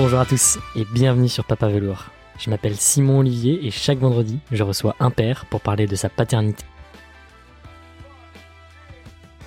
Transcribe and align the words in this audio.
Bonjour 0.00 0.20
à 0.20 0.26
tous 0.26 0.60
et 0.76 0.84
bienvenue 0.84 1.28
sur 1.28 1.44
Papa 1.44 1.66
Velours. 1.66 2.04
Je 2.38 2.50
m'appelle 2.50 2.76
Simon 2.76 3.18
Olivier 3.18 3.66
et 3.66 3.72
chaque 3.72 3.98
vendredi, 3.98 4.38
je 4.52 4.62
reçois 4.62 4.94
un 5.00 5.10
père 5.10 5.44
pour 5.46 5.60
parler 5.60 5.88
de 5.88 5.96
sa 5.96 6.08
paternité. 6.08 6.64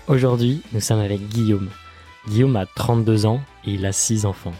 Aujourd'hui, 0.09 0.61
nous 0.73 0.81
sommes 0.81 0.99
avec 0.99 1.25
Guillaume. 1.29 1.69
Guillaume 2.27 2.57
a 2.57 2.65
32 2.65 3.25
ans 3.25 3.39
et 3.63 3.75
il 3.75 3.85
a 3.85 3.93
6 3.93 4.25
enfants. 4.25 4.51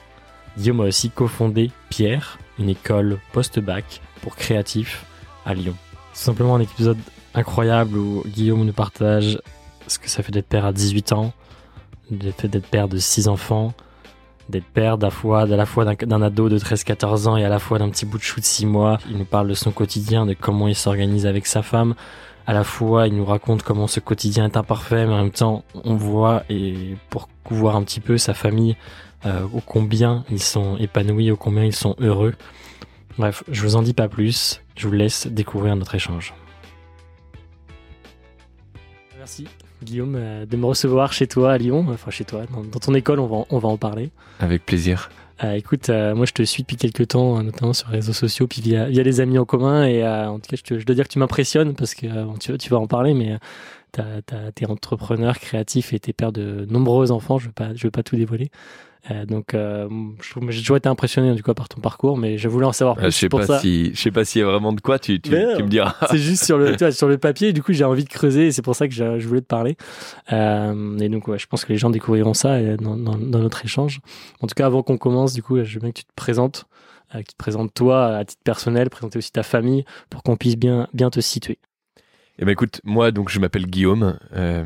Guillaume 0.57 0.79
a 0.79 0.85
aussi 0.85 1.09
cofondé 1.09 1.71
Pierre, 1.89 2.39
une 2.57 2.69
école 2.69 3.19
post-bac 3.33 3.99
pour 4.21 4.37
créatifs 4.37 5.05
à 5.45 5.53
Lyon. 5.53 5.75
C'est 6.13 6.23
simplement 6.23 6.55
un 6.55 6.61
épisode 6.61 6.99
incroyable 7.33 7.97
où 7.97 8.23
Guillaume 8.27 8.63
nous 8.63 8.71
partage 8.71 9.41
ce 9.87 9.99
que 9.99 10.09
ça 10.09 10.23
fait 10.23 10.31
d'être 10.31 10.47
père 10.47 10.63
à 10.63 10.71
18 10.71 11.11
ans, 11.11 11.33
le 12.09 12.31
fait 12.31 12.47
d'être 12.47 12.67
père 12.67 12.87
de 12.87 12.97
6 12.97 13.27
enfants, 13.27 13.73
d'être 14.49 14.65
père 14.65 14.97
d'à 14.97 15.09
fois, 15.09 15.41
à 15.41 15.45
la 15.45 15.65
fois 15.65 15.85
d'un- 15.85 16.21
ado 16.21 16.49
de 16.49 16.57
13-14 16.57 17.27
ans 17.27 17.37
et 17.37 17.45
à 17.45 17.49
la 17.49 17.59
fois 17.59 17.79
d'un 17.79 17.89
petit 17.89 18.05
bout 18.05 18.17
de 18.17 18.23
chou 18.23 18.39
de 18.39 18.45
6 18.45 18.65
mois. 18.65 18.97
Il 19.09 19.17
nous 19.17 19.25
parle 19.25 19.47
de 19.47 19.53
son 19.53 19.71
quotidien, 19.71 20.25
de 20.25 20.33
comment 20.33 20.67
il 20.67 20.75
s'organise 20.75 21.25
avec 21.25 21.47
sa 21.47 21.61
femme. 21.61 21.95
À 22.47 22.53
la 22.53 22.63
fois, 22.63 23.07
il 23.07 23.15
nous 23.15 23.25
raconte 23.25 23.63
comment 23.63 23.87
ce 23.87 23.99
quotidien 23.99 24.45
est 24.45 24.57
imparfait, 24.57 25.05
mais 25.05 25.13
en 25.13 25.17
même 25.23 25.31
temps, 25.31 25.63
on 25.85 25.95
voit, 25.95 26.43
et 26.49 26.95
pour 27.09 27.29
voir 27.49 27.75
un 27.75 27.83
petit 27.83 27.99
peu 27.99 28.17
sa 28.17 28.33
famille, 28.33 28.75
euh, 29.25 29.43
au 29.53 29.61
combien 29.61 30.23
ils 30.31 30.41
sont 30.41 30.75
épanouis, 30.77 31.29
au 31.31 31.37
combien 31.37 31.63
ils 31.63 31.75
sont 31.75 31.95
heureux. 31.99 32.33
Bref, 33.17 33.43
je 33.51 33.61
vous 33.61 33.75
en 33.75 33.83
dis 33.83 33.93
pas 33.93 34.07
plus, 34.09 34.61
je 34.75 34.87
vous 34.87 34.93
laisse 34.93 35.27
découvrir 35.27 35.75
notre 35.75 35.93
échange. 35.95 36.33
Merci 39.17 39.45
Guillaume 39.83 40.15
euh, 40.17 40.45
de 40.45 40.57
me 40.57 40.65
recevoir 40.65 41.13
chez 41.13 41.27
toi 41.27 41.53
à 41.53 41.57
Lyon, 41.57 41.85
enfin 41.89 42.11
chez 42.11 42.23
toi, 42.25 42.41
dans, 42.53 42.61
dans 42.63 42.79
ton 42.79 42.93
école, 42.93 43.19
on 43.19 43.27
va, 43.27 43.35
en- 43.37 43.47
on 43.49 43.57
va 43.59 43.69
en 43.69 43.77
parler. 43.77 44.09
Avec 44.39 44.65
plaisir. 44.65 45.09
Euh, 45.43 45.53
écoute, 45.53 45.89
euh, 45.89 46.13
moi 46.13 46.25
je 46.27 46.33
te 46.33 46.43
suis 46.43 46.61
depuis 46.61 46.75
quelques 46.77 47.07
temps, 47.09 47.39
euh, 47.39 47.41
notamment 47.41 47.73
sur 47.73 47.89
les 47.89 47.95
réseaux 47.95 48.13
sociaux, 48.13 48.45
puis 48.47 48.61
via, 48.61 48.85
via 48.85 49.01
les 49.01 49.19
amis 49.21 49.39
en 49.39 49.45
commun, 49.45 49.85
et 49.87 50.03
euh, 50.03 50.27
en 50.29 50.35
tout 50.35 50.49
cas 50.49 50.55
je, 50.55 50.61
te- 50.61 50.79
je 50.79 50.85
dois 50.85 50.93
dire 50.93 51.07
que 51.07 51.13
tu 51.13 51.17
m'impressionnes 51.19 51.73
parce 51.73 51.95
que 51.95 52.05
euh, 52.05 52.25
tu, 52.39 52.55
tu 52.59 52.69
vas 52.69 52.77
en 52.77 52.85
parler, 52.85 53.15
mais 53.15 53.37
t'es 53.91 54.65
entrepreneur, 54.67 55.37
créatif 55.39 55.93
et 55.93 55.99
t'es 55.99 56.13
père 56.13 56.31
de 56.31 56.65
nombreux 56.69 57.11
enfants, 57.11 57.37
je 57.37 57.45
ne 57.45 57.47
veux, 57.49 57.53
pas- 57.53 57.75
je 57.75 57.83
veux 57.87 57.91
pas 57.91 58.03
tout 58.03 58.15
dévoiler. 58.15 58.49
Euh, 59.09 59.25
donc 59.25 59.55
euh, 59.55 59.89
j'ai 60.49 60.59
toujours 60.59 60.77
été 60.77 60.87
impressionné 60.87 61.33
du 61.33 61.41
coup 61.41 61.51
par 61.55 61.67
ton 61.67 61.81
parcours, 61.81 62.17
mais 62.19 62.37
je 62.37 62.47
voulais 62.47 62.67
en 62.67 62.71
savoir 62.71 62.95
plus 62.95 63.05
Euh, 63.07 63.09
je 63.09 63.17
sais 63.17 63.29
pour 63.29 63.39
pas 63.39 63.47
ça. 63.47 63.59
si, 63.59 63.91
je 63.95 63.99
sais 63.99 64.11
pas 64.11 64.23
s'il 64.23 64.41
y 64.41 64.43
a 64.43 64.47
vraiment 64.47 64.73
de 64.73 64.79
quoi. 64.81 64.99
Tu, 64.99 65.19
tu, 65.19 65.31
Mais 65.31 65.43
non. 65.43 65.55
tu 65.57 65.63
me 65.63 65.69
diras. 65.69 65.95
c'est 66.11 66.19
juste 66.19 66.45
sur 66.45 66.59
le, 66.59 66.71
tu 66.77 66.83
vois, 66.83 66.91
sur 66.91 67.07
le 67.07 67.17
papier. 67.17 67.51
Du 67.51 67.63
coup, 67.63 67.73
j'ai 67.73 67.83
envie 67.83 68.03
de 68.03 68.09
creuser 68.09 68.45
et 68.47 68.51
c'est 68.51 68.61
pour 68.61 68.75
ça 68.75 68.87
que 68.87 68.93
je, 68.93 69.17
je 69.19 69.27
voulais 69.27 69.41
te 69.41 69.47
parler. 69.47 69.75
Euh, 70.31 70.97
et 70.99 71.09
donc, 71.09 71.27
ouais, 71.27 71.39
je 71.39 71.47
pense 71.47 71.65
que 71.65 71.73
les 71.73 71.79
gens 71.79 71.89
découvriront 71.89 72.35
ça 72.35 72.49
euh, 72.53 72.77
dans, 72.77 72.95
dans, 72.95 73.17
dans 73.17 73.39
notre 73.39 73.65
échange. 73.65 74.01
En 74.39 74.45
tout 74.45 74.53
cas, 74.55 74.67
avant 74.67 74.83
qu'on 74.83 74.97
commence, 74.99 75.33
du 75.33 75.41
coup, 75.41 75.57
je 75.63 75.73
veux 75.73 75.79
bien 75.79 75.89
que 75.91 75.97
tu 75.99 76.05
te 76.05 76.13
présentes, 76.15 76.65
euh, 77.15 77.19
que 77.19 77.27
tu 77.27 77.33
te 77.33 77.37
présentes 77.37 77.73
toi 77.73 78.17
à 78.17 78.23
titre 78.23 78.43
personnel, 78.43 78.91
présenter 78.91 79.17
aussi 79.17 79.31
ta 79.31 79.41
famille 79.41 79.83
pour 80.11 80.21
qu'on 80.21 80.35
puisse 80.37 80.57
bien, 80.57 80.87
bien 80.93 81.09
te 81.09 81.21
situer. 81.21 81.57
Eh 82.39 82.45
ben 82.45 82.51
écoute, 82.51 82.81
moi 82.83 83.11
donc 83.11 83.29
je 83.29 83.39
m'appelle 83.39 83.67
Guillaume. 83.67 84.17
Euh, 84.33 84.63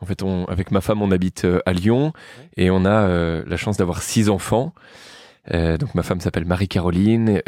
en 0.00 0.06
fait, 0.06 0.22
on, 0.22 0.44
avec 0.46 0.70
ma 0.70 0.80
femme, 0.80 1.00
on 1.00 1.10
habite 1.10 1.44
euh, 1.44 1.60
à 1.66 1.72
Lyon 1.72 2.12
et 2.56 2.70
on 2.70 2.84
a 2.84 2.90
euh, 3.08 3.42
la 3.46 3.56
chance 3.56 3.76
d'avoir 3.76 4.02
six 4.02 4.28
enfants. 4.28 4.74
Donc 5.52 5.94
ma 5.94 6.02
femme 6.02 6.20
s'appelle 6.22 6.46
Marie-Caroline 6.46 7.42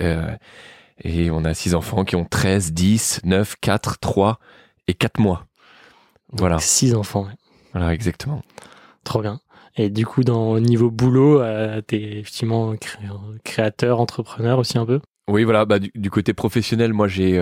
et 1.02 1.30
on 1.30 1.44
a 1.46 1.54
six 1.54 1.74
enfants 1.74 2.04
qui 2.04 2.14
ont 2.14 2.26
13, 2.26 2.74
10, 2.74 3.20
9, 3.24 3.56
4, 3.58 3.98
3 3.98 4.38
et 4.86 4.92
4 4.92 5.18
mois. 5.18 5.46
Voilà. 6.30 6.58
Six 6.58 6.94
enfants. 6.94 7.26
Voilà, 7.72 7.94
exactement. 7.94 8.42
trop 9.04 9.22
bien. 9.22 9.40
Et 9.76 9.88
du 9.88 10.04
coup, 10.04 10.24
dans 10.24 10.50
au 10.50 10.60
niveau 10.60 10.90
boulot, 10.90 11.42
t'es 11.86 12.18
effectivement 12.18 12.76
cré- 12.76 12.98
créateur, 13.44 13.98
entrepreneur 13.98 14.58
aussi 14.58 14.76
un 14.76 14.84
peu? 14.84 15.00
Oui, 15.26 15.44
voilà. 15.44 15.64
Bah, 15.64 15.78
du, 15.78 15.90
du 15.94 16.10
côté 16.10 16.34
professionnel, 16.34 16.92
moi 16.92 17.08
j'ai 17.08 17.38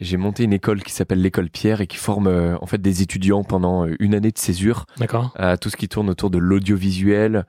j'ai 0.00 0.16
monté 0.16 0.44
une 0.44 0.52
école 0.52 0.82
qui 0.82 0.92
s'appelle 0.92 1.20
l'école 1.20 1.50
Pierre 1.50 1.80
et 1.80 1.86
qui 1.86 1.96
forme 1.98 2.26
euh, 2.26 2.56
en 2.60 2.66
fait 2.66 2.80
des 2.80 3.02
étudiants 3.02 3.44
pendant 3.44 3.86
euh, 3.86 3.94
une 4.00 4.14
année 4.14 4.30
de 4.30 4.38
césure 4.38 4.86
D'accord. 4.98 5.32
à 5.36 5.56
tout 5.56 5.68
ce 5.70 5.76
qui 5.76 5.88
tourne 5.88 6.08
autour 6.08 6.30
de 6.30 6.38
l'audiovisuel, 6.38 7.44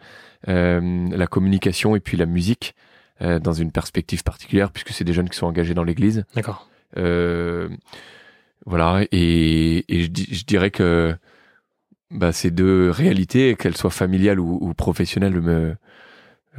euh, 0.49 1.07
la 1.11 1.27
communication 1.27 1.95
et 1.95 1.99
puis 1.99 2.17
la 2.17 2.25
musique, 2.25 2.75
euh, 3.21 3.39
dans 3.39 3.53
une 3.53 3.71
perspective 3.71 4.23
particulière, 4.23 4.71
puisque 4.71 4.89
c'est 4.89 5.03
des 5.05 5.13
jeunes 5.13 5.29
qui 5.29 5.37
sont 5.37 5.47
engagés 5.47 5.73
dans 5.73 5.83
l'Église. 5.85 6.25
D'accord. 6.35 6.67
Euh, 6.97 7.69
voilà, 8.65 9.03
et, 9.11 9.85
et 9.87 10.03
je, 10.03 10.07
di- 10.09 10.27
je 10.31 10.43
dirais 10.45 10.71
que 10.71 11.15
bah, 12.11 12.31
ces 12.31 12.51
deux 12.51 12.89
réalités, 12.89 13.55
qu'elles 13.55 13.77
soient 13.77 13.89
familiales 13.89 14.39
ou, 14.39 14.57
ou 14.61 14.73
professionnelles, 14.73 15.39
me, 15.41 15.75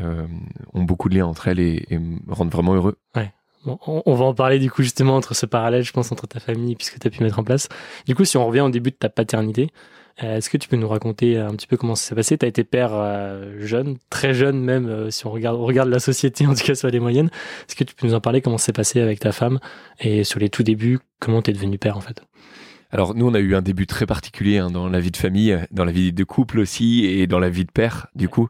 euh, 0.01 0.27
ont 0.73 0.83
beaucoup 0.83 1.09
de 1.09 1.15
liens 1.17 1.27
entre 1.27 1.49
elles 1.49 1.61
et, 1.61 1.87
et 1.91 1.99
me 1.99 2.19
rendent 2.29 2.51
vraiment 2.51 2.75
heureux. 2.75 2.97
Bon, 3.15 3.29
on, 3.67 4.03
on 4.05 4.15
va 4.15 4.25
en 4.25 4.35
parler 4.35 4.59
du 4.59 4.71
coup 4.71 4.83
justement 4.83 5.17
entre 5.17 5.35
ce 5.35 5.47
parallèle, 5.47 5.83
je 5.83 5.93
pense, 5.93 6.13
entre 6.13 6.27
ta 6.27 6.41
famille 6.41 6.73
et 6.73 6.77
puis 6.77 6.87
ce 6.87 6.91
que 6.91 6.99
tu 6.99 7.07
as 7.07 7.11
pu 7.11 7.23
mettre 7.23 7.39
en 7.39 7.45
place. 7.45 7.69
Du 8.07 8.15
coup, 8.15 8.25
si 8.25 8.37
on 8.37 8.47
revient 8.47 8.61
au 8.61 8.71
début 8.71 8.91
de 8.91 8.97
ta 8.97 9.09
paternité, 9.09 9.71
euh, 10.23 10.37
est-ce 10.37 10.49
que 10.49 10.57
tu 10.57 10.69
peux 10.69 10.77
nous 10.77 10.89
raconter 10.89 11.39
un 11.39 11.51
petit 11.51 11.67
peu 11.67 11.77
comment 11.77 11.97
ça 11.97 12.09
s'est 12.09 12.15
passé? 12.15 12.39
Tu 12.39 12.45
as 12.45 12.49
été 12.49 12.63
père 12.63 12.91
euh, 12.93 13.57
jeune, 13.61 13.97
très 14.11 14.33
jeune 14.33 14.61
même, 14.61 14.87
euh, 14.87 15.11
si 15.11 15.27
on 15.27 15.31
regarde, 15.31 15.59
on 15.59 15.65
regarde 15.65 15.89
la 15.89 15.99
société, 15.99 16.47
en 16.47 16.55
tout 16.55 16.65
cas 16.65 16.75
sur 16.75 16.89
les 16.89 17.01
moyennes. 17.01 17.31
Est-ce 17.69 17.75
que 17.75 17.85
tu 17.85 17.95
peux 17.95 18.07
nous 18.07 18.15
en 18.15 18.21
parler? 18.21 18.41
Comment 18.41 18.59
ça 18.59 18.67
s'est 18.67 18.73
passé 18.73 19.01
avec 19.01 19.19
ta 19.19 19.33
femme? 19.33 19.59
Et 20.01 20.23
sur 20.23 20.39
les 20.39 20.49
tout 20.49 20.63
débuts, 20.63 21.01
comment 21.19 21.43
tu 21.43 21.51
es 21.51 21.55
devenu 21.55 21.79
père 21.79 21.97
en 21.97 22.01
fait? 22.01 22.23
Alors 22.93 23.17
nous, 23.17 23.27
on 23.27 23.35
a 23.35 23.41
eu 23.41 23.57
un 23.57 23.63
début 23.63 23.89
très 23.89 24.07
particulier 24.07 24.59
hein, 24.59 24.71
dans 24.71 24.89
la 24.89 25.01
vie 25.01 25.11
de 25.11 25.17
famille, 25.17 25.59
dans 25.73 25.85
la 25.85 25.91
vie 25.91 26.13
de 26.13 26.23
couple 26.23 26.61
aussi, 26.61 27.05
et 27.07 27.27
dans 27.27 27.41
la 27.41 27.49
vie 27.49 27.65
de 27.65 27.73
père, 27.73 28.07
du 28.15 28.29
coup. 28.29 28.49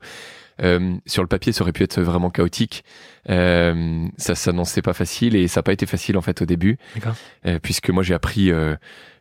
Euh, 0.63 0.97
sur 1.07 1.23
le 1.23 1.29
papier, 1.29 1.53
ça 1.53 1.63
aurait 1.63 1.73
pu 1.73 1.83
être 1.83 2.01
vraiment 2.01 2.31
chaotique. 2.31 2.85
Euh, 3.29 4.07
ça 4.17 4.35
s'annonçait 4.35 4.83
pas 4.83 4.93
facile 4.93 5.35
et 5.35 5.49
ça 5.49 5.59
n'a 5.61 5.63
pas 5.65 5.73
été 5.73 5.87
facile 5.87 6.17
en 6.17 6.21
fait 6.21 6.43
au 6.43 6.47
début, 6.47 6.79
euh, 7.47 7.59
puisque 7.61 7.91
moi 7.91 8.03
j'ai 8.03 8.15
appris 8.15 8.51
euh, 8.51 8.77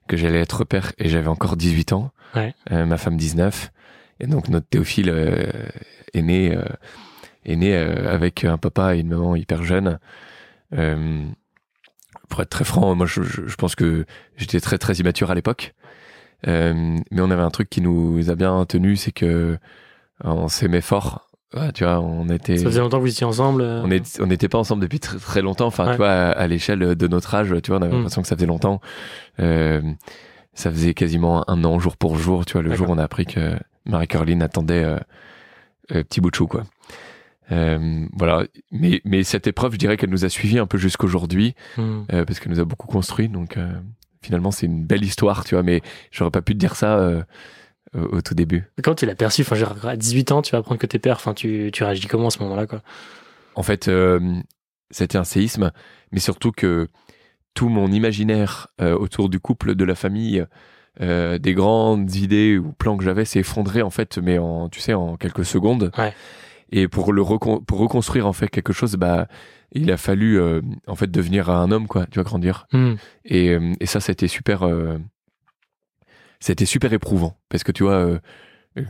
que 0.07 0.17
j'allais 0.17 0.39
être 0.41 0.63
père 0.63 0.91
et 0.97 1.09
j'avais 1.09 1.27
encore 1.29 1.55
18 1.57 1.93
ans, 1.93 2.11
Ouais. 2.35 2.53
Euh, 2.71 2.85
ma 2.85 2.97
femme 2.97 3.15
19, 3.15 3.71
et 4.19 4.27
donc 4.27 4.49
notre 4.49 4.67
Théophile 4.67 5.09
euh, 5.09 5.51
est 6.13 6.21
né, 6.23 6.55
euh, 6.55 6.63
est 7.45 7.55
né 7.55 7.75
euh, 7.75 8.11
avec 8.11 8.43
un 8.43 8.57
papa 8.57 8.95
et 8.95 8.99
une 8.99 9.09
maman 9.09 9.35
hyper 9.35 9.63
jeunes. 9.63 9.99
Euh, 10.73 11.25
pour 12.29 12.41
être 12.41 12.49
très 12.49 12.65
franc, 12.65 12.95
moi 12.95 13.05
je, 13.05 13.21
je, 13.21 13.45
je 13.47 13.55
pense 13.55 13.75
que 13.75 14.05
j'étais 14.37 14.59
très 14.59 14.77
très 14.77 14.95
immature 14.95 15.29
à 15.29 15.35
l'époque. 15.35 15.73
Euh, 16.47 16.97
mais 17.11 17.21
on 17.21 17.29
avait 17.31 17.41
un 17.43 17.51
truc 17.51 17.69
qui 17.69 17.81
nous 17.81 18.29
a 18.29 18.35
bien 18.35 18.65
tenu, 18.65 18.95
c'est 18.97 19.11
que 19.11 19.57
on 20.23 20.47
s'aimait 20.47 20.81
fort. 20.81 21.29
Ouais, 21.55 21.71
tu 21.71 21.83
vois, 21.83 21.99
on 21.99 22.27
était, 22.29 22.57
Ça 22.57 22.65
faisait 22.65 22.79
longtemps 22.79 22.97
que 22.97 23.03
vous 23.03 23.11
étiez 23.11 23.27
ensemble 23.27 23.61
euh, 23.61 23.83
on 24.19 24.25
n'était 24.25 24.49
pas 24.49 24.57
ensemble 24.57 24.81
depuis 24.81 24.99
très, 24.99 25.17
très 25.19 25.41
longtemps. 25.43 25.67
Enfin, 25.67 25.85
Ouais. 25.85 25.91
tu 25.91 25.97
vois, 25.97 26.09
à, 26.09 26.31
à 26.31 26.47
l'échelle 26.47 26.79
de 26.95 27.07
notre 27.07 27.35
âge, 27.35 27.53
tu 27.61 27.69
vois, 27.69 27.79
on 27.79 27.83
avait 27.83 27.91
Mm. 27.91 27.97
l'impression 27.97 28.21
que 28.23 28.27
ça 28.27 28.35
faisait 28.35 28.47
longtemps. 28.47 28.81
Euh, 29.39 29.81
ça 30.55 30.71
faisait 30.71 30.95
quasiment 30.95 31.47
un 31.49 31.63
an 31.63 31.77
jour 31.79 31.95
pour 31.97 32.17
jour. 32.17 32.45
Tu 32.45 32.53
vois, 32.53 32.63
le 32.63 32.73
jour 32.73 32.89
où 32.89 32.91
on 32.93 32.97
a 32.97 33.03
appris 33.03 33.25
que 33.27 33.55
Marie-Caroline 33.85 34.41
attendait 34.41 34.83
euh, 34.83 34.97
euh, 35.93 36.03
petit 36.03 36.21
bout 36.21 36.31
de 36.31 36.35
chou, 36.35 36.47
quoi. 36.47 36.63
Voilà. 37.49 38.45
Mais, 38.71 39.01
mais 39.05 39.23
cette 39.23 39.45
épreuve, 39.47 39.73
je 39.73 39.77
dirais 39.77 39.95
qu'elle 39.97 40.09
nous 40.09 40.25
a 40.25 40.29
suivis 40.29 40.57
un 40.59 40.65
peu 40.65 40.77
jusqu'aujourd'hui 40.79 41.53
euh, 41.77 42.25
parce 42.25 42.39
qu'elle 42.39 42.51
nous 42.51 42.59
a 42.59 42.65
beaucoup 42.65 42.87
construit. 42.87 43.29
Donc, 43.29 43.57
finalement, 44.23 44.49
c'est 44.51 44.65
une 44.65 44.85
belle 44.85 45.03
histoire, 45.03 45.43
tu 45.45 45.53
vois. 45.55 45.63
Mais 45.63 45.81
j'aurais 46.11 46.31
pas 46.31 46.41
pu 46.41 46.53
te 46.53 46.59
dire 46.59 46.75
ça 46.75 46.97
au, 47.95 48.17
au 48.17 48.21
tout 48.21 48.33
début. 48.33 48.63
Quand 48.83 48.95
tu 48.95 49.05
l'as 49.05 49.15
perçu, 49.15 49.41
enfin, 49.41 49.55
à 49.87 49.95
18 49.95 50.31
ans, 50.31 50.41
tu 50.41 50.51
vas 50.51 50.59
apprendre 50.59 50.79
que 50.79 50.87
t'es 50.87 50.99
père, 50.99 51.15
enfin, 51.15 51.33
tu, 51.33 51.69
tu 51.73 51.83
réagis 51.83 52.07
comment 52.07 52.27
à 52.27 52.31
ce 52.31 52.39
moment-là 52.43 52.65
quoi? 52.67 52.81
En 53.55 53.63
fait, 53.63 53.87
euh, 53.87 54.19
c'était 54.89 55.17
un 55.17 55.23
séisme, 55.23 55.71
mais 56.11 56.19
surtout 56.19 56.51
que 56.51 56.87
tout 57.53 57.69
mon 57.69 57.91
imaginaire 57.91 58.67
euh, 58.81 58.95
autour 58.97 59.29
du 59.29 59.39
couple, 59.39 59.75
de 59.75 59.85
la 59.85 59.93
famille, 59.95 60.43
euh, 61.01 61.37
des 61.37 61.53
grandes 61.53 62.13
idées 62.15 62.57
ou 62.57 62.71
plans 62.71 62.97
que 62.97 63.03
j'avais 63.03 63.25
s'est 63.25 63.39
effondré 63.39 63.81
en 63.81 63.89
fait, 63.91 64.17
mais 64.17 64.37
en 64.39 64.69
tu 64.69 64.79
sais 64.79 64.93
en 64.93 65.17
quelques 65.17 65.45
secondes. 65.45 65.91
Ouais. 65.97 66.13
Et 66.71 66.87
pour 66.87 67.13
le 67.13 67.21
recon- 67.21 67.63
pour 67.63 67.77
reconstruire 67.79 68.25
en 68.25 68.33
fait 68.33 68.47
quelque 68.47 68.73
chose, 68.73 68.95
bah 68.95 69.27
il 69.71 69.91
a 69.91 69.97
fallu 69.97 70.39
en 70.87 70.95
fait 70.95 71.09
devenir 71.11 71.49
un 71.51 71.71
homme 71.71 71.87
quoi, 71.87 72.05
tu 72.07 72.15
vois 72.15 72.23
grandir. 72.23 72.65
Hmm. 72.73 72.93
Et, 73.25 73.57
et 73.79 73.85
ça, 73.85 73.99
c'était 73.99 74.27
super. 74.27 74.67
C'était 76.43 76.65
super 76.65 76.91
éprouvant 76.91 77.37
parce 77.49 77.63
que 77.63 77.71
tu 77.71 77.83
vois, 77.83 77.93
euh, 78.05 78.19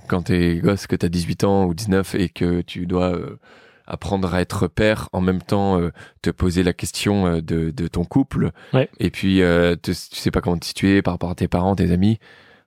quand 0.08 0.24
t'es 0.24 0.58
gosse, 0.58 0.88
que 0.88 0.96
t'as 0.96 1.08
18 1.10 1.44
ans 1.44 1.66
ou 1.66 1.74
19 1.74 2.16
et 2.16 2.30
que 2.30 2.62
tu 2.62 2.88
dois 2.88 3.14
euh, 3.16 3.38
apprendre 3.86 4.34
à 4.34 4.42
être 4.42 4.68
père, 4.68 5.08
en 5.14 5.22
même 5.22 5.42
temps 5.42 5.80
euh, 5.80 5.92
te 6.22 6.30
poser 6.32 6.64
la 6.64 6.74
question 6.74 7.38
de, 7.42 7.70
de 7.70 7.88
ton 7.88 8.06
couple, 8.06 8.52
Ouais. 8.74 8.90
et 9.00 9.12
puis 9.12 9.38
te- 9.40 9.76
tu 9.92 9.94
sais 9.94 10.32
pas 10.32 10.42
comment 10.42 10.58
te 10.58 10.66
situer 10.66 11.02
par 11.02 11.14
rapport 11.14 11.30
à 11.30 11.36
tes 11.36 11.48
parents, 11.48 11.76
tes 11.76 11.92
amis. 11.92 12.18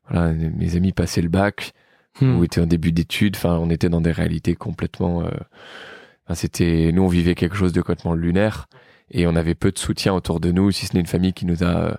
Voilà, 0.08 0.32
mes 0.32 0.76
amis 0.76 0.92
passaient 0.92 1.22
le 1.22 1.28
bac 1.30 1.72
Hmm. 2.20 2.38
ou 2.38 2.44
étaient 2.44 2.62
en 2.62 2.66
début 2.66 2.92
d'études. 2.92 3.36
Enfin, 3.36 3.58
on 3.60 3.68
était 3.68 3.90
dans 3.90 4.00
des 4.00 4.12
réalités 4.12 4.54
complètement. 4.54 5.18
enfin, 5.18 6.34
c'était, 6.34 6.90
nous, 6.92 7.02
on 7.02 7.08
vivait 7.08 7.34
quelque 7.34 7.56
chose 7.56 7.72
de 7.74 7.80
complètement 7.82 8.14
lunaire 8.14 8.68
et 9.10 9.26
on 9.26 9.36
avait 9.36 9.54
peu 9.54 9.70
de 9.70 9.78
soutien 9.78 10.14
autour 10.14 10.40
de 10.40 10.50
nous, 10.50 10.70
si 10.70 10.86
ce 10.86 10.94
n'est 10.94 11.00
une 11.00 11.06
famille 11.06 11.32
qui 11.34 11.44
nous 11.44 11.62
a, 11.62 11.98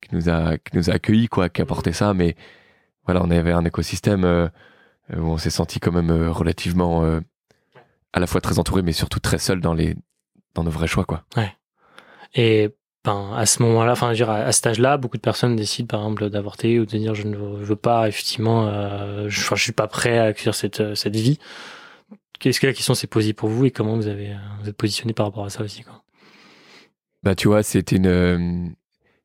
qui 0.00 0.14
nous 0.14 0.28
a, 0.28 0.58
qui 0.58 0.76
nous 0.76 0.90
a 0.90 0.94
accueillis, 0.94 1.28
quoi, 1.28 1.48
qui 1.48 1.62
apportait 1.62 1.92
ça. 1.92 2.14
Mais 2.14 2.36
voilà, 3.04 3.22
on 3.22 3.30
avait 3.30 3.52
un 3.52 3.64
écosystème 3.64 4.24
euh, 4.24 4.48
où 5.14 5.22
on 5.22 5.38
s'est 5.38 5.50
senti 5.50 5.80
quand 5.80 5.92
même 5.92 6.10
euh, 6.10 6.30
relativement 6.32 7.04
euh, 7.04 7.20
à 8.12 8.20
la 8.20 8.26
fois 8.26 8.40
très 8.40 8.58
entouré, 8.58 8.82
mais 8.82 8.92
surtout 8.92 9.20
très 9.20 9.38
seul 9.38 9.60
dans 9.60 9.74
les 9.74 9.96
dans 10.54 10.64
nos 10.64 10.70
vrais 10.70 10.86
choix, 10.86 11.04
quoi. 11.04 11.24
Et 12.34 12.70
ben, 13.04 13.32
à 13.36 13.46
ce 13.46 13.62
moment-là, 13.62 13.92
enfin, 13.92 14.12
dire, 14.12 14.30
à, 14.30 14.38
à 14.38 14.52
cet 14.52 14.66
âge-là, 14.66 14.96
beaucoup 14.96 15.16
de 15.16 15.22
personnes 15.22 15.54
décident, 15.54 15.86
par 15.86 16.00
exemple, 16.00 16.28
d'avorter 16.28 16.80
ou 16.80 16.86
de 16.86 16.96
dire 16.98 17.14
je 17.14 17.28
ne 17.28 17.36
veux 17.36 17.76
pas, 17.76 18.08
effectivement, 18.08 18.66
euh, 18.66 19.28
je, 19.28 19.54
je 19.54 19.62
suis 19.62 19.72
pas 19.72 19.86
prêt 19.86 20.18
à 20.18 20.24
accueillir 20.24 20.54
cette, 20.54 20.80
euh, 20.80 20.94
cette 20.94 21.14
vie. 21.14 21.38
Qu'est-ce 22.40 22.58
que 22.58 22.66
la 22.66 22.72
question 22.72 22.94
s'est 22.94 23.06
posée 23.06 23.32
pour 23.32 23.48
vous 23.48 23.64
et 23.66 23.70
comment 23.70 23.94
vous 23.94 24.08
avez 24.08 24.32
euh, 24.32 24.36
vous 24.60 24.68
êtes 24.68 24.76
positionné 24.76 25.12
par 25.12 25.26
rapport 25.26 25.44
à 25.44 25.50
ça 25.50 25.62
aussi, 25.62 25.82
quoi? 25.82 26.02
Bah, 27.22 27.34
tu 27.34 27.48
vois, 27.48 27.62
c'était 27.62 27.96
une, 27.96 28.06
euh, 28.06 28.68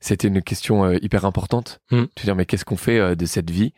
c'était 0.01 0.27
une 0.27 0.41
question 0.41 0.83
euh, 0.83 0.97
hyper 1.01 1.23
importante. 1.25 1.79
Mm. 1.91 2.03
Tu 2.15 2.25
dire, 2.25 2.35
mais 2.35 2.45
qu'est-ce 2.45 2.65
qu'on 2.65 2.75
fait 2.77 2.99
euh, 2.99 3.15
de 3.15 3.25
cette 3.25 3.49
vie? 3.49 3.73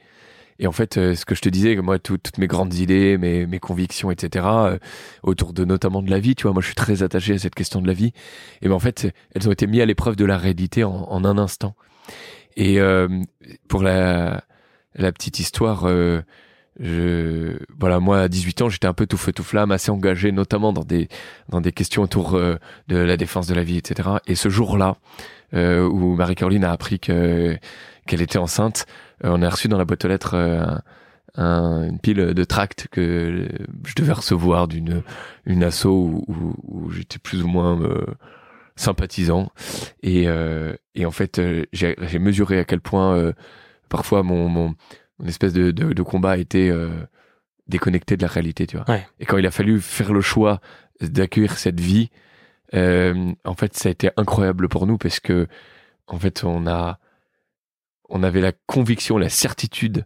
Et 0.59 0.67
en 0.67 0.71
fait, 0.71 0.97
euh, 0.97 1.15
ce 1.15 1.25
que 1.25 1.35
je 1.35 1.41
te 1.41 1.49
disais, 1.49 1.75
moi, 1.77 1.99
tout- 1.99 2.17
toutes 2.17 2.37
mes 2.37 2.47
grandes 2.47 2.73
idées, 2.75 3.17
mes, 3.17 3.45
mes 3.45 3.59
convictions, 3.59 4.09
etc., 4.11 4.45
euh, 4.47 4.77
autour 5.23 5.51
de 5.53 5.65
notamment 5.65 6.01
de 6.01 6.09
la 6.09 6.19
vie, 6.19 6.35
tu 6.35 6.43
vois, 6.43 6.53
moi, 6.53 6.61
je 6.61 6.67
suis 6.67 6.75
très 6.75 7.03
attaché 7.03 7.33
à 7.33 7.37
cette 7.39 7.55
question 7.55 7.81
de 7.81 7.87
la 7.87 7.93
vie. 7.93 8.13
Et 8.61 8.67
ben, 8.69 8.73
en 8.75 8.79
fait, 8.79 9.07
elles 9.35 9.47
ont 9.47 9.51
été 9.51 9.67
mises 9.67 9.81
à 9.81 9.85
l'épreuve 9.85 10.15
de 10.15 10.25
la 10.25 10.37
réalité 10.37 10.83
en, 10.83 10.91
en 10.93 11.25
un 11.25 11.37
instant. 11.37 11.75
Et 12.55 12.79
euh, 12.79 13.07
pour 13.67 13.81
la, 13.81 14.43
la 14.95 15.11
petite 15.11 15.39
histoire, 15.39 15.87
je, 16.79 17.57
voilà, 17.79 17.99
moi, 17.99 18.21
à 18.21 18.27
18 18.27 18.61
ans, 18.63 18.69
j'étais 18.69 18.87
un 18.87 18.93
peu 18.93 19.05
tout 19.07 19.17
feu 19.17 19.31
tout 19.31 19.43
flamme, 19.43 19.71
assez 19.71 19.91
engagé, 19.91 20.31
notamment 20.31 20.73
dans 20.73 20.83
des 20.83 21.07
dans 21.49 21.61
des 21.61 21.71
questions 21.71 22.03
autour 22.03 22.31
de 22.87 22.95
la 22.97 23.17
défense 23.17 23.47
de 23.47 23.53
la 23.55 23.63
vie, 23.63 23.77
etc. 23.77 24.09
Et 24.27 24.35
ce 24.35 24.49
jour-là, 24.49 24.97
où 25.53 26.15
Marie-Caroline 26.15 26.63
a 26.65 26.71
appris 26.71 26.99
que 26.99 27.57
qu'elle 28.07 28.21
était 28.21 28.37
enceinte, 28.39 28.85
euh, 29.23 29.29
on 29.31 29.41
a 29.41 29.49
reçu 29.49 29.67
dans 29.67 29.77
la 29.77 29.85
boîte 29.85 30.03
aux 30.05 30.07
lettres 30.09 30.33
euh, 30.35 30.61
un- 30.63 30.81
un- 31.35 31.83
une 31.87 31.99
pile 31.99 32.33
de 32.33 32.43
tracts 32.43 32.87
que 32.91 33.47
je 33.85 33.93
devais 33.95 34.13
recevoir 34.13 34.67
d'une 34.67 35.03
une 35.45 35.63
asso 35.63 35.85
où, 35.85 36.23
où- 36.27 36.55
où 36.63 36.91
j'étais 36.91 37.17
plus 37.19 37.43
ou 37.43 37.47
moins 37.47 37.81
euh, 37.81 38.05
sympathisant. 38.75 39.49
Et, 40.01 40.27
euh, 40.27 40.73
et 40.95 41.05
en 41.05 41.11
fait, 41.11 41.39
euh, 41.39 41.63
j'ai 41.71 42.19
mesuré 42.19 42.59
à 42.59 42.65
quel 42.65 42.81
point 42.81 43.15
euh, 43.15 43.33
parfois 43.89 44.23
mon, 44.23 44.49
mon, 44.49 44.75
mon 45.19 45.27
espèce 45.27 45.53
de, 45.53 45.71
de, 45.71 45.93
de 45.93 46.01
combat 46.01 46.37
était 46.37 46.69
euh, 46.69 46.89
déconnecté 47.67 48.17
de 48.17 48.21
la 48.23 48.27
réalité, 48.27 48.67
tu 48.67 48.77
vois. 48.77 48.89
Ouais. 48.89 49.07
Et 49.19 49.25
quand 49.25 49.37
il 49.37 49.45
a 49.47 49.51
fallu 49.51 49.79
faire 49.79 50.11
le 50.13 50.21
choix 50.21 50.59
d'accueillir 51.01 51.57
cette 51.57 51.79
vie, 51.79 52.09
euh, 52.11 52.17
en 52.73 53.53
fait, 53.55 53.75
ça 53.75 53.89
a 53.89 53.91
été 53.91 54.09
incroyable 54.17 54.67
pour 54.69 54.87
nous 54.87 54.97
parce 54.97 55.19
que, 55.19 55.47
en 56.07 56.17
fait, 56.19 56.43
on 56.43 56.67
a, 56.67 56.99
on 58.09 58.23
avait 58.23 58.41
la 58.41 58.51
conviction, 58.67 59.17
la 59.17 59.29
certitude 59.29 60.05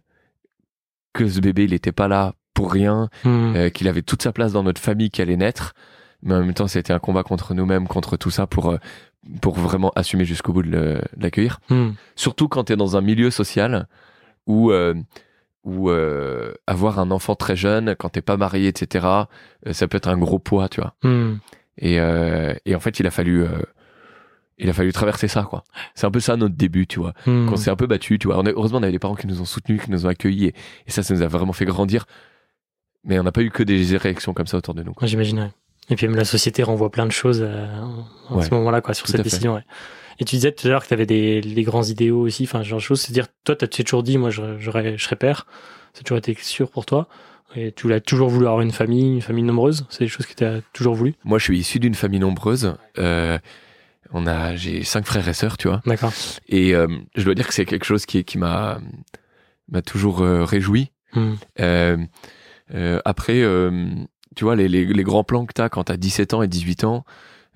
que 1.12 1.28
ce 1.28 1.40
bébé, 1.40 1.64
il 1.64 1.70
n'était 1.70 1.92
pas 1.92 2.08
là 2.08 2.34
pour 2.54 2.72
rien, 2.72 3.08
Hmm. 3.24 3.54
euh, 3.56 3.70
qu'il 3.70 3.88
avait 3.88 4.02
toute 4.02 4.22
sa 4.22 4.32
place 4.32 4.52
dans 4.52 4.62
notre 4.62 4.80
famille 4.80 5.10
qui 5.10 5.22
allait 5.22 5.36
naître. 5.36 5.74
Mais 6.22 6.34
en 6.34 6.40
même 6.40 6.54
temps, 6.54 6.66
c'était 6.68 6.92
un 6.92 6.98
combat 6.98 7.22
contre 7.22 7.54
nous-mêmes, 7.54 7.86
contre 7.86 8.16
tout 8.16 8.30
ça, 8.30 8.46
pour, 8.46 8.70
euh, 8.70 8.78
pour 9.40 9.54
vraiment 9.54 9.90
assumer 9.94 10.24
jusqu'au 10.24 10.52
bout 10.52 10.62
de 10.62 11.00
l'accueillir. 11.16 11.60
Hmm. 11.70 11.90
Surtout 12.16 12.48
quand 12.48 12.64
tu 12.64 12.72
es 12.72 12.76
dans 12.76 12.96
un 12.96 13.00
milieu 13.00 13.30
social 13.30 13.86
où, 14.46 14.72
euh, 14.72 14.94
où 15.64 15.90
euh, 15.90 16.52
avoir 16.66 16.98
un 16.98 17.10
enfant 17.12 17.34
très 17.36 17.54
jeune, 17.56 17.94
quand 17.96 18.08
t'es 18.10 18.22
pas 18.22 18.36
marié, 18.36 18.68
etc., 18.68 19.06
euh, 19.66 19.72
ça 19.72 19.86
peut 19.86 19.96
être 19.96 20.08
un 20.08 20.18
gros 20.18 20.38
poids, 20.40 20.68
tu 20.68 20.80
vois. 20.80 20.94
Hmm. 21.02 21.36
Et, 21.78 22.00
euh, 22.00 22.54
et 22.66 22.74
en 22.74 22.80
fait, 22.80 22.98
il 23.00 23.06
a 23.06 23.10
fallu, 23.10 23.42
euh, 23.44 23.48
il 24.58 24.68
a 24.68 24.72
fallu 24.72 24.92
traverser 24.92 25.28
ça, 25.28 25.42
quoi. 25.44 25.62
C'est 25.94 26.06
un 26.06 26.10
peu 26.10 26.20
ça 26.20 26.36
notre 26.36 26.54
début, 26.56 26.86
tu 26.86 26.98
vois. 26.98 27.12
Qu'on 27.24 27.56
s'est 27.56 27.70
un 27.70 27.76
peu 27.76 27.86
battu, 27.86 28.18
tu 28.18 28.26
vois. 28.26 28.38
On 28.38 28.46
a- 28.46 28.50
heureusement, 28.50 28.78
on 28.78 28.82
avait 28.82 28.92
des 28.92 28.98
parents 28.98 29.14
qui 29.14 29.26
nous 29.28 29.40
ont 29.40 29.44
soutenus, 29.44 29.80
qui 29.82 29.90
nous 29.90 30.04
ont 30.06 30.08
accueillis, 30.08 30.46
et, 30.46 30.54
et 30.86 30.90
ça, 30.90 31.02
ça 31.02 31.14
nous 31.14 31.22
a 31.22 31.28
vraiment 31.28 31.52
fait 31.52 31.64
grandir. 31.64 32.06
Mais 33.04 33.18
on 33.18 33.22
n'a 33.22 33.32
pas 33.32 33.42
eu 33.42 33.50
que 33.50 33.62
des 33.62 33.96
réactions 33.96 34.34
comme 34.34 34.46
ça 34.48 34.56
autour 34.56 34.74
de 34.74 34.82
nous. 34.82 34.92
J'imagine, 35.02 35.38
ouais. 35.40 35.50
Et 35.90 35.96
puis 35.96 36.06
même 36.06 36.16
la 36.16 36.24
société 36.26 36.62
renvoie 36.62 36.90
plein 36.90 37.06
de 37.06 37.12
choses 37.12 37.40
euh, 37.42 37.64
en 37.80 38.04
en 38.28 38.36
Ouais. 38.38 38.44
ce 38.44 38.52
moment-là, 38.52 38.80
quoi, 38.82 38.92
sur 38.92 39.06
Tout 39.06 39.12
cette 39.12 39.20
à 39.20 39.24
décision. 39.24 39.54
Ouais. 39.54 39.64
Et 40.18 40.24
tu 40.24 40.34
disais 40.36 40.50
tout 40.52 40.66
à 40.66 40.70
l'heure 40.70 40.82
que 40.82 40.88
tu 40.88 40.94
avais 40.94 41.06
des, 41.06 41.40
des 41.40 41.62
grands 41.62 41.84
idéaux 41.84 42.20
aussi, 42.22 42.42
enfin, 42.44 42.62
ce 42.64 42.68
genre 42.68 42.78
de 42.80 42.82
choses. 42.82 43.00
C'est-à-dire, 43.00 43.26
toi, 43.44 43.54
tu 43.56 43.68
t'es 43.68 43.84
toujours 43.84 44.02
dit, 44.02 44.18
moi, 44.18 44.30
je, 44.30 44.58
je 44.58 44.70
serais 44.98 45.16
père. 45.16 45.46
Ça 45.94 46.00
a 46.00 46.02
toujours 46.02 46.18
été 46.18 46.36
sûr 46.42 46.70
pour 46.70 46.84
toi. 46.84 47.08
Et 47.58 47.72
tu 47.72 47.88
l'as 47.88 48.00
toujours 48.00 48.28
voulu 48.28 48.46
avoir 48.46 48.60
une 48.60 48.70
famille, 48.70 49.14
une 49.14 49.20
famille 49.20 49.42
nombreuse. 49.42 49.84
C'est 49.90 50.04
des 50.04 50.08
choses 50.08 50.26
que 50.26 50.34
tu 50.34 50.44
as 50.44 50.60
toujours 50.72 50.94
voulu? 50.94 51.14
Moi, 51.24 51.38
je 51.38 51.44
suis 51.44 51.58
issu 51.58 51.80
d'une 51.80 51.94
famille 51.94 52.20
nombreuse. 52.20 52.76
Euh, 52.98 53.36
on 54.12 54.28
a, 54.28 54.54
j'ai 54.54 54.84
cinq 54.84 55.06
frères 55.06 55.26
et 55.28 55.32
sœurs, 55.32 55.56
tu 55.56 55.66
vois. 55.66 55.82
D'accord. 55.84 56.12
Et 56.48 56.74
euh, 56.74 56.86
je 57.16 57.24
dois 57.24 57.34
dire 57.34 57.48
que 57.48 57.54
c'est 57.54 57.64
quelque 57.64 57.84
chose 57.84 58.06
qui, 58.06 58.22
qui 58.22 58.38
m'a, 58.38 58.78
m'a 59.70 59.82
toujours 59.82 60.20
euh, 60.20 60.44
réjoui. 60.44 60.92
Hmm. 61.14 61.34
Après, 63.04 63.42
tu 64.36 64.44
vois, 64.44 64.54
les, 64.54 64.68
les, 64.68 64.84
les 64.84 65.02
grands 65.02 65.24
plans 65.24 65.46
que 65.46 65.52
t'as 65.52 65.68
quand 65.68 65.84
t'as 65.84 65.96
17 65.96 66.34
ans 66.34 66.42
et 66.42 66.48
18 66.48 66.84
ans, 66.84 67.04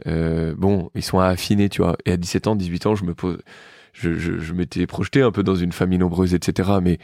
bon, 0.06 0.90
ils 0.96 1.04
sont 1.04 1.20
à 1.20 1.26
affiner, 1.26 1.68
tu 1.68 1.82
vois. 1.82 1.96
Et 2.06 2.12
à 2.12 2.16
17 2.16 2.48
ans, 2.48 2.56
18 2.56 2.86
ans, 2.86 2.94
je 2.96 3.04
me 3.04 3.14
pose, 3.14 3.38
je, 3.92 4.14
je, 4.14 4.38
je 4.38 4.52
m'étais 4.52 4.86
projeté 4.86 5.22
un 5.22 5.30
peu 5.30 5.42
dans 5.42 5.54
une 5.54 5.72
famille 5.72 5.98
nombreuse, 5.98 6.34
etc. 6.34 6.70
Mais, 6.82 6.98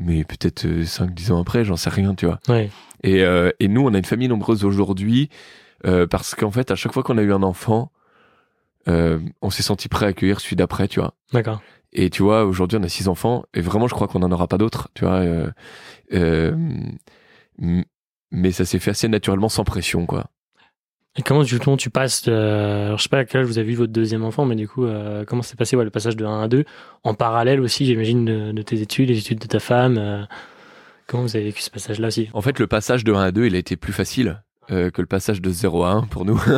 mais 0.00 0.24
peut-être 0.24 0.66
5-10 0.66 1.32
ans 1.32 1.40
après, 1.40 1.64
j'en 1.64 1.76
sais 1.76 1.90
rien, 1.90 2.14
tu 2.14 2.26
vois. 2.26 2.40
Ouais. 2.48 2.70
Et, 3.02 3.22
euh, 3.22 3.50
et 3.60 3.68
nous, 3.68 3.82
on 3.82 3.94
a 3.94 3.98
une 3.98 4.04
famille 4.04 4.28
nombreuse 4.28 4.64
aujourd'hui 4.64 5.28
euh, 5.86 6.06
parce 6.06 6.34
qu'en 6.34 6.50
fait, 6.50 6.70
à 6.70 6.76
chaque 6.76 6.92
fois 6.92 7.02
qu'on 7.02 7.18
a 7.18 7.22
eu 7.22 7.32
un 7.32 7.42
enfant, 7.42 7.92
euh, 8.88 9.18
on 9.42 9.50
s'est 9.50 9.62
senti 9.62 9.88
prêt 9.88 10.06
à 10.06 10.08
accueillir 10.10 10.40
celui 10.40 10.56
d'après, 10.56 10.88
tu 10.88 11.00
vois. 11.00 11.14
D'accord. 11.32 11.62
Et 11.92 12.10
tu 12.10 12.22
vois, 12.22 12.44
aujourd'hui, 12.44 12.78
on 12.80 12.82
a 12.84 12.88
six 12.88 13.08
enfants, 13.08 13.44
et 13.54 13.60
vraiment, 13.60 13.88
je 13.88 13.94
crois 13.94 14.06
qu'on 14.08 14.20
n'en 14.20 14.30
aura 14.30 14.46
pas 14.48 14.58
d'autres, 14.58 14.90
tu 14.94 15.04
vois. 15.04 15.14
euh, 15.20 15.50
euh, 16.12 16.54
mais 18.30 18.52
ça 18.52 18.64
s'est 18.64 18.78
fait 18.78 18.92
assez 18.92 19.08
naturellement, 19.08 19.48
sans 19.48 19.64
pression, 19.64 20.06
quoi. 20.06 20.26
Et 21.16 21.22
comment 21.22 21.42
justement 21.42 21.76
tu 21.76 21.90
passes 21.90 22.22
de, 22.24 22.32
alors, 22.32 22.98
je 22.98 23.02
sais 23.02 23.08
pas 23.08 23.18
à 23.18 23.24
quel 23.24 23.40
âge 23.40 23.46
vous 23.46 23.58
avez 23.58 23.72
eu 23.72 23.74
votre 23.74 23.92
deuxième 23.92 24.24
enfant, 24.24 24.44
mais 24.44 24.54
du 24.54 24.68
coup, 24.68 24.84
euh, 24.86 25.24
comment 25.26 25.42
s'est 25.42 25.56
passé 25.56 25.74
ouais, 25.76 25.84
le 25.84 25.90
passage 25.90 26.16
de 26.16 26.24
1 26.24 26.42
à 26.42 26.48
2 26.48 26.64
en 27.02 27.14
parallèle 27.14 27.60
aussi, 27.60 27.84
j'imagine, 27.84 28.24
de, 28.24 28.52
de 28.52 28.62
tes 28.62 28.80
études, 28.80 29.08
les 29.08 29.18
études 29.18 29.40
de 29.40 29.46
ta 29.48 29.58
femme. 29.58 29.98
euh, 29.98 30.22
comment 31.08 31.24
vous 31.24 31.34
avez 31.36 31.46
vécu 31.46 31.62
ce 31.62 31.70
passage-là 31.70 32.06
aussi? 32.08 32.28
En 32.32 32.40
fait, 32.42 32.58
le 32.60 32.68
passage 32.68 33.02
de 33.02 33.12
1 33.12 33.20
à 33.20 33.30
2, 33.32 33.46
il 33.46 33.56
a 33.56 33.58
été 33.58 33.76
plus 33.76 33.92
facile 33.92 34.40
euh, 34.70 34.90
que 34.90 35.00
le 35.02 35.06
passage 35.08 35.42
de 35.42 35.50
0 35.50 35.82
à 35.82 35.90
1 35.90 36.02
pour 36.02 36.24
nous. 36.24 36.40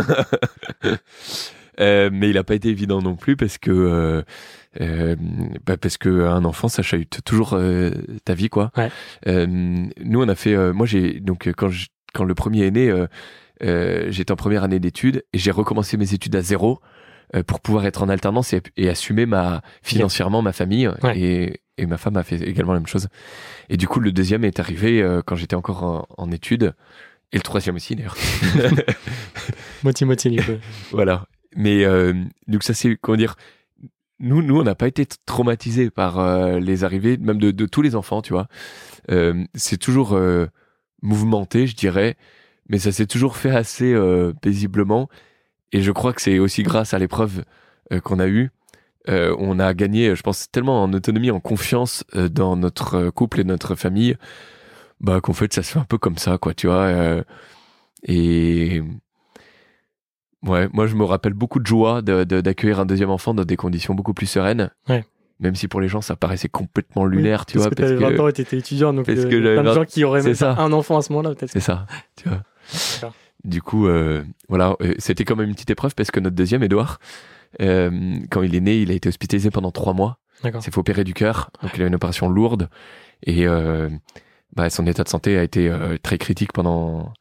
Euh, 1.81 2.11
mais 2.13 2.29
il 2.29 2.35
n'a 2.35 2.45
pas 2.45 2.55
été 2.55 2.69
évident 2.69 3.01
non 3.01 3.17
plus 3.17 3.35
parce 3.35 3.57
que 3.57 3.71
euh, 3.71 4.23
euh, 4.83 5.17
bah, 5.65 5.79
parce 5.79 5.97
que 5.97 6.27
un 6.27 6.45
enfant 6.45 6.69
ça 6.69 6.83
chahute 6.83 7.21
toujours 7.25 7.55
euh, 7.55 7.93
ta 8.27 8.35
vie 8.35 8.51
quoi. 8.51 8.71
Ouais. 8.77 8.91
Euh, 9.27 9.47
nous 9.49 10.23
on 10.23 10.29
a 10.29 10.35
fait 10.35 10.55
euh, 10.55 10.75
moi 10.75 10.85
j'ai 10.85 11.19
donc 11.21 11.49
euh, 11.49 11.55
quand 11.57 11.71
je- 11.71 11.87
quand 12.13 12.25
le 12.25 12.35
premier 12.35 12.67
est 12.67 12.71
né 12.71 12.95
euh, 13.63 14.07
j'étais 14.11 14.33
en 14.33 14.37
première 14.37 14.65
année 14.65 14.79
d'études 14.81 15.25
et 15.33 15.39
j'ai 15.39 15.51
recommencé 15.51 15.97
mes 15.97 16.15
études 16.15 16.35
à 16.37 16.43
zéro 16.43 16.81
euh, 17.35 17.43
pour 17.43 17.61
pouvoir 17.61 17.87
être 17.87 18.03
en 18.03 18.09
alternance 18.09 18.53
et, 18.53 18.63
et 18.77 18.89
assumer 18.89 19.27
ma 19.27 19.63
financièrement 19.83 20.43
ma 20.43 20.53
famille 20.53 20.89
Ouais. 21.03 21.19
et, 21.19 21.61
et 21.79 21.87
ma 21.87 21.97
femme 21.99 22.17
a 22.17 22.23
fait 22.23 22.37
également 22.43 22.73
la 22.73 22.81
même 22.81 22.87
chose. 22.87 23.09
Et 23.69 23.77
du 23.77 23.87
coup 23.89 24.01
le 24.01 24.13
deuxième 24.13 24.45
est 24.45 24.61
arrivé 24.61 25.01
euh, 25.03 25.23
quand 25.25 25.37
j'étais 25.37 25.57
encore 25.57 25.83
en, 25.85 26.07
en 26.17 26.31
études 26.31 26.75
et 27.33 27.37
le 27.37 27.43
troisième 27.43 27.77
aussi 27.77 27.97
d'ailleurs. 27.97 28.17
Moitié-moitié 29.83 30.31
du 30.31 30.43
coup. 30.43 30.53
Voilà. 30.93 31.27
Mais 31.57 31.85
euh, 31.85 32.15
donc 32.49 32.63
ça 32.63 32.75
c'est 32.75 32.97
comment 33.01 33.17
dire. 33.17 33.37
Nous, 34.25 34.41
nous, 34.41 34.61
on 34.61 34.63
n'a 34.63 34.77
pas 34.77 34.87
été 34.87 35.05
traumatisés 35.27 35.91
par 35.91 36.21
euh, 36.21 36.61
les 36.61 36.85
arrivées, 36.85 37.17
même 37.17 37.39
de, 37.39 37.51
de 37.51 37.67
tous 37.67 37.83
les 37.83 37.97
enfants, 37.97 38.23
tu 38.23 38.33
vois. 38.33 38.47
Euh, 39.11 39.43
c'est 39.57 39.79
toujours 39.79 40.13
euh, 40.13 40.47
mouvementé, 41.03 41.67
je 41.67 41.75
dirais, 41.75 42.17
mais 42.73 42.79
ça 42.79 42.91
s'est 42.91 43.07
toujours 43.07 43.37
fait 43.37 43.51
assez 43.55 43.93
euh, 43.95 44.33
paisiblement. 44.43 45.09
Et 45.71 45.81
je 45.83 45.93
crois 45.93 46.13
que 46.13 46.21
c'est 46.21 46.41
aussi 46.41 46.65
grâce 46.65 46.93
à 46.95 46.99
l'épreuve 46.99 47.45
euh, 47.93 48.01
qu'on 48.01 48.19
a 48.19 48.27
eue. 48.27 48.51
Euh, 49.09 49.35
on 49.39 49.61
a 49.61 49.73
gagné, 49.75 50.17
je 50.17 50.23
pense, 50.23 50.51
tellement 50.51 50.83
en 50.83 50.93
autonomie, 50.93 51.31
en 51.31 51.39
confiance 51.39 52.03
dans 52.15 52.57
notre 52.57 53.11
couple 53.11 53.41
et 53.41 53.45
notre 53.45 53.75
famille, 53.77 54.17
bah 55.01 55.21
qu'en 55.21 55.33
fait 55.33 55.53
ça 55.53 55.63
se 55.63 55.73
fait 55.73 55.79
un 55.79 55.85
peu 55.85 55.99
comme 55.99 56.19
ça, 56.19 56.39
quoi, 56.39 56.55
tu 56.55 56.67
vois. 56.67 57.23
et 58.05 58.83
Ouais, 60.45 60.69
moi 60.73 60.87
je 60.89 60.97
me 60.97 61.05
rappelle 61.05 61.35
beaucoup 61.35 61.61
de 61.61 61.67
joie 61.67 62.03
de- 62.03 62.25
de- 62.25 62.41
d'accueillir 62.41 62.81
un 62.81 62.87
deuxième 62.87 63.11
enfant 63.11 63.33
dans 63.33 63.45
des 63.45 63.57
conditions 63.57 63.95
beaucoup 63.95 64.13
plus 64.15 64.27
sereines. 64.27 64.71
Ouais. 64.89 65.05
Même 65.39 65.55
si 65.55 65.69
pour 65.69 65.81
les 65.81 65.87
gens 65.89 66.01
ça 66.01 66.17
paraissait 66.17 66.49
complètement 66.49 67.05
lunaire, 67.05 67.47
tu 67.47 67.55
parce 67.59 67.67
vois. 67.67 67.71
que 67.71 67.75
t'avais 67.81 67.95
20 67.97 68.19
ans 68.21 68.29
et 68.29 68.33
t'étais 68.33 68.59
étudiant, 68.59 68.93
donc 68.93 69.07
parce 69.07 69.21
que 69.25 69.35
il 69.37 69.45
y 69.45 69.49
a 69.49 69.53
plein 69.61 69.63
de 69.71 69.73
gens 69.75 69.85
qui 69.85 70.03
auraient 70.05 70.23
même 70.23 70.35
ça. 70.35 70.55
un 70.59 70.73
enfant 70.73 70.97
à 70.99 71.03
ce 71.03 71.13
moment-là, 71.13 71.35
peut-être. 71.35 71.51
C'est 71.53 71.61
ça, 71.61 71.87
tu 72.17 72.29
vois. 72.29 72.43
Du 73.45 73.61
coup, 73.61 73.87
euh, 73.89 74.23
voilà, 74.49 74.77
euh, 74.83 74.95
c'était 74.99 75.25
quand 75.25 75.35
même 75.37 75.49
une 75.49 75.55
petite 75.55 75.71
épreuve 75.71 75.95
parce 75.97 76.11
que 76.13 76.21
notre 76.21 76.37
deuxième, 76.37 76.63
Edouard, 76.63 76.99
euh, 77.61 77.91
quand 78.31 78.43
il 78.43 78.55
est 78.55 78.61
né, 78.61 78.77
il 78.81 78.91
a 78.91 78.95
été 78.95 79.09
hospitalisé 79.09 79.51
pendant 79.51 79.71
trois 79.73 79.95
mois. 79.95 80.19
D'accord. 80.45 80.61
Il 80.61 80.65
s'est 80.65 80.71
fait 80.71 80.79
opérer 80.79 81.05
du 81.05 81.13
cœur, 81.15 81.51
donc 81.63 81.73
il 81.77 81.83
a 81.83 81.87
une 81.87 81.95
opération 81.95 82.29
lourde 82.29 82.69
et 83.25 83.47
euh, 83.47 83.89
bah, 84.55 84.71
son 84.71 84.87
état 84.87 85.03
de 85.05 85.09
santé 85.09 85.39
a 85.39 85.43
été 85.43 85.69
euh, 85.69 85.97
très 86.03 86.19
critique 86.19 86.53
pendant 86.53 87.13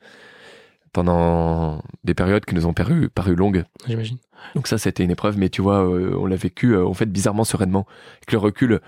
pendant 0.94 1.82
des 2.04 2.14
périodes 2.14 2.46
qui 2.46 2.54
nous 2.56 2.66
ont 2.66 2.74
paru, 2.74 3.10
paru 3.10 3.36
longues. 3.36 3.64
J'imagine. 3.88 4.18
Donc 4.56 4.68
ça, 4.68 4.78
c'était 4.78 5.04
une 5.04 5.12
épreuve, 5.12 5.38
mais 5.38 5.50
tu 5.50 5.62
vois, 5.62 5.86
euh, 5.88 6.16
on 6.20 6.26
l'a 6.26 6.36
vécu 6.36 6.76
en 6.76 6.94
fait 6.94 7.06
bizarrement 7.06 7.44
sereinement. 7.46 7.86
Avec 8.18 8.32
le 8.34 8.38
recul, 8.40 8.82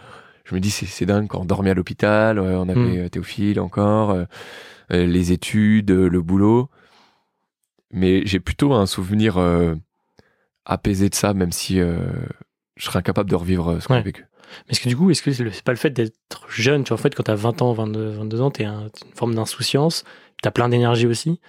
je 0.46 0.56
me 0.56 0.60
dis 0.60 0.70
c'est 0.72 0.86
c'est 0.86 1.06
dingue 1.06 1.28
quand 1.28 1.40
on 1.40 1.46
dormait 1.46 1.70
à 1.70 1.74
l'hôpital, 1.74 2.40
on 2.40 2.68
avait 2.68 2.80
Mm. 2.80 2.98
euh, 3.06 3.10
Théophile 3.10 3.60
encore, 3.60 4.18
les 4.90 5.32
études, 5.32 5.92
euh, 5.92 6.10
le 6.10 6.22
boulot. 6.22 6.70
mais 7.92 8.26
j'ai 8.26 8.40
plutôt 8.40 8.74
un 8.74 8.86
souvenir 8.86 9.38
euh, 9.38 9.76
apaisé 10.66 11.10
de 11.10 11.16
ça, 11.16 11.34
même 11.34 11.52
si 11.52 11.80
euh, 11.80 11.98
je 12.76 12.86
serais 12.86 13.00
incapable 13.00 13.30
de 13.30 13.36
revivre 13.36 13.70
euh, 13.74 13.80
ce 13.80 13.88
qu'on 13.88 13.96
a 13.96 14.02
vécu. 14.02 14.26
Mais 14.68 14.72
est-ce 14.72 14.82
que 14.82 14.90
du 14.90 14.96
coup, 14.98 15.10
est-ce 15.10 15.22
que 15.22 15.32
c'est 15.32 15.64
pas 15.64 15.72
le 15.72 15.78
fait 15.78 15.90
d'être 15.92 16.46
jeune, 16.50 16.84
tu 16.84 16.90
vois, 16.90 17.00
en 17.00 17.02
fait, 17.02 17.16
quand 17.16 17.24
t'as 17.24 17.36
20 17.36 17.62
ans, 17.62 17.74
22, 17.74 18.10
22 18.12 18.42
ans, 18.42 18.52
t'es 18.52 18.66
un- 18.66 18.90
une 19.06 19.16
forme 19.16 19.36
d'insouciance, 19.36 20.04
t'as 20.42 20.52
plein 20.52 20.70
d'énergie 20.70 21.08
aussi. 21.08 21.40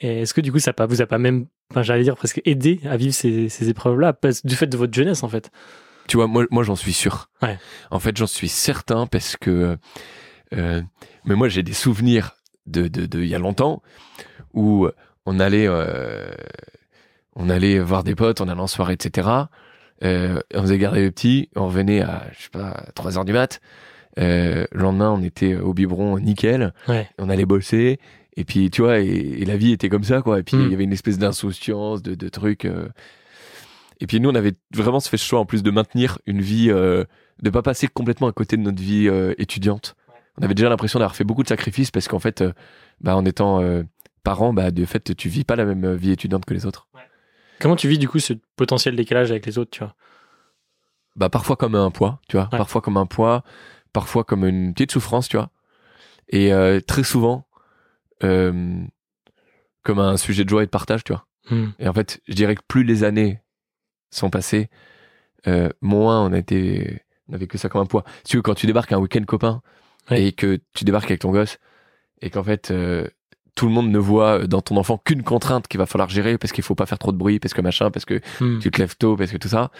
Et 0.00 0.22
est-ce 0.22 0.34
que 0.34 0.40
du 0.40 0.50
coup, 0.52 0.58
ça 0.58 0.72
pas, 0.72 0.86
vous 0.86 1.02
a 1.02 1.06
pas 1.06 1.18
même, 1.18 1.46
enfin, 1.70 1.82
j'allais 1.82 2.02
dire 2.04 2.16
presque 2.16 2.40
aidé 2.44 2.80
à 2.88 2.96
vivre 2.96 3.14
ces, 3.14 3.48
ces 3.48 3.68
épreuves-là, 3.68 4.16
du 4.44 4.56
fait 4.56 4.66
de 4.66 4.76
votre 4.76 4.92
jeunesse, 4.94 5.22
en 5.22 5.28
fait? 5.28 5.50
Tu 6.08 6.16
vois, 6.16 6.26
moi, 6.26 6.46
moi 6.50 6.62
j'en 6.64 6.76
suis 6.76 6.92
sûr. 6.92 7.28
Ouais. 7.42 7.58
En 7.90 7.98
fait, 7.98 8.16
j'en 8.16 8.26
suis 8.26 8.48
certain 8.48 9.06
parce 9.06 9.36
que. 9.36 9.78
euh, 10.54 10.82
mais 11.24 11.34
moi, 11.34 11.48
j'ai 11.48 11.62
des 11.62 11.72
souvenirs 11.72 12.34
de, 12.66 12.88
de, 12.88 13.06
de 13.06 13.20
il 13.22 13.28
y 13.28 13.34
a 13.34 13.38
longtemps 13.38 13.82
où 14.52 14.88
on 15.26 15.40
allait, 15.40 15.66
euh, 15.66 16.26
on 17.36 17.48
allait 17.50 17.78
voir 17.78 18.04
des 18.04 18.14
potes, 18.14 18.40
on 18.40 18.48
allait 18.48 18.60
en 18.60 18.66
soirée, 18.66 18.94
etc. 18.94 19.28
Euh, 20.02 20.38
on 20.54 20.62
faisait 20.62 20.78
garder 20.78 21.02
le 21.02 21.10
petit, 21.10 21.48
on 21.56 21.66
revenait 21.66 22.02
à, 22.02 22.24
je 22.36 22.44
sais 22.44 22.50
pas, 22.50 22.84
3 22.94 23.18
heures 23.18 23.24
du 23.24 23.32
mat. 23.32 23.60
Euh, 24.18 24.64
le 24.72 24.82
lendemain, 24.82 25.10
on 25.10 25.22
était 25.22 25.56
au 25.56 25.74
biberon 25.74 26.18
nickel, 26.20 26.72
Ouais. 26.88 27.08
on 27.18 27.28
allait 27.28 27.46
bosser. 27.46 27.98
Et 28.36 28.44
puis, 28.44 28.70
tu 28.70 28.82
vois, 28.82 28.98
et, 29.00 29.06
et 29.06 29.44
la 29.44 29.56
vie 29.56 29.72
était 29.72 29.88
comme 29.88 30.04
ça, 30.04 30.20
quoi. 30.22 30.38
Et 30.40 30.42
puis, 30.42 30.56
il 30.56 30.66
Mm. 30.66 30.70
y 30.70 30.74
avait 30.74 30.84
une 30.84 30.92
espèce 30.92 31.18
d'insouciance, 31.18 32.02
de, 32.02 32.14
de 32.14 32.28
trucs. 32.28 32.64
euh. 32.64 32.88
Et 34.00 34.06
puis, 34.06 34.20
nous, 34.20 34.28
on 34.30 34.34
avait 34.34 34.54
vraiment 34.74 35.00
fait 35.00 35.16
ce 35.16 35.24
choix, 35.24 35.38
en 35.40 35.46
plus, 35.46 35.62
de 35.62 35.70
maintenir 35.70 36.18
une 36.26 36.40
vie, 36.40 36.68
euh, 36.70 37.04
de 37.42 37.50
pas 37.50 37.62
passer 37.62 37.86
complètement 37.88 38.26
à 38.26 38.32
côté 38.32 38.56
de 38.56 38.62
notre 38.62 38.82
vie 38.82 39.08
euh, 39.08 39.34
étudiante. 39.38 39.94
On 40.38 40.42
avait 40.42 40.54
déjà 40.54 40.68
l'impression 40.68 40.98
d'avoir 40.98 41.14
fait 41.14 41.24
beaucoup 41.24 41.42
de 41.42 41.48
sacrifices 41.48 41.90
parce 41.90 42.08
qu'en 42.08 42.18
fait, 42.18 42.40
euh, 42.40 42.52
bah, 43.00 43.16
en 43.16 43.24
étant 43.24 43.60
euh, 43.62 43.82
parent, 44.22 44.52
bah, 44.52 44.70
de 44.70 44.84
fait, 44.84 45.14
tu 45.16 45.28
vis 45.28 45.44
pas 45.44 45.56
la 45.56 45.64
même 45.64 45.94
vie 45.94 46.10
étudiante 46.10 46.44
que 46.44 46.54
les 46.54 46.66
autres. 46.66 46.88
Comment 47.60 47.76
tu 47.76 47.88
vis, 47.88 47.98
du 47.98 48.08
coup, 48.08 48.18
ce 48.18 48.34
potentiel 48.56 48.96
décalage 48.96 49.30
avec 49.30 49.46
les 49.46 49.58
autres, 49.58 49.70
tu 49.70 49.80
vois? 49.80 49.94
Bah, 51.16 51.28
parfois 51.28 51.56
comme 51.56 51.76
un 51.76 51.90
poids, 51.90 52.20
tu 52.28 52.36
vois? 52.36 52.48
Ouais. 52.50 52.58
Parfois 52.58 52.80
comme 52.80 52.96
un 52.96 53.06
poids, 53.06 53.44
parfois 53.92 54.24
comme 54.24 54.44
une 54.44 54.74
petite 54.74 54.90
souffrance, 54.90 55.28
tu 55.28 55.36
vois? 55.36 55.50
Et 56.28 56.52
euh, 56.52 56.80
très 56.80 57.04
souvent, 57.04 57.46
euh, 58.24 58.82
comme 59.82 59.98
un 59.98 60.16
sujet 60.16 60.44
de 60.44 60.48
joie 60.48 60.62
et 60.62 60.66
de 60.66 60.70
partage, 60.70 61.04
tu 61.04 61.12
vois? 61.12 61.26
Hmm. 61.50 61.68
Et 61.78 61.88
en 61.88 61.92
fait, 61.92 62.20
je 62.26 62.34
dirais 62.34 62.54
que 62.56 62.62
plus 62.66 62.82
les 62.84 63.04
années 63.04 63.40
sont 64.10 64.30
passées, 64.30 64.68
euh, 65.46 65.68
moins 65.80 66.24
on 66.24 66.32
a 66.32 66.38
été, 66.38 67.02
on 67.28 67.34
a 67.34 67.36
vécu 67.36 67.58
ça 67.58 67.68
comme 67.68 67.82
un 67.82 67.86
poids. 67.86 68.04
Tu 68.24 68.36
veux, 68.36 68.42
quand 68.42 68.54
tu 68.54 68.66
débarques 68.66 68.92
à 68.92 68.96
un 68.96 68.98
week-end 68.98 69.24
copain 69.24 69.62
Et 70.10 70.32
que 70.32 70.60
tu 70.74 70.84
débarques 70.84 71.10
avec 71.10 71.20
ton 71.20 71.30
gosse 71.30 71.58
et 72.20 72.30
qu'en 72.30 72.42
fait 72.44 72.70
euh, 72.70 73.06
tout 73.54 73.66
le 73.66 73.72
monde 73.72 73.90
ne 73.90 73.98
voit 73.98 74.46
dans 74.46 74.60
ton 74.60 74.76
enfant 74.76 74.98
qu'une 74.98 75.22
contrainte 75.22 75.68
qu'il 75.68 75.78
va 75.78 75.86
falloir 75.86 76.08
gérer 76.08 76.38
parce 76.38 76.52
qu'il 76.52 76.64
faut 76.64 76.74
pas 76.74 76.86
faire 76.86 76.98
trop 76.98 77.12
de 77.12 77.16
bruit, 77.16 77.38
parce 77.38 77.54
que 77.54 77.60
machin, 77.60 77.90
parce 77.90 78.04
que 78.04 78.20
Hmm. 78.40 78.58
tu 78.58 78.70
te 78.70 78.78
lèves 78.80 78.96
tôt, 78.96 79.16
parce 79.16 79.30
que 79.30 79.36
tout 79.36 79.48
ça, 79.48 79.70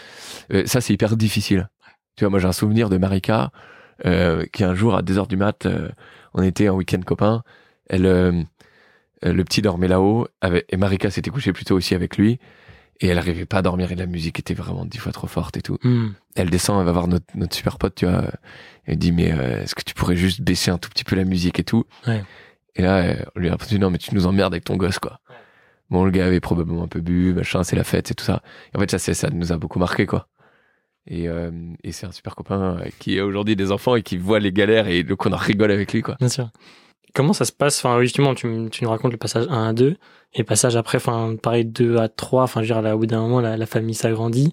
euh, 0.53 0.65
ça 0.67 0.81
c'est 0.81 0.93
hyper 0.93 1.17
difficile. 1.17 1.69
Tu 2.17 2.25
vois, 2.25 2.31
moi 2.31 2.39
j'ai 2.39 2.47
un 2.47 2.53
souvenir 2.53 2.89
de 2.89 2.97
Marika 2.99 3.51
euh, 4.07 4.45
qui 4.53 4.63
un 4.65 4.75
jour 4.75 4.95
à 4.95 5.03
2 5.03 5.19
heures 5.19 5.27
du 5.27 5.37
mat, 5.37 5.67
euh, 5.67 5.89
on 6.35 6.43
était 6.43 6.69
en 6.69 6.77
week-end 6.77 7.01
copain, 7.05 7.43
elle, 7.89 8.07
euh, 8.07 8.33
euh, 9.25 9.33
le 9.33 9.45
petit 9.45 9.61
dormait 9.63 9.89
là-haut, 9.89 10.29
et 10.69 10.77
Marika 10.77 11.11
s'était 11.11 11.31
couchée 11.31 11.53
plutôt 11.53 11.75
aussi 11.77 11.95
avec 11.95 12.17
lui, 12.17 12.39
et 13.01 13.09
elle 13.09 13.19
arrivait 13.19 13.45
pas 13.47 13.59
à 13.59 13.63
dormir 13.63 13.91
et 13.93 13.95
la 13.95 14.07
musique 14.07 14.39
était 14.39 14.55
vraiment 14.55 14.85
dix 14.85 14.99
fois 14.99 15.13
trop 15.13 15.27
forte 15.27 15.57
et 15.57 15.63
tout. 15.63 15.79
Hmm. 15.83 16.09
Elle 16.37 16.51
descend, 16.51 16.79
elle 16.81 16.87
va 16.87 16.93
voir 16.93 17.09
notre, 17.09 17.27
notre 17.35 17.55
super 17.55 17.79
pote, 17.79 17.95
tu 17.97 18.07
vois, 18.07 18.25
elle 18.85 18.97
dit 18.99 19.13
mais 19.13 19.33
euh, 19.33 19.63
est-ce 19.63 19.75
que 19.75 19.83
tu 19.83 19.95
pourrais 19.95 20.17
juste 20.17 20.41
baisser 20.43 20.71
un 20.71 20.79
tout 20.79 20.89
petit 20.91 21.05
peu 21.05 21.17
la 21.17 21.25
musique 21.25 21.59
et 21.59 21.65
tout? 21.65 21.85
Ouais. 22.07 22.23
Et 22.77 22.83
là, 22.83 23.15
on 23.37 23.41
lui 23.41 23.49
a 23.49 23.53
répondu 23.53 23.79
non 23.79 23.91
mais 23.91 23.99
tu 23.99 24.15
nous 24.15 24.27
emmerdes 24.27 24.53
avec 24.55 24.65
ton 24.65 24.77
gosse 24.77 24.99
quoi. 24.99 25.21
Bon 25.91 26.05
le 26.05 26.11
gars 26.11 26.27
avait 26.27 26.41
probablement 26.41 26.83
un 26.85 26.89
peu 26.89 27.01
bu, 27.01 27.35
machin, 27.35 27.63
c'est 27.63 27.77
la 27.77 27.85
fête, 27.85 28.09
c'est 28.09 28.15
tout 28.15 28.25
ça. 28.25 28.43
Et 28.73 28.77
en 28.77 28.81
fait 28.81 28.91
ça, 28.91 28.99
c'est- 28.99 29.15
ça 29.15 29.29
nous 29.31 29.53
a 29.53 29.57
beaucoup 29.59 29.79
marqué 29.79 30.07
quoi. 30.07 30.29
Et, 31.07 31.29
euh, 31.29 31.51
et 31.83 31.93
c'est 31.93 32.07
un 32.07 32.13
super 32.13 32.35
copain 32.35 32.79
euh, 32.81 32.89
qui 32.99 33.19
a 33.19 33.27
aujourd'hui 33.27 33.57
des 33.57 33.71
enfants 33.73 33.95
et 33.95 34.03
qui 34.03 34.17
voit 34.17 34.41
les 34.41 34.53
galères 34.53 34.89
et 34.89 35.03
donc 35.03 35.27
on 35.27 35.33
en 35.33 35.37
rigole 35.37 35.71
avec 35.71 35.93
lui 35.93 36.01
quoi. 36.03 36.17
Bien 36.19 36.29
sûr. 36.31 36.49
Comment 37.13 37.33
ça 37.33 37.45
se 37.45 37.53
passe? 37.53 37.79
Enfin, 37.79 37.97
oui, 37.99 38.07
justement, 38.07 38.35
tu, 38.35 38.49
tu 38.73 38.83
nous 38.83 38.91
racontes 38.91 39.13
le 39.13 39.19
passage 39.19 39.47
1 39.49 39.69
à 39.69 39.73
2 39.73 39.97
et 40.35 40.43
passage 40.43 40.77
après, 40.77 40.97
enfin, 40.97 41.37
pareil, 41.41 41.65
2 41.65 41.99
à 41.99 42.09
3. 42.09 42.43
Enfin, 42.43 42.63
je 42.63 42.75
veux 42.75 42.83
là, 42.83 42.97
au 42.97 42.99
bout 42.99 43.07
d'un 43.07 43.21
moment, 43.21 43.41
la, 43.41 43.67
famille 43.67 43.95
s'agrandit. 43.95 44.53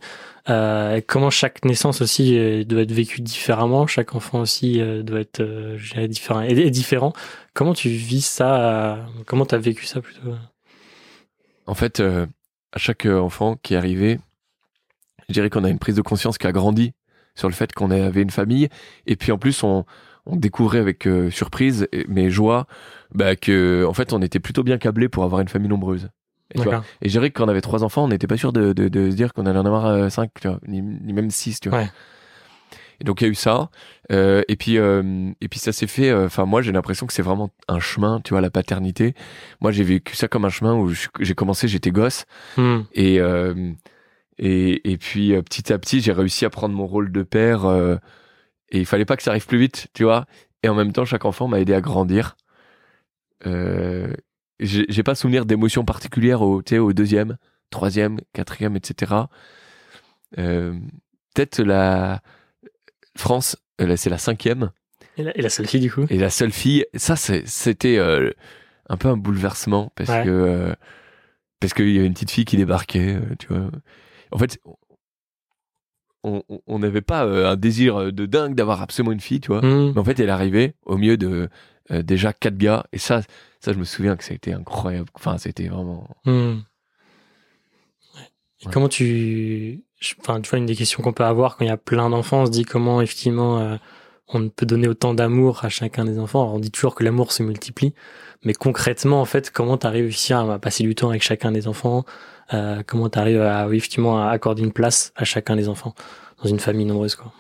Euh, 0.50 1.02
comment 1.06 1.30
chaque 1.30 1.66
naissance 1.66 2.02
aussi 2.02 2.38
euh, 2.38 2.64
doit 2.64 2.82
être 2.82 2.92
vécue 2.92 3.22
différemment. 3.22 3.88
Chaque 3.88 4.16
enfant 4.16 4.42
aussi 4.42 4.80
euh, 4.80 5.02
doit 5.02 5.20
être 5.20 5.44
différent, 6.08 6.42
et, 6.42 6.70
différent. 6.70 7.14
Comment 7.54 7.74
tu 7.74 7.90
vis 7.90 8.26
ça 8.26 9.06
Comment 9.26 9.46
tu 9.46 9.56
as 9.56 9.60
vécu 9.60 9.86
ça 9.86 10.02
plutôt 10.02 10.36
En 11.66 11.74
fait, 11.74 12.00
à 12.00 12.78
chaque 12.78 13.08
enfant 13.08 13.56
qui 13.62 13.74
est 13.74 13.78
arrivé, 13.78 14.20
je 15.30 15.34
dirais 15.34 15.50
qu'on 15.50 15.64
a 15.64 15.70
une 15.70 15.80
prise 15.80 15.96
de 15.96 16.02
conscience 16.02 16.38
qui 16.38 16.46
a 16.46 16.52
grandi 16.52 16.94
sur 17.36 17.48
le 17.48 17.56
fait 17.56 17.74
qu'on 17.74 17.90
avait 17.90 18.22
une 18.22 18.30
famille. 18.30 18.70
Et 19.08 19.16
puis 19.16 19.32
en 19.32 19.38
plus, 19.40 19.64
on, 19.64 19.86
on 20.26 20.36
découvrait 20.36 20.80
avec 20.80 21.08
euh, 21.08 21.30
surprise, 21.32 21.88
et- 21.92 22.06
mais 22.08 22.30
joie, 22.30 22.68
bah, 23.14 23.36
que 23.36 23.86
en 23.88 23.94
fait, 23.94 24.14
on 24.14 24.22
était 24.22 24.40
plutôt 24.40 24.64
bien 24.64 24.78
câblé 24.78 25.10
pour 25.10 25.24
avoir 25.24 25.42
une 25.42 25.48
famille 25.48 25.70
nombreuse. 25.70 26.10
Et, 26.54 26.58
tu 26.58 26.64
vois, 26.64 26.72
D'accord. 26.74 26.86
et 27.02 27.08
je 27.08 27.12
dirais 27.14 27.30
que 27.30 27.38
quand 27.38 27.46
on 27.46 27.50
avait 27.50 27.62
trois 27.62 27.84
enfants, 27.84 28.04
on 28.04 28.10
n'était 28.10 28.28
pas 28.28 28.36
sûr 28.38 28.52
de, 28.52 28.74
de, 28.74 28.90
de 28.90 29.10
se 29.10 29.16
dire 29.16 29.34
qu'on 29.34 29.46
allait 29.46 29.60
en 29.60 29.66
avoir 29.66 29.86
euh, 29.86 30.10
cinq, 30.10 30.32
tu 30.42 30.48
vois, 30.50 30.60
ni, 30.68 30.82
ni 30.82 31.14
même 31.14 31.32
six, 31.32 31.60
tu 31.62 31.70
vois. 31.70 31.80
Ouais. 31.80 31.90
Et 33.00 33.04
donc 33.04 33.22
il 33.22 33.24
y 33.24 33.28
a 33.28 33.32
eu 33.32 33.36
ça. 33.36 33.70
Euh, 34.12 34.44
et 34.48 34.56
puis 34.56 34.78
euh, 34.78 35.32
et 35.42 35.48
puis 35.48 35.60
ça 35.60 35.72
s'est 35.72 35.88
fait. 35.88 36.10
euh, 36.12 36.26
Enfin 36.28 36.46
moi 36.46 36.62
j'ai 36.62 36.72
l'impression 36.72 37.08
que 37.08 37.14
c'est 37.14 37.24
vraiment 37.24 37.50
un 37.68 37.80
chemin, 37.80 38.20
tu 38.24 38.34
vois, 38.36 38.42
la 38.42 38.52
paternité. 38.52 39.16
Moi 39.60 39.72
j'ai 39.72 39.84
vécu 39.84 40.16
ça 40.16 40.28
comme 40.28 40.46
un 40.46 40.50
chemin 40.50 40.76
où 40.76 40.92
j'ai 41.20 41.34
commencé, 41.34 41.68
j'étais 41.68 41.90
gosse 41.92 42.26
Hmm. 42.58 42.82
et 42.94 43.20
euh, 43.20 43.72
et 44.38 44.92
et 44.92 44.98
puis 44.98 45.34
petit 45.42 45.74
à 45.74 45.80
petit 45.80 46.00
j'ai 46.02 46.12
réussi 46.12 46.46
à 46.46 46.50
prendre 46.52 46.76
mon 46.76 46.86
rôle 46.86 47.12
de 47.12 47.24
père. 47.24 47.66
Et 48.72 48.80
il 48.80 48.86
fallait 48.86 49.06
pas 49.06 49.18
que 49.18 49.24
ça 49.24 49.32
arrive 49.32 49.46
plus 49.48 49.60
vite, 49.60 49.88
tu 49.94 50.04
vois. 50.04 50.26
Et 50.64 50.70
en 50.70 50.76
même 50.76 50.92
temps 50.94 51.06
chaque 51.06 51.26
enfant 51.26 51.48
m'a 51.48 51.60
aidé 51.60 51.74
à 51.74 51.82
grandir. 51.82 52.36
Euh, 53.46 54.14
j'ai 54.60 55.04
pas 55.04 55.16
souvenir 55.16 55.46
d'émotions 55.46 55.84
particulières 55.84 56.42
au, 56.44 56.62
au 56.62 56.94
deuxième, 56.94 57.38
troisième, 57.72 58.20
quatrième, 58.34 58.76
etc. 58.76 59.14
Euh, 60.38 60.74
Peut-être 61.34 61.62
la 61.64 62.22
France, 63.18 63.56
euh, 63.80 63.96
c'est 63.96 64.10
la 64.10 64.18
cinquième 64.18 64.72
Et, 65.18 65.24
la, 65.24 65.38
et 65.38 65.42
la 65.42 65.50
seule 65.50 65.66
fille, 65.68 65.80
du 65.80 65.92
coup? 65.92 66.06
Et 66.10 66.18
la 66.18 66.30
seule 66.30 66.52
fille. 66.52 66.86
Ça, 66.94 67.16
c'était 67.16 67.98
euh, 67.98 68.32
un 68.90 68.98
peu 68.98 69.08
un 69.08 69.18
bouleversement 69.18 69.92
parce 69.96 70.10
Ouais. 70.10 70.24
que 70.26 70.76
parce 71.60 71.74
qu'il 71.74 71.90
y 71.92 71.98
avait 71.98 72.08
une 72.08 72.14
petite 72.14 72.32
fille 72.32 72.46
qui 72.46 72.58
débarquait, 72.58 73.20
tu 73.40 73.48
vois. 73.48 73.70
En 74.32 74.38
fait, 74.38 74.60
on 76.24 76.80
n'avait 76.80 77.02
pas 77.02 77.26
euh, 77.26 77.52
un 77.52 77.56
désir 77.56 78.12
de 78.14 78.26
dingue 78.26 78.54
d'avoir 78.56 78.82
absolument 78.82 79.12
une 79.12 79.20
fille, 79.20 79.40
tu 79.40 79.48
vois. 79.48 79.62
Hmm. 79.66 79.92
Mais 79.94 80.00
en 80.00 80.04
fait, 80.04 80.20
elle 80.20 80.30
arrivait 80.30 80.76
au 80.86 80.98
milieu 80.98 81.18
de 81.18 81.50
euh, 81.92 82.04
déjà 82.04 82.32
quatre 82.34 82.58
gars 82.58 82.86
et 82.94 82.98
ça, 83.00 83.22
ça, 83.60 83.74
je 83.74 83.78
me 83.80 83.84
souviens 83.84 84.16
que 84.16 84.24
ça 84.24 84.32
a 84.34 84.36
été 84.36 84.54
incroyable. 84.54 85.10
Enfin, 85.16 85.38
c'était 85.38 85.68
vraiment. 85.68 86.08
Et 86.26 86.32
Ouais. 88.68 88.72
comment 88.72 88.90
tu. 88.90 89.84
je- 90.00 90.14
Enfin, 90.20 90.40
tu 90.42 90.50
vois, 90.50 90.60
une 90.60 90.66
des 90.68 90.76
questions 90.76 91.02
qu'on 91.02 91.14
peut 91.14 91.24
avoir 91.26 91.58
quand 91.58 91.66
il 91.66 91.70
y 91.70 91.72
a 91.72 91.78
plein 91.78 92.10
d'enfants, 92.10 92.42
on 92.42 92.46
se 92.46 92.52
dit 92.52 92.64
comment, 92.66 93.02
effectivement, 93.02 93.60
euh, 93.60 93.78
on 94.34 94.50
peut 94.50 94.66
donner 94.66 94.88
autant 94.88 95.14
d'amour 95.14 95.66
à 95.66 95.70
chacun 95.70 96.06
des 96.06 96.20
enfants. 96.20 96.42
Alors, 96.44 96.56
on 96.56 96.60
dit 96.60 96.72
toujours 96.72 96.96
que 96.96 97.04
l'amour 97.04 97.32
se 97.32 97.44
multiplie, 97.44 97.94
mais 98.44 98.54
concrètement, 98.54 99.22
en 99.22 99.26
fait, 99.26 99.52
comment 99.52 99.78
tu 99.78 99.88
arrives 99.88 100.10
ici 100.10 100.34
à 100.34 100.60
passer 100.60 100.84
du 100.84 100.96
temps 100.96 101.10
avec 101.10 101.22
chacun 101.22 101.52
des 101.52 101.68
enfants? 101.68 102.06
Euh, 102.54 102.84
Comment 102.86 103.10
tu 103.10 103.20
arrives 103.20 103.42
à, 103.42 103.68
effectivement, 103.68 104.22
à 104.22 104.30
accorder 104.30 104.64
une 104.64 104.74
place 104.74 105.14
à 105.16 105.24
chacun 105.24 105.56
des 105.56 105.70
enfants 105.70 105.94
dans 106.44 106.50
une 106.50 106.60
famille 106.60 106.86
nombreuse, 106.86 107.16
quoi? 107.16 107.34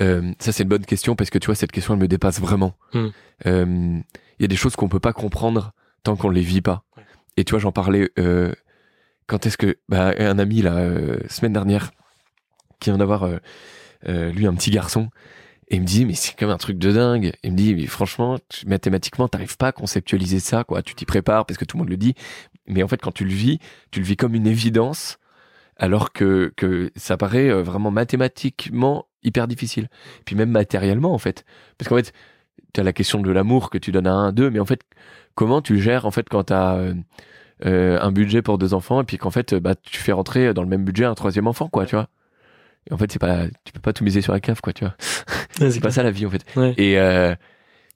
Euh, 0.00 0.32
ça, 0.40 0.52
c'est 0.52 0.64
une 0.64 0.68
bonne 0.68 0.84
question 0.84 1.14
parce 1.14 1.30
que 1.30 1.38
tu 1.38 1.46
vois, 1.46 1.54
cette 1.54 1.72
question, 1.72 1.94
elle 1.94 2.00
me 2.00 2.08
dépasse 2.08 2.40
vraiment. 2.40 2.74
Hmm. 2.92 3.08
Euh, 3.46 4.00
Il 4.38 4.42
y 4.42 4.44
a 4.44 4.48
des 4.48 4.56
choses 4.56 4.74
qu'on 4.76 4.88
peut 4.88 5.00
pas 5.00 5.12
comprendre 5.12 5.72
tant 6.02 6.16
qu'on 6.16 6.30
les 6.30 6.40
vit 6.40 6.60
pas. 6.60 6.82
Ouais. 6.96 7.04
Et 7.36 7.44
tu 7.44 7.50
vois, 7.52 7.60
j'en 7.60 7.72
parlais. 7.72 8.10
quand 9.26 9.46
est-ce 9.46 9.56
que 9.56 9.76
bah, 9.88 10.14
un 10.18 10.38
ami 10.38 10.62
euh, 10.64 11.16
semaine 11.28 11.52
dernière, 11.52 11.92
qui 12.80 12.90
vient 12.90 12.98
d'avoir 12.98 13.28
lui 14.06 14.46
un 14.46 14.54
petit 14.54 14.70
garçon, 14.70 15.08
et 15.68 15.76
il 15.76 15.82
me 15.82 15.86
dit 15.86 16.04
mais 16.04 16.14
c'est 16.14 16.36
comme 16.36 16.50
un 16.50 16.58
truc 16.58 16.78
de 16.78 16.92
dingue. 16.92 17.32
Il 17.42 17.52
me 17.52 17.56
dit 17.56 17.74
mais 17.74 17.86
franchement, 17.86 18.38
mathématiquement, 18.66 19.28
t'arrives 19.28 19.56
pas 19.56 19.68
à 19.68 19.72
conceptualiser 19.72 20.40
ça, 20.40 20.64
quoi. 20.64 20.82
Tu 20.82 20.94
t'y 20.94 21.04
prépares 21.04 21.46
parce 21.46 21.58
que 21.58 21.64
tout 21.64 21.76
le 21.76 21.82
monde 21.82 21.90
le 21.90 21.96
dit, 21.96 22.14
mais 22.66 22.82
en 22.82 22.88
fait, 22.88 23.00
quand 23.00 23.12
tu 23.12 23.24
le 23.24 23.32
vis, 23.32 23.58
tu 23.90 24.00
le 24.00 24.06
vis 24.06 24.16
comme 24.16 24.34
une 24.34 24.46
évidence, 24.46 25.18
alors 25.76 26.12
que 26.12 26.52
que 26.56 26.90
ça 26.96 27.16
paraît 27.16 27.50
euh, 27.50 27.62
vraiment 27.62 27.90
mathématiquement 27.90 29.06
hyper 29.22 29.48
difficile. 29.48 29.88
Puis 30.24 30.36
même 30.36 30.50
matériellement 30.50 31.14
en 31.14 31.18
fait, 31.18 31.44
parce 31.78 31.88
qu'en 31.88 31.96
fait, 31.96 32.12
tu 32.74 32.80
as 32.80 32.84
la 32.84 32.92
question 32.92 33.20
de 33.20 33.30
l'amour 33.30 33.70
que 33.70 33.78
tu 33.78 33.92
donnes 33.92 34.06
à 34.06 34.12
un, 34.12 34.32
deux, 34.32 34.50
mais 34.50 34.60
en 34.60 34.66
fait, 34.66 34.82
comment 35.34 35.62
tu 35.62 35.80
gères 35.80 36.06
en 36.06 36.10
fait 36.10 36.28
quand 36.28 36.44
tu 36.44 36.52
as 36.52 36.78
un 37.62 38.12
budget 38.12 38.42
pour 38.42 38.58
deux 38.58 38.74
enfants 38.74 39.00
et 39.00 39.04
puis 39.04 39.16
qu'en 39.18 39.30
fait, 39.30 39.54
bah, 39.54 39.74
tu 39.74 39.98
fais 39.98 40.12
rentrer 40.12 40.52
dans 40.54 40.62
le 40.62 40.68
même 40.68 40.84
budget 40.84 41.04
un 41.06 41.14
troisième 41.14 41.46
enfant, 41.46 41.68
quoi, 41.68 41.86
tu 41.86 41.96
vois. 41.96 42.08
Et 42.90 42.92
en 42.92 42.98
fait, 42.98 43.10
c'est 43.10 43.18
pas, 43.18 43.46
tu 43.64 43.72
peux 43.72 43.80
pas 43.80 43.92
tout 43.92 44.04
miser 44.04 44.20
sur 44.20 44.32
la 44.32 44.40
cave, 44.40 44.60
quoi, 44.60 44.72
tu 44.72 44.84
vois. 44.84 44.94
C'est 45.58 45.80
pas 45.80 45.90
ça 45.90 46.02
la 46.02 46.10
vie, 46.10 46.26
en 46.26 46.30
fait. 46.30 46.44
Ouais. 46.56 46.74
Et 46.76 46.98
euh, 46.98 47.34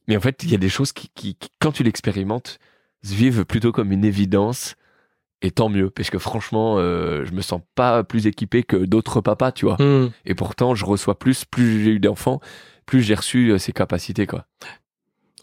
mais 0.06 0.16
en 0.16 0.20
fait, 0.20 0.42
il 0.42 0.50
y 0.50 0.54
a 0.54 0.58
des 0.58 0.68
choses 0.68 0.92
qui, 0.92 1.10
qui, 1.14 1.34
qui, 1.34 1.48
quand 1.60 1.72
tu 1.72 1.82
l'expérimentes, 1.82 2.58
se 3.02 3.14
vivent 3.14 3.44
plutôt 3.44 3.72
comme 3.72 3.92
une 3.92 4.04
évidence 4.04 4.74
Et 5.40 5.52
tant 5.52 5.68
mieux, 5.68 5.90
parce 5.90 6.10
que 6.10 6.18
franchement, 6.18 6.76
euh, 6.78 7.24
je 7.24 7.32
me 7.32 7.42
sens 7.42 7.60
pas 7.76 8.02
plus 8.02 8.26
équipé 8.26 8.64
que 8.64 8.76
d'autres 8.76 9.20
papas, 9.20 9.52
tu 9.52 9.66
vois. 9.66 9.76
Hmm. 9.80 10.10
Et 10.24 10.34
pourtant, 10.34 10.74
je 10.74 10.84
reçois 10.84 11.16
plus, 11.18 11.44
plus 11.44 11.84
j'ai 11.84 11.90
eu 11.92 12.00
d'enfants, 12.00 12.40
plus 12.86 13.02
j'ai 13.02 13.14
reçu 13.14 13.50
euh, 13.50 13.58
ces 13.58 13.72
capacités, 13.72 14.26
quoi. 14.26 14.46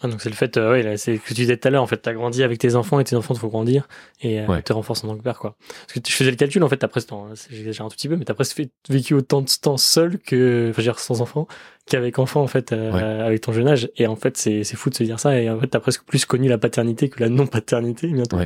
Ah, 0.02 0.08
donc 0.10 0.22
c'est 0.22 0.30
le 0.30 0.36
fait, 0.36 0.58
euh, 0.58 0.72
ouais, 0.72 0.98
c'est 0.98 1.16
ce 1.16 1.22
que 1.22 1.28
tu 1.30 1.34
disais 1.36 1.56
tout 1.56 1.68
à 1.68 1.72
l'heure, 1.72 1.82
en 1.82 1.88
fait, 1.88 1.98
t'as 1.98 2.14
grandi 2.14 2.44
avec 2.44 2.60
tes 2.60 2.75
enfants 2.75 3.00
et 3.00 3.04
tes 3.06 3.16
enfants 3.16 3.34
te 3.34 3.40
font 3.40 3.48
grandir 3.48 3.88
et 4.22 4.42
euh, 4.42 4.46
Ouais. 4.48 4.62
te 4.62 4.74
renforcent 4.74 5.04
en 5.06 5.08
tant 5.08 5.16
que 5.18 5.22
père, 5.24 5.40
quoi. 5.40 5.56
Parce 5.60 5.94
que 5.94 6.00
tu- 6.00 6.12
je 6.12 6.18
faisais 6.18 6.32
le 6.32 6.36
calcul, 6.36 6.62
en 6.64 6.70
fait, 6.70 6.78
t'as 6.78 6.90
presque, 6.90 7.12
non, 7.12 7.28
j'exagère 7.50 7.86
un 7.86 7.90
tout 7.90 7.96
petit 7.96 8.10
peu, 8.10 8.18
mais 8.18 8.25
t'as 8.25 8.34
presque 8.34 8.58
fait- 8.58 8.70
vécu 8.90 9.14
autant 9.14 9.42
de 9.42 9.50
temps 9.62 9.78
seul 9.78 10.20
que, 10.20 10.68
enfin, 10.70 10.74
je 10.74 10.78
veux 10.82 10.84
dire, 10.94 11.00
sans 11.00 11.22
enfant, 11.22 11.48
qu'avec 11.88 12.20
enfant, 12.20 12.42
en 12.42 12.48
fait, 12.48 12.74
euh, 12.74 12.92
Ouais. 12.92 13.02
avec 13.24 13.42
ton 13.42 13.54
jeune 13.54 13.70
âge. 13.70 13.90
Et 13.96 14.06
en 14.06 14.18
fait, 14.18 14.36
c'est, 14.38 14.64
c'est 14.66 14.75
fou 14.75 14.90
de 14.90 14.96
se 14.96 15.04
dire 15.04 15.20
ça. 15.20 15.40
Et 15.40 15.50
en 15.50 15.60
fait, 15.60 15.68
t'as 15.68 15.80
presque 15.80 16.04
plus 16.04 16.25
connu 16.25 16.50
la 16.50 16.58
paternité 16.58 17.08
que 17.10 17.22
la 17.24 17.30
non-paternité, 17.30 18.08
bientôt. 18.08 18.38
Ouais. 18.38 18.46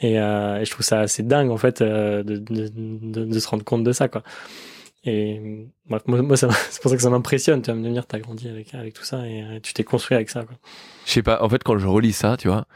Et, 0.00 0.20
euh, 0.20 0.60
et 0.60 0.64
je 0.66 0.70
trouve 0.70 0.84
ça 0.84 1.00
assez 1.00 1.22
dingue, 1.22 1.50
en 1.50 1.56
fait, 1.56 1.80
euh, 1.80 2.22
de, 2.22 2.36
de, 2.36 2.68
de, 2.74 3.24
de 3.24 3.38
se 3.38 3.48
rendre 3.48 3.64
compte 3.64 3.84
de 3.84 3.92
ça, 3.92 4.08
quoi. 4.08 4.22
Et 5.06 5.66
bref, 5.88 6.02
moi, 6.06 6.22
moi 6.22 6.36
c'est 6.36 6.46
pour 6.80 6.90
ça 6.90 6.96
que 6.96 7.02
ça 7.02 7.10
m'impressionne, 7.10 7.60
tu 7.62 7.70
vas 7.70 7.76
me 7.76 7.88
dire, 7.90 8.06
t'as 8.06 8.18
grandi 8.18 8.48
avec, 8.48 8.74
avec 8.74 8.94
tout 8.94 9.04
ça 9.04 9.26
et 9.26 9.42
euh, 9.42 9.60
tu 9.62 9.74
t'es 9.74 9.84
construit 9.84 10.14
avec 10.14 10.30
ça, 10.30 10.44
quoi. 10.44 10.56
Je 11.04 11.10
sais 11.12 11.22
pas, 11.22 11.42
en 11.42 11.48
fait, 11.50 11.62
quand 11.62 11.76
je 11.78 11.86
relis 11.86 12.12
ça, 12.14 12.36
tu 12.38 12.48
vois, 12.48 12.66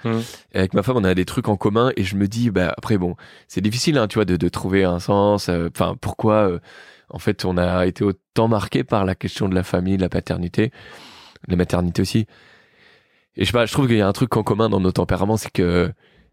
et 0.52 0.58
avec 0.58 0.74
ma 0.74 0.82
femme, 0.82 0.96
on 0.98 1.04
a 1.04 1.14
des 1.14 1.24
trucs 1.24 1.48
en 1.48 1.56
commun 1.56 1.90
et 1.96 2.04
je 2.04 2.16
me 2.16 2.28
dis, 2.28 2.50
bah, 2.50 2.74
après, 2.76 2.98
bon, 2.98 3.16
c'est 3.46 3.62
difficile, 3.62 3.96
hein, 3.96 4.08
tu 4.08 4.16
vois, 4.16 4.26
de, 4.26 4.36
de 4.36 4.48
trouver 4.50 4.84
un 4.84 4.98
sens. 4.98 5.48
euh, 5.48 5.68
Enfin, 5.74 5.96
pourquoi, 5.98 6.50
euh, 6.50 6.58
en 7.08 7.18
fait, 7.18 7.46
on 7.46 7.56
a 7.56 7.86
été 7.86 8.04
autant 8.04 8.48
marqué 8.48 8.84
par 8.84 9.06
la 9.06 9.14
question 9.14 9.48
de 9.48 9.54
la 9.54 9.62
famille, 9.62 9.96
de 9.96 10.02
la 10.02 10.10
paternité, 10.10 10.70
la 11.46 11.56
maternité 11.56 12.02
aussi. 12.02 12.26
Et 13.36 13.42
je 13.42 13.44
sais 13.46 13.52
pas, 13.52 13.64
je 13.64 13.72
trouve 13.72 13.86
qu'il 13.86 13.96
y 13.96 14.00
a 14.02 14.06
un 14.08 14.12
truc 14.12 14.36
en 14.36 14.42
commun 14.42 14.68
dans 14.68 14.80
nos 14.80 14.92
tempéraments, 14.92 15.36
c'est 15.38 15.50
que, 15.52 15.90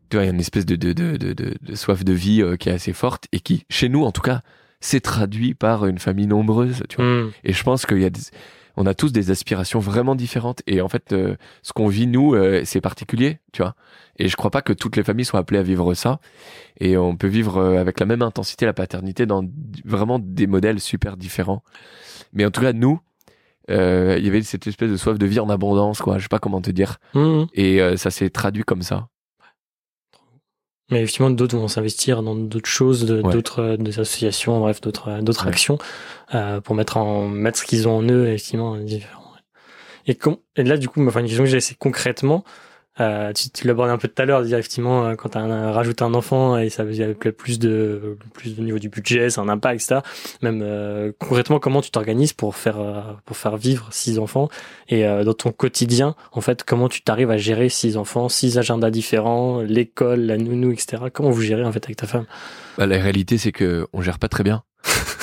tu 0.09 0.17
vois, 0.17 0.23
il 0.23 0.27
y 0.27 0.29
a 0.29 0.33
une 0.33 0.39
espèce 0.41 0.65
de, 0.65 0.75
de, 0.75 0.91
de, 0.91 1.15
de, 1.17 1.31
de- 1.33 1.55
de 1.61 1.75
soif 1.75 2.03
de 2.03 2.11
vie 2.13 2.41
euh, 2.41 2.57
qui 2.57 2.67
est 2.67 2.73
assez 2.73 2.91
forte 2.93 3.27
et 3.31 3.39
qui, 3.39 3.65
chez 3.69 3.87
nous, 3.87 4.03
en 4.03 4.11
tout 4.11 4.21
cas, 4.21 4.41
s'est 4.81 4.99
traduit 5.01 5.53
par 5.53 5.85
une 5.85 5.99
famille 5.99 6.27
nombreuse, 6.27 6.83
tu 6.89 6.97
vois. 6.97 7.05
Hmm. 7.05 7.31
Et 7.43 7.53
je 7.53 7.63
pense 7.63 7.85
qu'il 7.85 7.99
y 8.01 8.05
a 8.05 8.09
des- 8.09 8.21
on 8.77 8.85
a 8.85 8.93
tous 8.93 9.11
des 9.13 9.31
aspirations 9.31 9.79
vraiment 9.79 10.15
différentes. 10.15 10.61
Et 10.67 10.81
en 10.81 10.89
fait, 10.89 11.13
euh, 11.13 11.35
ce 11.63 11.71
qu'on 11.73 11.87
vit, 11.87 12.07
nous, 12.07 12.35
euh, 12.35 12.61
c'est 12.65 12.81
particulier, 12.81 13.39
tu 13.53 13.61
vois. 13.61 13.73
Et 14.19 14.27
je 14.27 14.35
crois 14.35 14.51
pas 14.51 14.61
que 14.61 14.73
toutes 14.73 14.97
les 14.97 15.03
familles 15.03 15.23
soient 15.25 15.39
appelées 15.39 15.59
à 15.59 15.63
vivre 15.63 15.93
ça. 15.93 16.19
Et 16.79 16.97
on 16.97 17.15
peut 17.15 17.27
vivre 17.27 17.57
euh, 17.57 17.79
avec 17.79 17.99
la 18.01 18.05
même 18.05 18.21
intensité 18.21 18.65
la 18.65 18.73
paternité 18.73 19.25
dans 19.25 19.45
vraiment 19.85 20.19
des 20.19 20.45
modèles 20.47 20.79
super 20.81 21.15
différents. 21.15 21.63
Mais 22.33 22.45
en 22.45 22.51
tout 22.51 22.61
cas, 22.61 22.73
nous, 22.73 22.99
il 23.69 23.73
y 23.75 24.27
avait 24.27 24.41
cette 24.43 24.67
espèce 24.67 24.91
de 24.91 24.97
soif 24.97 25.17
de 25.17 25.25
vie 25.25 25.39
en 25.39 25.49
abondance, 25.49 25.99
quoi. 26.01 26.17
Je 26.17 26.23
sais 26.23 26.27
pas 26.29 26.39
comment 26.39 26.61
te 26.61 26.69
dire. 26.69 26.97
Mhm. 27.13 27.47
Et 27.55 27.79
ça 27.97 28.11
s'est 28.11 28.29
traduit 28.29 28.63
comme 28.63 28.81
ça. 28.83 29.07
Mais 30.91 31.01
effectivement, 31.01 31.31
d'autres 31.31 31.57
vont 31.57 31.67
s'investir 31.67 32.21
dans 32.21 32.35
d'autres 32.35 32.69
choses, 32.69 33.05
de- 33.05 33.21
Ouais. 33.21 33.33
d'autres 33.33 33.59
euh, 33.61 33.77
des 33.77 33.99
associations, 33.99 34.59
bref, 34.59 34.81
d'autres 34.81 35.09
euh, 35.09 35.21
d'autres 35.21 35.43
Ouais. 35.45 35.49
actions 35.51 35.77
euh, 36.35 36.61
pour 36.61 36.75
mettre 36.75 36.97
en 36.97 37.27
mettre 37.27 37.57
ce 37.59 37.65
qu'ils 37.65 37.87
ont 37.87 37.97
en 37.97 38.03
eux, 38.03 38.27
effectivement, 38.27 38.77
différent. 38.77 39.23
Et, 40.07 40.13
com- 40.13 40.37
et 40.55 40.63
là, 40.63 40.77
du 40.77 40.87
coup, 40.87 41.03
enfin, 41.07 41.21
une 41.21 41.25
question 41.25 41.43
que 41.45 41.49
j'ai, 41.49 41.59
c'est 41.59 41.75
concrètement, 41.75 42.43
euh, 42.99 43.33
tu, 43.33 43.49
tu 43.49 43.67
l'abordes 43.67 43.89
un 43.89 43.97
peu 43.97 44.07
tout 44.07 44.21
à 44.21 44.25
l'heure, 44.25 44.41
de 44.41 44.47
dire 44.47 44.57
effectivement, 44.57 45.05
euh, 45.05 45.15
quand 45.15 45.29
tu 45.29 45.37
rajoutes 45.37 46.01
un 46.01 46.13
enfant 46.13 46.57
et 46.57 46.69
ça 46.69 46.83
veut 46.83 46.93
dire 46.93 47.13
plus 47.15 47.59
de 47.59 48.17
plus 48.33 48.57
au 48.57 48.61
niveau 48.61 48.79
du 48.79 48.89
budget, 48.89 49.29
c'est 49.29 49.39
un 49.39 49.49
impact, 49.49 49.81
etc. 49.81 50.01
Même 50.41 50.61
euh, 50.63 51.11
concrètement, 51.19 51.59
comment 51.59 51.81
tu 51.81 51.91
t'organises 51.91 52.33
pour 52.33 52.55
faire 52.55 52.79
euh, 52.79 53.01
pour 53.25 53.37
faire 53.37 53.57
vivre 53.57 53.87
six 53.91 54.19
enfants 54.19 54.49
et 54.87 55.05
euh, 55.05 55.23
dans 55.23 55.33
ton 55.33 55.51
quotidien, 55.51 56.15
en 56.31 56.41
fait, 56.41 56.63
comment 56.63 56.89
tu 56.89 57.01
t'arrives 57.01 57.31
à 57.31 57.37
gérer 57.37 57.69
six 57.69 57.97
enfants, 57.97 58.29
six 58.29 58.57
agendas 58.57 58.91
différents, 58.91 59.61
l'école, 59.61 60.21
la 60.21 60.37
nounou, 60.37 60.71
etc. 60.71 61.03
Comment 61.11 61.31
vous 61.31 61.41
gérez 61.41 61.65
en 61.65 61.71
fait 61.71 61.83
avec 61.83 61.97
ta 61.97 62.07
femme? 62.07 62.25
Bah, 62.77 62.85
la 62.85 62.97
réalité, 62.97 63.37
c'est 63.37 63.51
que 63.51 63.87
on 63.93 64.01
gère 64.01 64.19
pas 64.19 64.29
très 64.29 64.43
bien 64.43 64.63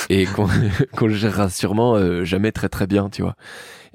et 0.09 0.25
qu'on 0.35 0.47
qu'on 0.95 1.09
gérera 1.09 1.49
sûrement 1.49 1.95
euh, 1.95 2.23
jamais 2.23 2.51
très 2.51 2.69
très 2.69 2.87
bien, 2.87 3.09
tu 3.09 3.21
vois. 3.21 3.35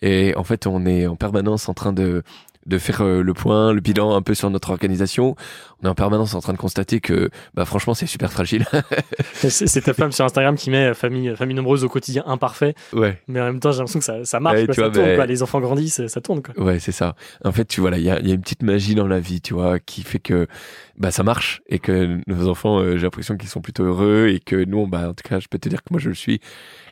Et 0.00 0.34
en 0.36 0.44
fait, 0.44 0.66
on 0.66 0.86
est 0.86 1.06
en 1.06 1.16
permanence 1.16 1.68
en 1.68 1.74
train 1.74 1.92
de 1.92 2.22
de 2.68 2.78
faire 2.78 3.00
euh, 3.02 3.22
le 3.22 3.34
point, 3.34 3.72
le 3.72 3.80
bilan 3.80 4.14
un 4.14 4.22
peu 4.22 4.34
sur 4.34 4.48
notre 4.50 4.70
organisation. 4.70 5.34
On 5.82 5.86
est 5.86 5.88
en 5.88 5.94
permanence 5.94 6.34
en 6.34 6.40
train 6.40 6.52
de 6.52 6.58
constater 6.58 7.00
que, 7.00 7.30
bah 7.54 7.64
franchement, 7.64 7.94
c'est 7.94 8.06
super 8.06 8.30
fragile. 8.30 8.64
C'est 9.32 9.80
ta 9.82 9.94
femme 9.94 10.12
sur 10.12 10.24
Instagram 10.24 10.56
qui 10.56 10.70
met 10.70 10.88
euh, 10.88 10.94
famille 10.94 11.34
famille 11.36 11.54
nombreuse 11.56 11.84
au 11.84 11.88
quotidien 11.88 12.22
imparfait, 12.26 12.74
ouais, 12.92 13.20
mais 13.28 13.40
en 13.40 13.44
même 13.44 13.60
temps 13.60 13.72
j'ai 13.72 13.78
l'impression 13.78 13.98
que 14.00 14.04
ça, 14.04 14.24
ça 14.24 14.40
marche, 14.40 14.64
quoi, 14.66 14.74
ça 14.74 14.82
vois, 14.82 14.90
tourne, 14.90 15.06
mais- 15.06 15.14
quoi. 15.16 15.26
les 15.26 15.42
enfants 15.42 15.60
grandissent, 15.60 16.06
ça 16.06 16.20
tourne 16.20 16.42
quoi. 16.42 16.58
ouais, 16.62 16.78
c'est 16.78 16.92
ça. 16.92 17.14
En 17.44 17.52
fait, 17.52 17.64
tu 17.64 17.80
vois 17.80 17.90
là, 17.90 17.98
il 17.98 18.04
y 18.04 18.10
a, 18.10 18.20
y 18.20 18.30
a 18.30 18.34
une 18.34 18.40
petite 18.40 18.62
magie 18.62 18.94
dans 18.94 19.06
la 19.06 19.20
vie, 19.20 19.40
tu 19.40 19.54
vois, 19.54 19.78
qui 19.78 20.02
fait 20.02 20.18
que 20.18 20.46
bah 20.96 21.10
ça 21.10 21.22
marche 21.22 21.62
et 21.68 21.78
que 21.78 22.18
nos 22.26 22.48
enfants, 22.48 22.80
euh, 22.80 22.96
j'ai 22.96 23.04
l'impression 23.04 23.36
qu'ils 23.36 23.48
sont 23.48 23.60
plutôt 23.60 23.84
heureux 23.84 24.28
et 24.28 24.40
que 24.40 24.56
nous, 24.64 24.86
bah 24.86 25.08
en 25.08 25.14
tout 25.14 25.26
cas, 25.28 25.38
je 25.40 25.46
peux 25.48 25.58
te 25.58 25.68
dire 25.68 25.82
que 25.82 25.88
moi 25.92 26.00
je 26.00 26.08
le 26.08 26.14
suis, 26.14 26.40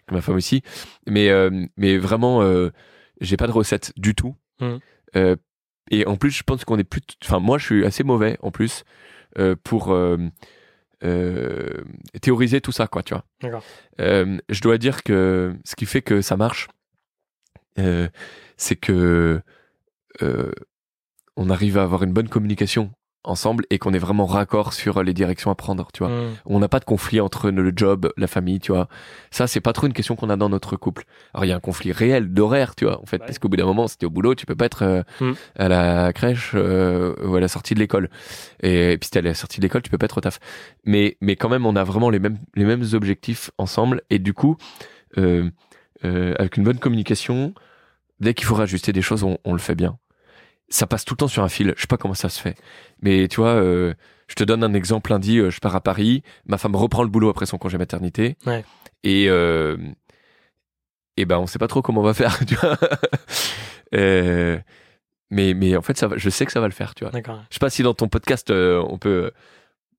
que 0.06 0.14
ma 0.14 0.20
femme 0.20 0.36
aussi. 0.36 0.62
Mais 1.08 1.28
euh, 1.30 1.50
mais 1.76 1.98
vraiment, 1.98 2.42
euh, 2.42 2.70
j'ai 3.20 3.36
pas 3.36 3.46
de 3.46 3.52
recette 3.52 3.92
du 3.96 4.14
tout. 4.14 4.34
Euh, 5.16 5.36
et 5.90 6.06
en 6.06 6.16
plus, 6.16 6.30
je 6.30 6.42
pense 6.42 6.64
qu'on 6.64 6.78
est 6.78 6.84
plus. 6.84 7.00
Enfin, 7.24 7.38
moi, 7.38 7.58
je 7.58 7.64
suis 7.64 7.84
assez 7.84 8.04
mauvais 8.04 8.36
en 8.42 8.50
plus 8.50 8.84
euh, 9.38 9.54
pour 9.62 9.92
euh, 9.92 10.16
euh, 11.04 11.84
théoriser 12.20 12.60
tout 12.60 12.72
ça, 12.72 12.86
quoi, 12.86 13.02
tu 13.02 13.14
vois. 13.14 13.24
D'accord. 13.40 13.62
Je 13.98 14.60
dois 14.60 14.78
dire 14.78 15.02
que 15.02 15.54
ce 15.64 15.76
qui 15.76 15.86
fait 15.86 16.02
que 16.02 16.20
ça 16.20 16.36
marche, 16.36 16.68
c'est 17.76 18.76
que 18.76 19.42
on 21.38 21.50
arrive 21.50 21.76
à 21.76 21.82
avoir 21.82 22.02
une 22.02 22.12
bonne 22.12 22.28
communication 22.28 22.92
ensemble 23.26 23.64
et 23.70 23.78
qu'on 23.78 23.92
est 23.92 23.98
vraiment 23.98 24.26
raccord 24.26 24.72
sur 24.72 25.02
les 25.02 25.12
directions 25.12 25.50
à 25.50 25.54
prendre, 25.54 25.88
tu 25.92 26.04
vois. 26.04 26.08
Mm. 26.12 26.30
On 26.46 26.58
n'a 26.58 26.68
pas 26.68 26.78
de 26.80 26.84
conflit 26.84 27.20
entre 27.20 27.50
le 27.50 27.72
job, 27.74 28.10
la 28.16 28.26
famille, 28.26 28.60
tu 28.60 28.72
vois. 28.72 28.88
Ça, 29.30 29.46
c'est 29.46 29.60
pas 29.60 29.72
trop 29.72 29.86
une 29.86 29.92
question 29.92 30.16
qu'on 30.16 30.30
a 30.30 30.36
dans 30.36 30.48
notre 30.48 30.76
couple. 30.76 31.04
Alors, 31.34 31.44
il 31.44 31.48
y 31.48 31.52
a 31.52 31.56
un 31.56 31.60
conflit 31.60 31.92
réel 31.92 32.32
d'horaire, 32.32 32.74
tu 32.74 32.84
vois, 32.84 33.00
en 33.02 33.06
fait, 33.06 33.18
Ouais. 33.20 33.26
parce 33.26 33.38
qu'au 33.38 33.48
bout 33.48 33.56
d'un 33.56 33.64
moment, 33.66 33.86
si 33.88 33.98
t'es 33.98 34.06
au 34.06 34.10
boulot, 34.10 34.34
tu 34.34 34.46
peux 34.46 34.54
pas 34.56 34.66
être 34.66 34.82
euh, 34.82 35.02
Mm. 35.20 35.32
à 35.58 35.68
la 35.68 36.12
crèche 36.12 36.52
euh, 36.54 37.14
ou 37.24 37.36
à 37.36 37.40
la 37.40 37.48
sortie 37.48 37.74
de 37.74 37.78
l'école. 37.80 38.08
Et, 38.62 38.92
et 38.92 38.98
puis, 38.98 39.06
si 39.06 39.10
t'es 39.10 39.18
à 39.18 39.22
la 39.22 39.34
sortie 39.34 39.60
de 39.60 39.64
l'école, 39.66 39.82
tu 39.82 39.90
peux 39.90 39.98
pas 39.98 40.06
être 40.06 40.18
au 40.18 40.20
taf. 40.20 40.38
Mais, 40.84 41.16
mais 41.20 41.36
quand 41.36 41.48
même, 41.48 41.66
on 41.66 41.76
a 41.76 41.84
vraiment 41.84 42.10
les 42.10 42.18
mêmes, 42.18 42.38
les 42.54 42.64
mêmes 42.64 42.84
objectifs 42.92 43.50
ensemble. 43.58 44.02
Et 44.10 44.18
du 44.18 44.32
coup, 44.34 44.56
euh, 45.18 45.50
euh, 46.04 46.34
avec 46.38 46.56
une 46.56 46.64
bonne 46.64 46.78
communication, 46.78 47.54
dès 48.20 48.34
qu'il 48.34 48.46
faut 48.46 48.54
rajuster 48.54 48.92
des 48.92 49.02
choses, 49.02 49.22
on, 49.24 49.38
on 49.44 49.52
le 49.52 49.58
fait 49.58 49.74
bien. 49.74 49.98
Ça 50.68 50.86
passe 50.86 51.04
tout 51.04 51.14
le 51.14 51.18
temps 51.18 51.28
sur 51.28 51.42
un 51.42 51.48
fil. 51.48 51.72
Je 51.76 51.82
sais 51.82 51.86
pas 51.86 51.96
comment 51.96 52.14
ça 52.14 52.28
se 52.28 52.40
fait. 52.40 52.56
Mais 53.00 53.28
tu 53.28 53.36
vois, 53.36 53.50
euh, 53.50 53.94
je 54.28 54.34
te 54.34 54.44
donne 54.44 54.64
un 54.64 54.74
exemple 54.74 55.10
lundi, 55.10 55.38
euh, 55.38 55.50
je 55.50 55.60
pars 55.60 55.74
à 55.76 55.80
Paris, 55.80 56.22
ma 56.46 56.58
femme 56.58 56.74
reprend 56.74 57.02
le 57.02 57.08
boulot 57.08 57.28
après 57.28 57.46
son 57.46 57.58
congé 57.58 57.78
maternité. 57.78 58.36
Ouais. 58.46 58.64
Et, 59.04 59.26
euh, 59.28 59.76
et 61.16 61.24
ben, 61.24 61.38
on 61.38 61.46
sait 61.46 61.58
pas 61.58 61.68
trop 61.68 61.82
comment 61.82 62.00
on 62.00 62.04
va 62.04 62.14
faire, 62.14 62.38
tu 62.46 62.56
vois. 62.56 62.76
Euh, 63.94 64.58
mais, 65.30 65.54
mais 65.54 65.76
en 65.76 65.82
fait, 65.82 65.96
ça 65.96 66.08
va, 66.08 66.16
je 66.16 66.28
sais 66.28 66.44
que 66.44 66.52
ça 66.52 66.60
va 66.60 66.66
le 66.66 66.72
faire, 66.72 66.94
tu 66.94 67.04
vois. 67.04 67.12
Je 67.14 67.54
sais 67.54 67.60
pas 67.60 67.70
si 67.70 67.82
dans 67.82 67.94
ton 67.94 68.08
podcast, 68.08 68.50
euh, 68.50 68.84
on 68.88 68.98
peut 68.98 69.30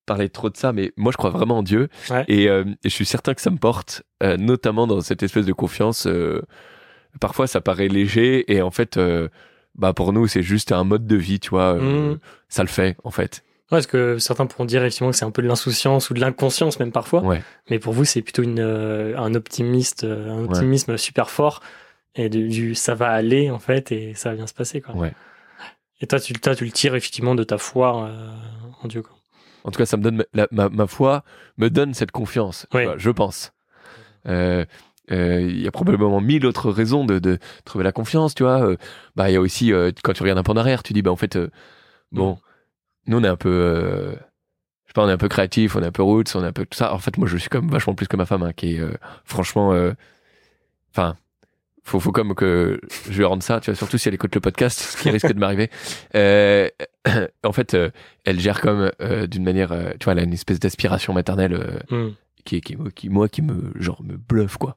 parler 0.04 0.28
trop 0.28 0.50
de 0.50 0.56
ça, 0.56 0.72
mais 0.72 0.92
moi, 0.96 1.12
je 1.12 1.16
crois 1.16 1.30
vraiment 1.30 1.58
en 1.58 1.62
Dieu. 1.62 1.88
Ouais. 2.10 2.24
Et, 2.28 2.44
et 2.44 2.64
je 2.84 2.88
suis 2.88 3.04
certain 3.04 3.34
que 3.34 3.40
ça 3.42 3.50
me 3.50 3.58
porte, 3.58 4.02
notamment 4.22 4.86
dans 4.86 5.00
cette 5.02 5.22
espèce 5.22 5.44
de 5.44 5.52
confiance. 5.52 6.08
parfois, 7.20 7.46
ça 7.46 7.60
paraît 7.60 7.88
léger, 7.88 8.50
et 8.50 8.62
en 8.62 8.70
fait, 8.70 8.98
bah, 9.78 9.92
pour 9.94 10.12
nous, 10.12 10.26
c'est 10.26 10.42
juste 10.42 10.72
un 10.72 10.84
mode 10.84 11.06
de 11.06 11.16
vie, 11.16 11.40
tu 11.40 11.50
vois. 11.50 11.74
euh, 11.76 12.10
Mhm. 12.12 12.18
Ça 12.48 12.62
le 12.62 12.68
fait, 12.68 12.96
en 13.04 13.10
fait. 13.10 13.42
Ouais, 13.70 13.76
parce 13.76 13.86
que 13.86 14.18
certains 14.18 14.46
pourront 14.46 14.64
dire 14.64 14.82
effectivement 14.82 15.10
que 15.10 15.16
c'est 15.16 15.24
un 15.26 15.30
peu 15.30 15.42
de 15.42 15.46
l'insouciance 15.48 16.08
ou 16.10 16.14
de 16.14 16.20
l'inconscience 16.20 16.78
même 16.80 16.90
parfois, 16.92 17.22
Ouais. 17.22 17.42
mais 17.70 17.78
pour 17.78 17.92
vous 17.92 18.06
c'est 18.06 18.22
plutôt 18.22 18.42
une, 18.42 18.60
euh, 18.60 19.14
un 19.18 19.34
optimiste, 19.34 20.04
euh, 20.04 20.30
un 20.30 20.44
optimisme 20.44 20.96
super 20.96 21.28
fort 21.28 21.60
et 22.14 22.30
du, 22.30 22.48
du 22.48 22.74
ça 22.74 22.94
va 22.94 23.10
aller 23.10 23.50
en 23.50 23.58
fait 23.58 23.92
et 23.92 24.14
ça 24.14 24.30
va 24.30 24.36
bien 24.36 24.46
se 24.46 24.54
passer 24.54 24.80
quoi. 24.80 24.94
Ouais. 24.96 25.12
Et 26.00 26.06
toi 26.06 26.18
tu, 26.18 26.32
toi, 26.32 26.54
tu 26.54 26.64
le 26.64 26.70
tires 26.70 26.94
effectivement 26.94 27.34
de 27.34 27.44
ta 27.44 27.58
foi 27.58 28.04
euh, 28.08 28.30
en 28.82 28.88
Dieu 28.88 29.02
quoi. 29.02 29.14
En 29.64 29.70
tout 29.70 29.76
cas, 29.76 29.84
ça 29.86 29.98
me 29.98 30.02
donne 30.02 30.16
ma, 30.16 30.24
la- 30.32 30.48
ma, 30.50 30.68
ma 30.70 30.86
foi 30.86 31.22
me 31.58 31.68
donne 31.68 31.92
cette 31.92 32.10
confiance. 32.10 32.66
Oui. 32.72 32.84
vois, 32.84 32.96
je 32.96 33.10
pense. 33.10 33.52
Euh, 34.26 34.64
euh, 35.10 35.40
Il 35.40 35.60
y 35.60 35.66
a 35.66 35.70
probablement 35.70 36.20
mille 36.20 36.46
autres 36.46 36.70
raisons 36.70 37.04
de, 37.04 37.18
de 37.18 37.38
trouver 37.64 37.84
la 37.84 37.92
confiance, 37.92 38.34
tu 38.34 38.42
vois. 38.42 38.62
Euh, 38.62 38.76
bah, 39.16 39.30
il 39.30 39.34
y 39.34 39.36
a 39.36 39.40
aussi 39.40 39.72
euh, 39.72 39.90
quand 40.02 40.12
tu 40.12 40.22
regardes 40.22 40.38
un 40.38 40.42
peu 40.42 40.52
en 40.52 40.56
arrière, 40.56 40.82
tu 40.82 40.92
dis 40.92 41.02
bah 41.02 41.10
en 41.10 41.16
fait, 41.16 41.38
bon, 42.12 42.38
nous 43.06 43.18
on 43.18 43.24
est 43.24 43.28
un 43.28 43.36
peu, 43.36 44.10
je 44.84 44.90
sais 44.90 44.92
pas, 44.94 45.04
on 45.04 45.08
est 45.08 45.12
un 45.12 45.18
peu 45.18 45.28
créatif, 45.28 45.76
on 45.76 45.82
est 45.82 45.86
un 45.86 45.92
peu 45.92 46.02
roots, 46.02 46.34
on 46.34 46.42
est 46.44 46.48
un 46.48 46.52
peu 46.52 46.64
tout 46.66 46.76
ça. 46.76 46.92
En 46.94 46.98
fait, 46.98 47.16
moi, 47.18 47.28
je 47.28 47.36
suis 47.36 47.50
même 47.52 47.68
vachement 47.68 47.94
plus 47.94 48.06
que 48.08 48.16
ma 48.16 48.26
femme, 48.26 48.42
hein, 48.42 48.52
qui 48.52 48.76
est 48.76 48.82
franchement, 49.24 49.74
enfin. 50.92 51.16
faut, 51.84 52.00
faut 52.00 52.12
comme 52.12 52.34
que 52.34 52.80
je 53.08 53.16
lui 53.18 53.24
rende 53.24 53.42
ça, 53.42 53.60
tu 53.60 53.70
vois, 53.70 53.76
surtout 53.76 53.96
si 53.98 54.08
elle 54.08 54.14
écoute 54.14 54.34
le 54.34 54.40
podcast, 54.42 54.78
ce 54.80 55.02
qui 55.02 55.10
risque 55.10 55.32
de 55.32 55.38
m'arriver. 55.38 55.70
En 57.42 57.52
fait, 57.52 57.74
elle 58.26 58.38
gère 58.38 58.60
comme 58.60 58.90
d'une 59.30 59.44
manière, 59.44 59.70
tu 59.98 60.04
vois, 60.04 60.12
elle 60.12 60.18
a 60.18 60.24
une 60.24 60.34
espèce 60.34 60.60
d'aspiration 60.60 61.14
maternelle 61.14 61.54
euh, 61.54 61.78
Mm. 61.90 62.14
qui, 62.44 62.60
qui, 62.60 62.76
qui, 62.94 63.08
moi, 63.08 63.28
qui 63.28 63.40
me, 63.40 63.72
genre, 63.76 64.02
me 64.02 64.16
bluffe, 64.18 64.58
quoi. 64.58 64.76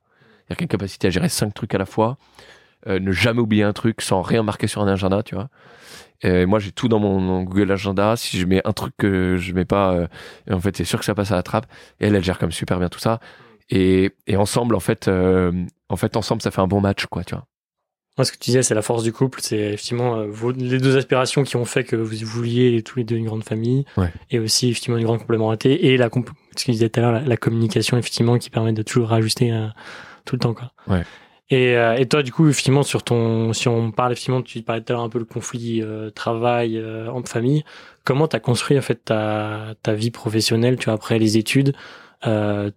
C'est-à-dire 0.52 0.64
une 0.64 0.68
capacité 0.68 1.08
à 1.08 1.10
gérer 1.12 1.30
cinq 1.30 1.54
trucs 1.54 1.74
à 1.74 1.78
la 1.78 1.86
fois. 1.86 2.18
euh, 2.88 3.00
ne 3.00 3.12
jamais 3.12 3.40
oublier 3.40 3.64
un 3.64 3.74
truc 3.74 4.02
sans 4.02 4.22
rien 4.22 4.44
marquer 4.44 4.68
sur 4.68 4.82
un 4.82 4.88
agenda, 4.88 5.24
tu 5.24 5.36
vois. 5.36 5.50
Et 6.24 6.46
moi, 6.46 6.60
j'ai 6.60 6.72
tout 6.72 6.88
dans 6.88 7.00
mon, 7.00 7.44
Google 7.44 7.72
Agenda. 7.72 8.16
Si 8.16 8.38
je 8.38 8.46
mets 8.46 8.62
un 8.66 8.74
truc 8.74 8.94
que 8.98 9.38
je 9.38 9.54
mets 9.54 9.66
pas, 9.66 9.94
euh, 9.94 10.08
en 10.50 10.60
fait, 10.60 10.76
c'est 10.78 10.84
sûr 10.84 11.00
que 11.00 11.06
ça 11.06 11.16
passe 11.16 11.32
à 11.32 11.36
la 11.36 11.44
trappe. 11.44 11.66
Et 12.00 12.08
elle, 12.08 12.16
elle 12.16 12.24
gère 12.24 12.38
comme 12.38 12.52
super 12.52 12.80
bien 12.80 12.90
tout 12.90 13.00
ça. 13.00 13.20
Et, 13.70 14.12
et 14.28 14.36
ensemble, 14.36 14.76
en 14.76 14.80
fait, 14.80 15.08
euh, 15.08 15.52
en 15.90 15.96
fait, 15.96 16.18
ensemble, 16.18 16.42
ça 16.42 16.52
fait 16.52 16.62
un 16.62 16.68
bon 16.68 16.82
match, 16.82 17.06
quoi, 17.06 17.24
tu 17.24 17.34
vois. 17.34 17.46
Moi, 18.18 18.26
ce 18.26 18.32
que 18.32 18.38
tu 18.38 18.50
disais, 18.50 18.62
c'est 18.62 18.76
la 18.76 18.82
force 18.82 19.04
du 19.04 19.14
couple. 19.14 19.40
C'est 19.42 19.58
effectivement 19.58 20.24
les 20.58 20.80
deux 20.80 20.98
aspirations 20.98 21.44
qui 21.44 21.56
ont 21.56 21.66
fait 21.66 21.86
que 21.86 21.96
vous 21.96 22.16
vouliez 22.26 22.84
tous 22.84 23.00
les 23.00 23.06
deux 23.06 23.16
une 23.16 23.26
grande 23.26 23.44
famille. 23.44 23.86
Et 24.30 24.38
aussi, 24.38 24.70
effectivement, 24.70 24.98
une 24.98 25.06
grande 25.06 25.20
complémentarité. 25.20 25.88
Et 25.88 25.98
la, 25.98 26.10
ce 26.10 26.20
que 26.20 26.24
je 26.68 26.72
disais 26.72 26.90
tout 26.90 27.00
à 27.00 27.04
l'heure, 27.04 27.22
la, 27.26 27.38
communication, 27.38 27.98
effectivement, 27.98 28.38
qui 28.38 28.50
permet 28.50 28.74
de 28.74 28.84
toujours 28.84 29.08
rajuster 29.08 29.52
tout 30.26 30.36
le 30.36 30.40
temps, 30.40 30.54
quoi. 30.54 30.72
Ouais. 30.88 31.04
Et, 31.52 31.76
euh, 31.76 31.98
et, 31.98 32.08
toi, 32.08 32.24
du 32.24 32.32
coup, 32.32 32.48
effectivement, 32.48 32.82
sur 32.82 33.04
ton, 33.04 33.52
si 33.52 33.68
on 33.68 33.92
parle 33.92 34.14
effectivement, 34.14 34.42
tu 34.42 34.62
parlais 34.62 34.82
tout 34.82 34.94
à 34.94 34.96
l'heure 34.96 35.04
un 35.04 35.10
peu 35.10 35.20
le 35.20 35.26
conflit 35.26 35.82
euh, 35.82 36.10
travail 36.10 36.78
euh, 36.78 37.12
en 37.12 37.22
famille. 37.24 37.66
Comment 38.06 38.30
t'as 38.30 38.40
construit 38.40 38.78
en 38.78 38.82
fait 38.82 39.04
ta, 39.04 39.76
ta 39.84 39.94
vie 39.94 40.12
professionnelle, 40.12 40.78
tu 40.78 40.86
vois, 40.86 40.94
après 40.94 41.20
les 41.20 41.38
études, 41.38 41.76
euh, 42.26 42.72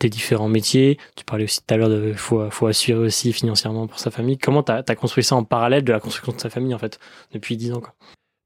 tes 0.00 0.08
différents 0.08 0.48
métiers. 0.48 0.98
Tu 1.14 1.24
parlais 1.24 1.44
aussi 1.44 1.60
tout 1.64 1.72
à 1.72 1.76
l'heure 1.76 1.88
de 1.88 2.14
faut, 2.14 2.50
faut 2.50 2.66
assurer 2.66 2.98
aussi 2.98 3.32
financièrement 3.32 3.86
pour 3.86 4.00
sa 4.00 4.10
famille. 4.10 4.38
Comment 4.38 4.64
t'as 4.64 4.82
as 4.86 4.96
construit 4.96 5.22
ça 5.22 5.36
en 5.36 5.44
parallèle 5.44 5.84
de 5.84 5.92
la 5.92 6.00
construction 6.00 6.32
de 6.32 6.40
sa 6.40 6.50
famille 6.50 6.74
en 6.74 6.78
fait 6.78 6.98
depuis 7.32 7.56
dix 7.56 7.72
ans 7.72 7.80
quoi? 7.80 7.94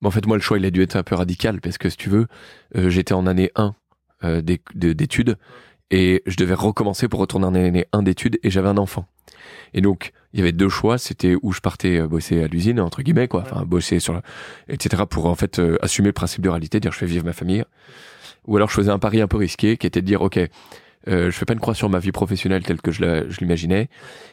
En 0.04 0.10
fait, 0.10 0.26
moi, 0.26 0.36
le 0.36 0.42
choix 0.42 0.58
il 0.58 0.64
a 0.66 0.70
dû 0.70 0.82
être 0.82 0.96
un 0.96 1.02
peu 1.02 1.14
radical 1.14 1.60
parce 1.62 1.78
que 1.78 1.88
si 1.88 1.96
tu 1.96 2.10
veux, 2.10 2.26
j'étais 2.74 3.12
en 3.12 3.26
année 3.26 3.50
1 3.54 3.74
d'études 4.42 5.36
et 5.90 6.22
je 6.26 6.36
devais 6.36 6.54
recommencer 6.54 7.08
pour 7.08 7.20
retourner 7.20 7.46
en 7.46 7.54
année 7.54 7.86
1 7.92 8.02
d'études 8.02 8.38
et 8.42 8.50
j'avais 8.50 8.68
un 8.68 8.76
enfant. 8.76 9.06
Et 9.74 9.80
donc, 9.80 10.12
il 10.32 10.40
y 10.40 10.42
avait 10.42 10.52
deux 10.52 10.68
choix. 10.68 10.98
C'était 10.98 11.36
où 11.42 11.52
je 11.52 11.60
partais 11.60 11.98
euh, 11.98 12.08
bosser 12.08 12.42
à 12.42 12.48
l'usine, 12.48 12.80
entre 12.80 13.02
guillemets, 13.02 13.28
quoi. 13.28 13.42
Enfin, 13.42 13.64
bosser 13.64 14.00
sur, 14.00 14.20
etc. 14.68 15.04
pour, 15.08 15.26
en 15.26 15.34
fait, 15.34 15.58
euh, 15.58 15.78
assumer 15.82 16.08
le 16.08 16.12
principe 16.12 16.42
de 16.42 16.48
réalité, 16.48 16.80
dire 16.80 16.92
je 16.92 16.98
fais 16.98 17.06
vivre 17.06 17.24
ma 17.24 17.32
famille. 17.32 17.64
Ou 18.46 18.56
alors 18.56 18.68
je 18.68 18.74
faisais 18.74 18.90
un 18.90 18.98
pari 18.98 19.20
un 19.20 19.28
peu 19.28 19.36
risqué, 19.36 19.76
qui 19.76 19.86
était 19.86 20.00
de 20.00 20.06
dire, 20.06 20.22
OK, 20.22 20.38
euh, 21.08 21.30
je 21.30 21.30
fais 21.30 21.44
pas 21.44 21.54
une 21.54 21.60
croix 21.60 21.74
sur 21.74 21.88
ma 21.88 21.98
vie 21.98 22.12
professionnelle 22.12 22.62
telle 22.62 22.80
que 22.80 22.90
je 22.90 23.38
l'imaginais, 23.40 23.88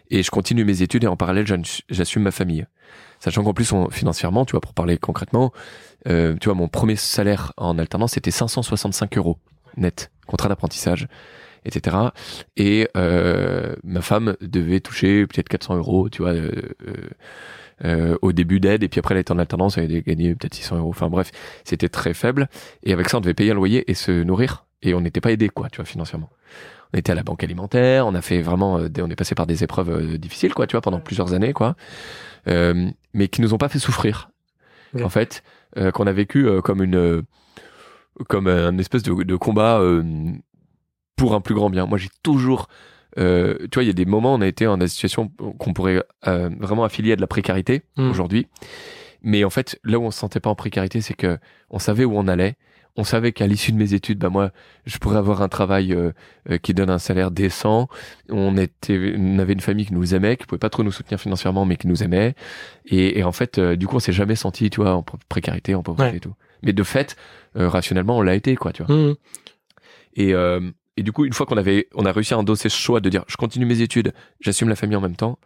et 0.09 0.23
je 0.23 0.31
continue 0.31 0.65
mes 0.65 0.81
études 0.81 1.03
et 1.03 1.07
en 1.07 1.15
parallèle, 1.15 1.45
j'assume 1.89 2.23
ma 2.23 2.31
famille. 2.31 2.65
Sachant 3.19 3.43
qu'en 3.43 3.53
plus, 3.53 3.73
financièrement, 3.91 4.45
tu 4.45 4.51
vois, 4.51 4.61
pour 4.61 4.73
parler 4.73 4.97
concrètement, 4.97 5.51
euh, 6.07 6.35
tu 6.39 6.45
vois, 6.45 6.55
mon 6.55 6.67
premier 6.67 6.95
salaire 6.95 7.53
en 7.57 7.77
alternance, 7.79 8.13
c'était 8.13 8.31
565 8.31 9.17
euros 9.17 9.37
net, 9.75 10.11
contrat 10.25 10.49
d'apprentissage 10.49 11.07
etc. 11.67 11.97
Et 12.55 12.87
euh, 12.97 13.75
ma 13.83 14.01
femme 14.01 14.35
devait 14.41 14.79
toucher 14.79 15.27
peut-être 15.27 15.49
400 15.49 15.77
euros, 15.77 16.09
tu 16.09 16.23
vois, 16.23 16.31
euh, 16.31 16.51
euh, 17.85 18.17
au 18.21 18.31
début 18.31 18.59
d'aide, 18.59 18.83
et 18.83 18.87
puis 18.87 18.99
après 18.99 19.13
elle 19.13 19.21
était 19.21 19.31
en 19.31 19.37
alternance, 19.37 19.77
elle 19.77 19.85
avait 19.85 20.01
gagné 20.01 20.33
peut-être 20.33 20.55
600 20.55 20.77
euros. 20.77 20.89
Enfin 20.89 21.09
bref, 21.09 21.31
c'était 21.63 21.89
très 21.89 22.13
faible. 22.13 22.49
Et 22.83 22.93
avec 22.93 23.09
ça, 23.09 23.17
on 23.17 23.21
devait 23.21 23.33
payer 23.33 23.51
un 23.51 23.55
loyer 23.55 23.89
et 23.91 23.93
se 23.93 24.11
nourrir, 24.23 24.65
et 24.81 24.93
on 24.93 25.01
n'était 25.01 25.21
pas 25.21 25.31
aidé, 25.31 25.49
quoi, 25.49 25.69
tu 25.69 25.77
vois, 25.77 25.85
financièrement. 25.85 26.29
On 26.93 26.97
était 26.97 27.11
à 27.11 27.15
la 27.15 27.23
banque 27.23 27.43
alimentaire, 27.43 28.07
on 28.07 28.15
a 28.15 28.21
fait 28.21 28.41
vraiment, 28.41 28.75
on 28.75 29.09
est 29.09 29.15
passé 29.15 29.35
par 29.35 29.45
des 29.45 29.63
épreuves 29.63 30.17
difficiles, 30.17 30.53
quoi, 30.53 30.67
tu 30.67 30.73
vois, 30.73 30.81
pendant 30.81 31.01
plusieurs 31.01 31.33
années, 31.33 31.53
quoi, 31.53 31.75
mais 32.45 33.27
qui 33.27 33.41
nous 33.41 33.53
ont 33.53 33.57
pas 33.57 33.69
fait 33.69 33.79
souffrir. 33.79 34.29
En 35.03 35.09
fait, 35.09 35.43
qu'on 35.93 36.07
a 36.07 36.13
vécu 36.13 36.47
comme 36.63 36.81
une 36.81 37.23
comme 38.29 38.47
un 38.47 38.79
espèce 38.79 39.03
de, 39.03 39.13
de 39.13 39.35
combat 39.35 39.79
pour 41.17 41.33
un 41.33 41.41
plus 41.41 41.55
grand 41.55 41.69
bien. 41.69 41.85
Moi, 41.85 41.97
j'ai 41.97 42.09
toujours, 42.23 42.69
euh, 43.17 43.57
tu 43.69 43.75
vois, 43.75 43.83
il 43.83 43.87
y 43.87 43.89
a 43.89 43.93
des 43.93 44.05
moments, 44.05 44.33
on 44.33 44.41
a 44.41 44.47
été 44.47 44.63
dans 44.63 44.77
des 44.77 44.87
situations 44.87 45.29
qu'on 45.57 45.73
pourrait 45.73 46.03
euh, 46.27 46.49
vraiment 46.59 46.85
affilier 46.85 47.11
à 47.11 47.15
de 47.17 47.21
la 47.21 47.27
précarité 47.27 47.81
hmm. 47.97 48.09
aujourd'hui. 48.09 48.47
Mais 49.21 49.43
en 49.43 49.49
fait, 49.49 49.77
là 49.83 49.99
où 49.99 50.03
on 50.03 50.11
se 50.11 50.19
sentait 50.19 50.39
pas 50.39 50.49
en 50.49 50.55
précarité, 50.55 51.01
c'est 51.01 51.15
que 51.15 51.37
on 51.69 51.79
savait 51.79 52.05
où 52.05 52.17
on 52.17 52.27
allait. 52.27 52.55
On 52.99 53.03
savait 53.03 53.31
qu'à 53.31 53.45
l'issue 53.45 53.71
de 53.71 53.77
mes 53.77 53.93
études, 53.93 54.17
bah 54.17 54.29
moi, 54.29 54.51
je 54.85 54.97
pourrais 54.97 55.17
avoir 55.17 55.43
un 55.43 55.49
travail 55.49 55.93
euh, 55.93 56.11
euh 56.49 56.57
qui 56.57 56.73
donne 56.73 56.89
un 56.89 56.97
salaire 56.97 57.29
décent. 57.29 57.87
On 58.29 58.57
était, 58.57 59.13
on 59.15 59.37
avait 59.37 59.53
une 59.53 59.59
famille 59.59 59.85
qui 59.85 59.93
nous 59.93 60.15
aimait, 60.15 60.35
qui 60.35 60.47
pouvait 60.47 60.57
pas 60.57 60.71
trop 60.71 60.81
nous 60.81 60.91
soutenir 60.91 61.19
financièrement, 61.19 61.63
mais 61.63 61.77
qui 61.77 61.87
nous 61.87 62.01
aimait. 62.01 62.33
Et, 62.85 63.19
et 63.19 63.23
en 63.23 63.31
fait, 63.31 63.59
euh, 63.59 63.75
du 63.75 63.85
coup, 63.85 63.97
on 63.97 63.99
s'est 63.99 64.13
jamais 64.13 64.35
senti, 64.35 64.71
tu 64.71 64.81
vois, 64.81 64.95
en 64.95 65.05
précarité, 65.29 65.75
en 65.75 65.83
pauvreté 65.83 66.17
et 66.17 66.19
tout. 66.19 66.33
Mais 66.63 66.73
de 66.73 66.83
fait, 66.83 67.15
euh, 67.55 67.69
rationnellement, 67.69 68.17
on 68.17 68.23
l'a 68.23 68.33
été, 68.33 68.55
quoi, 68.55 68.73
tu 68.73 68.83
vois. 68.83 68.95
Hmm. 68.95 69.13
Et, 70.15 70.33
et 70.97 71.03
du 71.03 71.11
coup, 71.11 71.25
une 71.25 71.33
fois 71.33 71.45
qu'on 71.45 71.57
avait, 71.57 71.87
on 71.93 72.05
a 72.05 72.11
réussi 72.11 72.33
à 72.33 72.39
endosser 72.39 72.69
ce 72.69 72.77
choix 72.77 72.99
de 72.99 73.09
dire, 73.09 73.23
je 73.27 73.37
continue 73.37 73.65
mes 73.65 73.81
études, 73.81 74.13
j'assume 74.41 74.67
la 74.67 74.75
famille 74.75 74.95
en 74.95 75.01
même 75.01 75.15
temps. 75.15 75.39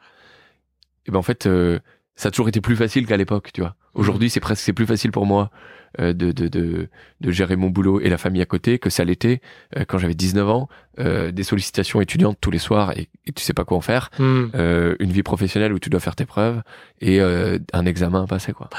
Et 1.05 1.11
ben 1.11 1.19
en 1.19 1.23
fait, 1.23 1.45
euh, 1.45 1.79
ça 2.15 2.29
a 2.29 2.31
toujours 2.31 2.47
été 2.47 2.61
plus 2.61 2.77
facile 2.77 3.05
qu'à 3.05 3.17
l'époque, 3.17 3.51
tu 3.53 3.61
vois. 3.61 3.75
Aujourd'hui, 3.93 4.29
c'est 4.29 4.39
presque 4.39 4.63
c'est 4.63 4.71
plus 4.71 4.85
facile 4.85 5.11
pour 5.11 5.25
moi 5.25 5.51
euh, 5.99 6.13
de, 6.13 6.31
de, 6.31 6.47
de, 6.47 6.87
de, 7.19 7.31
gérer 7.31 7.57
mon 7.57 7.69
boulot 7.69 7.99
et 7.99 8.07
la 8.07 8.17
famille 8.17 8.41
à 8.41 8.45
côté 8.45 8.79
que 8.79 8.89
ça 8.89 9.03
l'était 9.03 9.41
euh, 9.75 9.83
quand 9.85 9.97
j'avais 9.97 10.13
19 10.13 10.49
ans. 10.49 10.69
des 10.97 11.43
sollicitations 11.43 11.99
étudiantes 11.99 12.37
tous 12.39 12.51
les 12.51 12.59
soirs 12.59 12.91
et, 12.97 13.09
tu 13.35 13.43
sais 13.43 13.53
pas 13.53 13.65
quoi 13.65 13.77
en 13.77 13.81
faire. 13.81 14.09
Hmm. 14.19 14.47
une 14.53 15.11
vie 15.11 15.23
professionnelle 15.23 15.73
où 15.73 15.79
tu 15.79 15.89
dois 15.89 15.99
faire 15.99 16.15
tes 16.15 16.25
preuves 16.25 16.61
et 17.01 17.19
un 17.19 17.85
examen 17.85 18.23
à 18.23 18.27
passer, 18.27 18.53
quoi. 18.53 18.69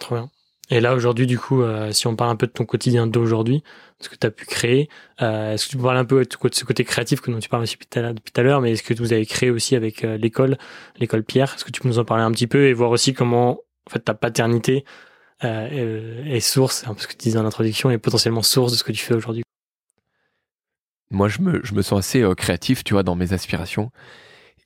Trop 0.00 0.16
bien. 0.16 0.30
Et 0.72 0.78
là, 0.78 0.94
aujourd'hui, 0.94 1.26
du 1.26 1.36
coup, 1.36 1.62
euh, 1.62 1.90
si 1.90 2.06
on 2.06 2.14
parle 2.14 2.30
un 2.30 2.36
peu 2.36 2.46
de 2.46 2.52
ton 2.52 2.64
quotidien 2.64 3.08
d'aujourd'hui, 3.08 3.64
ce 3.98 4.08
que 4.08 4.14
tu 4.14 4.24
as 4.24 4.30
pu 4.30 4.46
créer, 4.46 4.88
euh, 5.20 5.54
est-ce 5.54 5.66
que 5.66 5.70
tu 5.72 5.76
peux 5.76 5.82
parler 5.82 5.98
un 5.98 6.04
peu 6.04 6.22
de 6.22 6.28
ce 6.52 6.64
côté 6.64 6.84
créatif 6.84 7.20
que 7.20 7.30
dont 7.32 7.40
tu 7.40 7.48
parles 7.48 7.64
aussi 7.64 7.74
depuis 7.74 7.88
tout 7.88 8.40
à 8.40 8.42
l'heure, 8.44 8.60
mais 8.60 8.72
est-ce 8.72 8.84
que 8.84 8.94
vous 8.94 9.12
avez 9.12 9.26
créé 9.26 9.50
aussi 9.50 9.74
avec 9.74 10.04
euh, 10.04 10.16
l'école, 10.16 10.58
l'école 10.98 11.24
Pierre? 11.24 11.54
Est-ce 11.54 11.64
que 11.64 11.72
tu 11.72 11.80
peux 11.80 11.88
nous 11.88 11.98
en 11.98 12.04
parler 12.04 12.22
un 12.22 12.30
petit 12.30 12.46
peu 12.46 12.68
et 12.68 12.72
voir 12.72 12.90
aussi 12.92 13.14
comment, 13.14 13.58
en 13.88 13.90
fait, 13.90 14.00
ta 14.00 14.14
paternité 14.14 14.84
est 15.42 16.40
source, 16.40 16.86
un 16.86 16.92
peu 16.92 17.00
ce 17.00 17.06
que 17.06 17.12
tu 17.12 17.18
disais 17.18 17.38
en 17.38 17.46
introduction, 17.46 17.90
est 17.90 17.96
potentiellement 17.96 18.42
source 18.42 18.72
de 18.72 18.76
ce 18.76 18.84
que 18.84 18.92
tu 18.92 19.02
fais 19.02 19.14
aujourd'hui? 19.14 19.42
Moi, 21.10 21.28
je 21.28 21.40
me, 21.40 21.60
je 21.64 21.72
me 21.72 21.80
sens 21.80 21.98
assez 21.98 22.22
créatif, 22.36 22.84
tu 22.84 22.92
vois, 22.92 23.02
dans 23.02 23.16
mes 23.16 23.32
aspirations. 23.32 23.90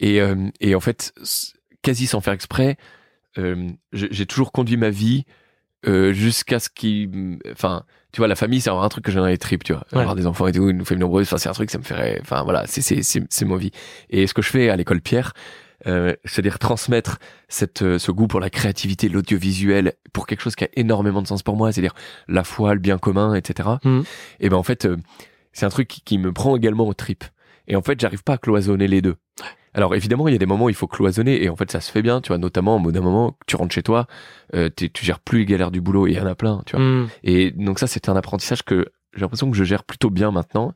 Et, 0.01 0.19
et 0.61 0.75
en 0.75 0.81
fait, 0.81 1.15
quasi 1.83 2.09
sans 2.09 2.21
faire 2.21 2.33
exprès, 2.33 2.77
j'ai 3.93 4.27
toujours 4.27 4.51
conduit 4.51 4.77
ma 4.77 4.91
vie 4.91 5.25
euh, 5.87 6.13
jusqu'à 6.13 6.59
ce 6.59 6.69
qui 6.69 7.11
enfin 7.53 7.85
tu 8.13 8.21
vois 8.21 8.29
la 8.29 8.37
famille 8.37 8.61
c'est 8.61 8.71
un 8.71 8.89
truc 8.89 9.05
que 9.05 9.11
j'ai 9.11 9.19
dans 9.19 9.27
les 9.27 9.39
tripes 9.39 9.65
tu 9.65 9.73
vois. 9.73 9.85
Avoir 9.93 10.15
des 10.15 10.27
enfants 10.27 10.47
et 10.47 10.53
tout 10.53 10.69
une 10.69 10.85
famille 10.85 11.01
nombreuse 11.01 11.27
enfin 11.27 11.39
c'est 11.39 11.49
un 11.49 11.53
truc 11.53 11.71
ça 11.71 11.79
me 11.79 11.85
ferait 11.85 12.19
enfin 12.21 12.43
voilà 12.43 12.67
c'est 12.67 12.81
c'est 12.81 13.03
c'est 13.03 13.23
c'est 13.29 13.45
ma 13.45 13.57
vie. 13.57 13.71
Et 14.11 14.27
ce 14.27 14.35
que 14.35 14.43
je 14.43 14.51
fais 14.51 14.71
à 14.71 14.77
l'école 14.77 15.01
Pierre 15.01 15.33
euh, 15.87 16.15
c'est-à-dire 16.25 16.59
transmettre 16.59 17.19
cette 17.49 17.83
euh, 17.83 17.99
ce 17.99 18.11
goût 18.11 18.27
pour 18.27 18.41
la 18.41 18.49
créativité 18.49 19.11
l'audiovisuel 19.11 19.93
pour 20.15 20.27
quelque 20.27 20.41
chose 20.41 20.55
qui 20.55 20.65
a 20.65 20.69
énormément 20.77 21.21
de 21.21 21.27
sens 21.27 21.43
pour 21.43 21.57
moi 21.57 21.73
c'est-à-dire 21.73 21.95
la 22.27 22.43
foi 22.43 22.73
le 22.73 22.81
bien 22.81 22.97
commun 22.97 23.35
etc 23.35 23.69
mmh. 23.85 24.01
et 24.41 24.49
ben 24.49 24.57
en 24.57 24.63
fait 24.63 24.87
euh, 24.87 24.97
c'est 25.53 25.67
un 25.67 25.69
truc 25.69 25.89
qui, 25.89 26.01
qui, 26.01 26.17
me 26.17 26.33
prend 26.33 26.57
également 26.57 26.87
aux 26.87 26.95
tripes. 26.95 27.25
Et 27.69 27.77
en 27.77 27.83
fait 27.83 28.01
j'arrive 28.01 28.23
pas 28.23 28.35
à 28.35 28.39
cloisonner 28.39 28.89
les 28.89 29.03
deux 29.03 29.17
alors 29.75 29.95
évidemment, 29.95 30.29
il 30.29 30.33
y 30.33 30.35
a 30.37 30.39
des 30.39 30.47
moments 30.47 30.67
où 30.67 30.69
il 30.71 30.75
faut 30.75 30.87
cloisonner 30.87 31.43
et 31.43 31.49
en 31.49 31.57
fait 31.57 31.71
ça 31.71 31.81
se 31.81 31.91
fait 31.91 32.03
bien, 32.03 32.21
tu 32.21 32.29
vois, 32.29 32.39
notamment 32.39 32.77
au 32.77 32.81
bout 32.81 32.93
d'un 32.93 33.01
moment, 33.01 33.37
tu 33.47 33.57
rentres 33.57 33.75
chez 33.75 33.83
toi, 33.83 34.07
euh, 34.55 34.71
tu 34.75 35.05
gères 35.05 35.21
plus 35.21 35.41
les 35.41 35.47
galères 35.47 35.71
du 35.71 35.81
boulot 35.81 36.07
et 36.07 36.13
il 36.13 36.17
y 36.17 36.21
en 36.21 36.27
a 36.27 36.35
plein, 36.35 36.63
tu 36.65 36.77
vois. 36.77 36.85
Mm. 36.85 37.09
Et 37.25 37.51
donc 37.51 37.79
ça, 37.79 37.87
c'est 37.87 38.09
un 38.09 38.17
apprentissage 38.17 38.63
que 38.63 38.87
j'ai 39.15 39.21
l'impression 39.21 39.51
que 39.51 39.57
je 39.57 39.65
gère 39.65 39.85
plutôt 39.85 40.11
bien 40.11 40.31
maintenant. 40.31 40.75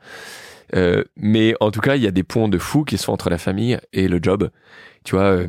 Euh, 0.75 1.05
mais 1.17 1.55
en 1.61 1.71
tout 1.71 1.81
cas, 1.81 1.97
il 1.97 2.03
y 2.03 2.07
a 2.07 2.11
des 2.11 2.25
ponts 2.25 2.49
de 2.49 2.59
fou 2.59 2.85
qui 2.85 2.99
sont 2.99 3.13
entre 3.13 3.31
la 3.31 3.39
famille 3.39 3.79
et 3.93 4.09
le 4.09 4.19
job. 4.21 4.51
Tu 5.05 5.15
vois, 5.15 5.25
euh, 5.25 5.49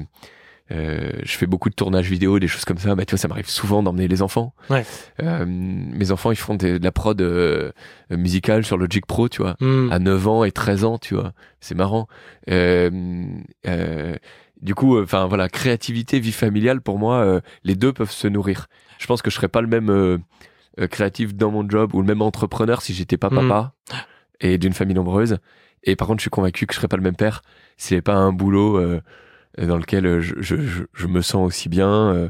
euh, 0.71 1.12
je 1.23 1.32
fais 1.38 1.47
beaucoup 1.47 1.69
de 1.69 1.75
tournages 1.75 2.10
vidéo, 2.10 2.39
des 2.39 2.47
choses 2.47 2.65
comme 2.65 2.77
ça. 2.77 2.93
Bah, 2.95 3.05
tu 3.05 3.12
vois, 3.12 3.17
ça 3.17 3.27
m'arrive 3.27 3.49
souvent 3.49 3.82
d'emmener 3.82 4.08
les 4.08 4.21
enfants. 4.21 4.53
Ouais. 4.69 4.86
Euh, 5.21 5.45
mes 5.47 6.12
enfants, 6.12 6.32
ils 6.32 6.38
font 6.38 6.55
de 6.55 6.79
la 6.82 6.91
prod 6.91 7.19
euh, 7.21 7.71
musicale 8.12 8.63
sur 8.63 8.77
Logic 8.77 9.05
Pro, 9.05 9.29
tu 9.29 9.41
vois, 9.41 9.55
hmm. 9.60 9.91
à 9.91 9.99
9 9.99 10.27
ans 10.27 10.43
et 10.43 10.51
13 10.51 10.84
ans, 10.84 10.97
tu 10.97 11.15
vois. 11.15 11.34
C'est 11.60 11.75
marrant. 11.75 12.08
Euh, 12.49 12.89
euh, 13.67 14.15
du 14.62 14.75
coup, 14.75 15.01
enfin 15.01 15.25
voilà, 15.25 15.49
créativité, 15.49 16.19
vie 16.19 16.32
familiale, 16.32 16.82
pour 16.82 16.99
moi, 16.99 17.41
les 17.63 17.75
deux 17.75 17.93
peuvent 17.93 18.12
se 18.12 18.27
nourrir. 18.27 18.67
Je 18.99 19.08
pense 19.08 19.21
que 19.21 19.29
je 19.29 19.36
serais 19.36 19.47
pas 19.47 19.62
le 19.62 19.67
même 19.67 20.19
créatif 20.91 21.34
dans 21.34 21.49
mon 21.49 21.67
job 21.67 21.95
ou 21.95 22.01
le 22.01 22.08
même 22.08 22.21
entrepreneur 22.21 22.82
si 22.82 22.93
j'étais 22.93 23.17
pas 23.17 23.29
hmm. 23.29 23.36
papa 23.47 23.73
et 24.41 24.58
d'une 24.58 24.73
famille 24.73 24.95
nombreuse. 24.95 25.38
Et 25.84 25.95
par 25.95 26.10
contre, 26.10 26.19
je 26.19 26.23
suis 26.23 26.29
convaincu 26.29 26.67
que 26.67 26.73
je 26.73 26.77
serais 26.77 26.89
pas 26.89 26.97
le 26.97 27.03
même 27.03 27.15
père 27.15 27.41
s'il 27.77 27.95
n'y 27.95 27.97
avait 27.99 28.01
pas 28.01 28.15
un 28.15 28.34
boulot 28.34 28.77
dans 29.65 29.78
lequel 29.78 30.06
euh, 30.06 30.22
je, 30.22 30.36
je, 30.39 30.56
je, 30.93 31.08
me 31.08 31.22
sens 31.22 31.45
aussi 31.45 31.69
bien. 31.69 31.89
Euh, 31.89 32.30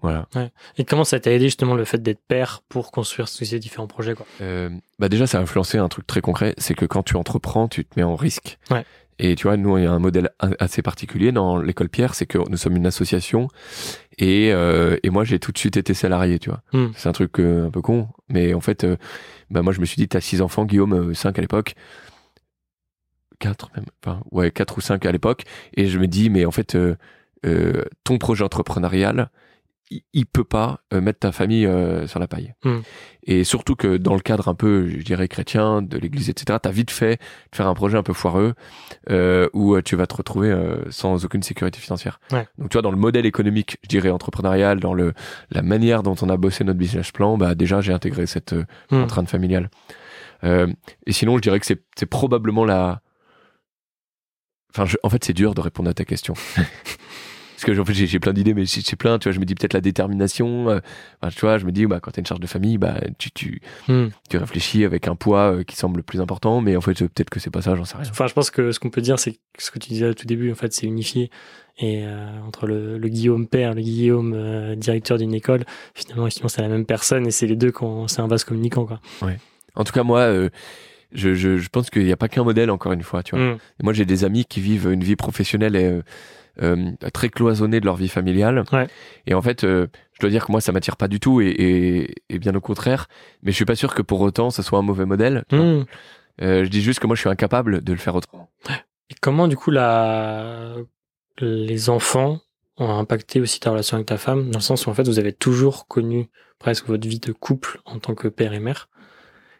voilà. 0.00 0.26
Ouais. 0.34 0.50
Et 0.76 0.84
comment 0.84 1.04
ça 1.04 1.18
t'a 1.20 1.32
aidé 1.32 1.46
justement 1.46 1.74
le 1.74 1.84
fait 1.84 2.02
d'être 2.02 2.20
père 2.26 2.62
pour 2.68 2.92
construire 2.92 3.28
ces 3.28 3.58
différents 3.58 3.86
projets 3.86 4.14
quoi? 4.14 4.26
Euh, 4.40 4.68
Bah 4.98 5.08
déjà, 5.08 5.26
ça 5.26 5.38
a 5.38 5.40
influencé 5.40 5.78
un 5.78 5.88
truc 5.88 6.06
très 6.06 6.20
concret, 6.20 6.54
c'est 6.58 6.74
que 6.74 6.84
quand 6.84 7.02
tu 7.02 7.16
entreprends, 7.16 7.68
tu 7.68 7.84
te 7.84 7.98
mets 7.98 8.04
en 8.04 8.16
risque. 8.16 8.58
Ouais. 8.70 8.84
Et 9.18 9.36
tu 9.36 9.44
vois, 9.44 9.56
nous, 9.56 9.78
il 9.78 9.84
y 9.84 9.86
a 9.86 9.92
un 9.92 10.00
modèle 10.00 10.30
assez 10.58 10.82
particulier 10.82 11.30
dans 11.30 11.56
l'école 11.58 11.88
Pierre, 11.88 12.14
c'est 12.14 12.26
que 12.26 12.36
nous 12.50 12.56
sommes 12.56 12.76
une 12.76 12.86
association 12.86 13.48
et, 14.18 14.52
euh, 14.52 14.96
et 15.04 15.10
moi, 15.10 15.22
j'ai 15.24 15.38
tout 15.38 15.52
de 15.52 15.58
suite 15.58 15.76
été 15.76 15.94
salarié, 15.94 16.40
tu 16.40 16.50
vois. 16.50 16.62
Hmm. 16.72 16.90
C'est 16.96 17.08
un 17.08 17.12
truc 17.12 17.38
un 17.38 17.70
peu 17.70 17.80
con, 17.80 18.08
mais 18.28 18.54
en 18.54 18.60
fait, 18.60 18.84
bah 19.50 19.62
moi, 19.62 19.72
je 19.72 19.80
me 19.80 19.84
suis 19.86 19.96
dit, 19.96 20.08
t'as 20.08 20.20
six 20.20 20.42
enfants, 20.42 20.64
Guillaume, 20.64 21.14
cinq 21.14 21.38
à 21.38 21.42
l'époque 21.42 21.76
4 23.44 23.70
même, 23.76 23.84
enfin 24.02 24.20
ouais 24.32 24.50
4 24.50 24.78
ou 24.78 24.80
5 24.80 25.04
à 25.06 25.12
l'époque, 25.12 25.44
et 25.76 25.86
je 25.86 25.98
me 25.98 26.06
dis 26.06 26.30
mais 26.30 26.44
en 26.46 26.50
fait 26.50 26.74
euh, 26.74 26.96
euh, 27.46 27.84
ton 28.04 28.16
projet 28.18 28.42
entrepreneurial, 28.42 29.28
il, 29.90 30.00
il 30.14 30.24
peut 30.24 30.44
pas 30.44 30.80
euh, 30.94 31.02
mettre 31.02 31.18
ta 31.18 31.30
famille 31.30 31.68
sur 32.06 32.18
la 32.18 32.26
paille. 32.26 32.54
Hmm. 32.64 32.80
Et 33.26 33.44
surtout 33.44 33.74
que 33.76 33.98
dans 33.98 34.14
le 34.14 34.20
cadre 34.20 34.48
un 34.48 34.54
peu, 34.54 34.88
je 34.88 35.02
dirais 35.04 35.28
chrétien 35.28 35.82
de 35.82 35.98
l'Église, 35.98 36.30
etc. 36.30 36.58
T'as 36.62 36.70
vite 36.70 36.90
fait 36.90 37.16
de 37.52 37.56
faire 37.56 37.68
un 37.68 37.74
projet 37.74 37.98
un 37.98 38.02
peu 38.02 38.14
foireux 38.14 38.54
où 39.52 39.80
tu 39.82 39.96
vas 39.96 40.06
te 40.06 40.16
retrouver 40.16 40.50
sans 40.90 41.24
aucune 41.24 41.42
sécurité 41.42 41.78
financière. 41.80 42.18
Ouais. 42.32 42.46
Donc 42.58 42.70
tu 42.70 42.74
vois 42.74 42.82
dans 42.82 42.90
le 42.90 42.96
modèle 42.96 43.26
économique, 43.26 43.76
je 43.82 43.88
dirais 43.88 44.10
entrepreneurial, 44.10 44.80
dans 44.80 44.94
le 44.94 45.12
la 45.50 45.62
manière 45.62 46.02
dont 46.02 46.16
on 46.22 46.28
a 46.30 46.36
bossé 46.36 46.64
notre 46.64 46.78
business 46.78 47.12
plan, 47.12 47.36
bah 47.36 47.54
déjà 47.54 47.80
j'ai 47.82 47.92
intégré 47.92 48.26
cette 48.26 48.54
euh, 48.54 48.64
Hmm. 48.90 49.00
contrainte 49.02 49.28
familiale. 49.28 49.68
Euh, 50.44 50.66
et 51.06 51.12
sinon, 51.12 51.36
je 51.36 51.42
dirais 51.42 51.60
que 51.60 51.66
c'est 51.66 52.06
probablement 52.06 52.64
la. 52.64 53.00
Enfin, 54.74 54.86
je- 54.86 54.96
en 55.02 55.08
fait, 55.10 55.22
c'est 55.24 55.32
dur 55.32 55.54
de 55.54 55.60
répondre 55.60 55.88
à 55.88 55.94
ta 55.94 56.04
question. 56.04 56.34
Parce 57.56 57.64
que 57.66 57.80
en 57.80 57.84
fait, 57.84 57.94
j'ai 57.94 58.18
plein 58.18 58.32
d'idées, 58.32 58.52
mais 58.52 58.64
j'ai 58.66 58.96
plein. 58.96 59.18
Tu 59.20 59.28
vois, 59.28 59.32
je 59.32 59.38
me 59.38 59.44
dis 59.44 59.54
peut-être 59.54 59.74
la 59.74 59.80
détermination. 59.80 60.68
euh, 60.70 60.80
enfin, 61.22 61.30
tu 61.32 61.40
vois, 61.42 61.56
je 61.58 61.64
me 61.64 61.70
dis, 61.70 61.86
bah, 61.86 62.00
quand 62.00 62.10
t'as 62.10 62.20
une 62.20 62.26
charge 62.26 62.40
de 62.40 62.48
famille, 62.48 62.78
bah, 62.78 63.00
tu 63.18 63.30
tu 63.30 63.60
Hmm. 63.86 64.08
tu 64.28 64.36
réfléchis 64.36 64.84
avec 64.84 65.06
un 65.06 65.14
poids 65.14 65.52
euh, 65.58 65.62
qui 65.62 65.76
semble 65.76 65.98
le 65.98 66.02
plus 66.02 66.20
important, 66.20 66.60
mais 66.60 66.74
en 66.76 66.80
fait, 66.80 67.00
euh, 67.02 67.08
peut-être 67.08 67.30
que 67.30 67.38
c'est 67.38 67.50
pas 67.50 67.62
ça, 67.62 67.76
j'en 67.76 67.84
sais 67.84 67.96
rien. 67.96 68.06
Enfin, 68.10 68.26
je 68.26 68.32
pense 68.34 68.50
que 68.50 68.72
ce 68.72 68.80
qu'on 68.80 68.90
peut 68.90 69.00
dire, 69.00 69.20
c'est 69.20 69.32
que 69.34 69.38
ce 69.58 69.70
que 69.70 69.78
tu 69.78 69.88
disais 69.90 70.08
au 70.08 70.14
tout 70.14 70.26
début, 70.26 70.50
en 70.50 70.56
fait, 70.56 70.72
c'est 70.72 70.86
unifié. 70.86 71.30
Et 71.78 72.04
entre 72.46 72.66
le, 72.66 72.98
le 72.98 73.08
Guillaume 73.08 73.46
père, 73.48 73.74
le 73.74 73.82
Guillaume 73.82 74.76
directeur 74.76 75.18
d'une 75.18 75.34
école, 75.34 75.64
finalement, 75.94 76.28
c'est 76.30 76.60
la 76.62 76.68
même 76.68 76.86
personne 76.86 77.26
et 77.26 77.30
c'est 77.32 77.46
les 77.48 77.56
deux 77.56 77.72
c'est 78.06 78.20
un 78.20 78.28
vase 78.28 78.44
communicant, 78.44 78.84
quoi. 78.86 79.00
En 79.76 79.82
tout 79.84 79.92
cas, 79.92 80.02
moi, 80.04 80.28
je, 81.14 81.34
je, 81.34 81.58
je 81.58 81.68
pense 81.68 81.90
qu'il 81.90 82.04
n'y 82.04 82.12
a 82.12 82.16
pas 82.16 82.28
qu'un 82.28 82.44
modèle, 82.44 82.70
encore 82.70 82.92
une 82.92 83.02
fois, 83.02 83.22
tu 83.22 83.36
vois. 83.36 83.44
Et 83.54 83.82
moi, 83.82 83.92
j'ai 83.92 84.04
des 84.04 84.24
amis 84.24 84.44
qui 84.44 84.60
vivent 84.60 84.90
une 84.92 85.02
vie 85.02 85.16
professionnelle 85.16 85.76
et, 85.76 86.00
euh, 86.62 86.92
très 87.12 87.28
cloisonnée 87.28 87.80
de 87.80 87.84
leur 87.86 87.96
vie 87.96 88.08
familiale. 88.08 88.64
Ouais. 88.72 88.86
Et 89.26 89.34
en 89.34 89.42
fait, 89.42 89.64
euh, 89.64 89.86
je 90.12 90.20
dois 90.20 90.30
dire 90.30 90.46
que 90.46 90.52
moi, 90.52 90.60
ça 90.60 90.72
m'attire 90.72 90.96
pas 90.96 91.08
du 91.08 91.18
tout 91.20 91.40
et, 91.40 91.46
et, 91.48 92.14
et 92.28 92.38
bien 92.38 92.54
au 92.54 92.60
contraire. 92.60 93.08
Mais 93.42 93.50
je 93.50 93.56
suis 93.56 93.64
pas 93.64 93.74
sûr 93.76 93.94
que 93.94 94.02
pour 94.02 94.20
autant, 94.20 94.50
ça 94.50 94.62
soit 94.62 94.78
un 94.78 94.82
mauvais 94.82 95.06
modèle. 95.06 95.44
Hmm. 95.50 95.82
Euh, 96.42 96.64
je 96.64 96.68
dis 96.68 96.82
juste 96.82 97.00
que 97.00 97.06
moi, 97.06 97.16
je 97.16 97.20
suis 97.20 97.30
incapable 97.30 97.82
de 97.82 97.92
le 97.92 97.98
faire 97.98 98.14
autrement. 98.14 98.50
Et 99.10 99.14
comment, 99.20 99.48
du 99.48 99.56
coup, 99.56 99.70
la... 99.70 100.74
les 101.40 101.90
enfants 101.90 102.40
ont 102.76 102.98
impacté 102.98 103.40
aussi 103.40 103.60
ta 103.60 103.70
relation 103.70 103.96
avec 103.96 104.06
ta 104.06 104.16
femme, 104.16 104.50
dans 104.50 104.58
le 104.58 104.64
sens 104.64 104.86
où, 104.86 104.90
en 104.90 104.94
fait, 104.94 105.06
vous 105.06 105.18
avez 105.18 105.32
toujours 105.32 105.86
connu 105.86 106.28
presque 106.58 106.86
votre 106.86 107.06
vie 107.06 107.20
de 107.20 107.32
couple 107.32 107.80
en 107.84 107.98
tant 107.98 108.14
que 108.14 108.28
père 108.28 108.52
et 108.52 108.60
mère. 108.60 108.88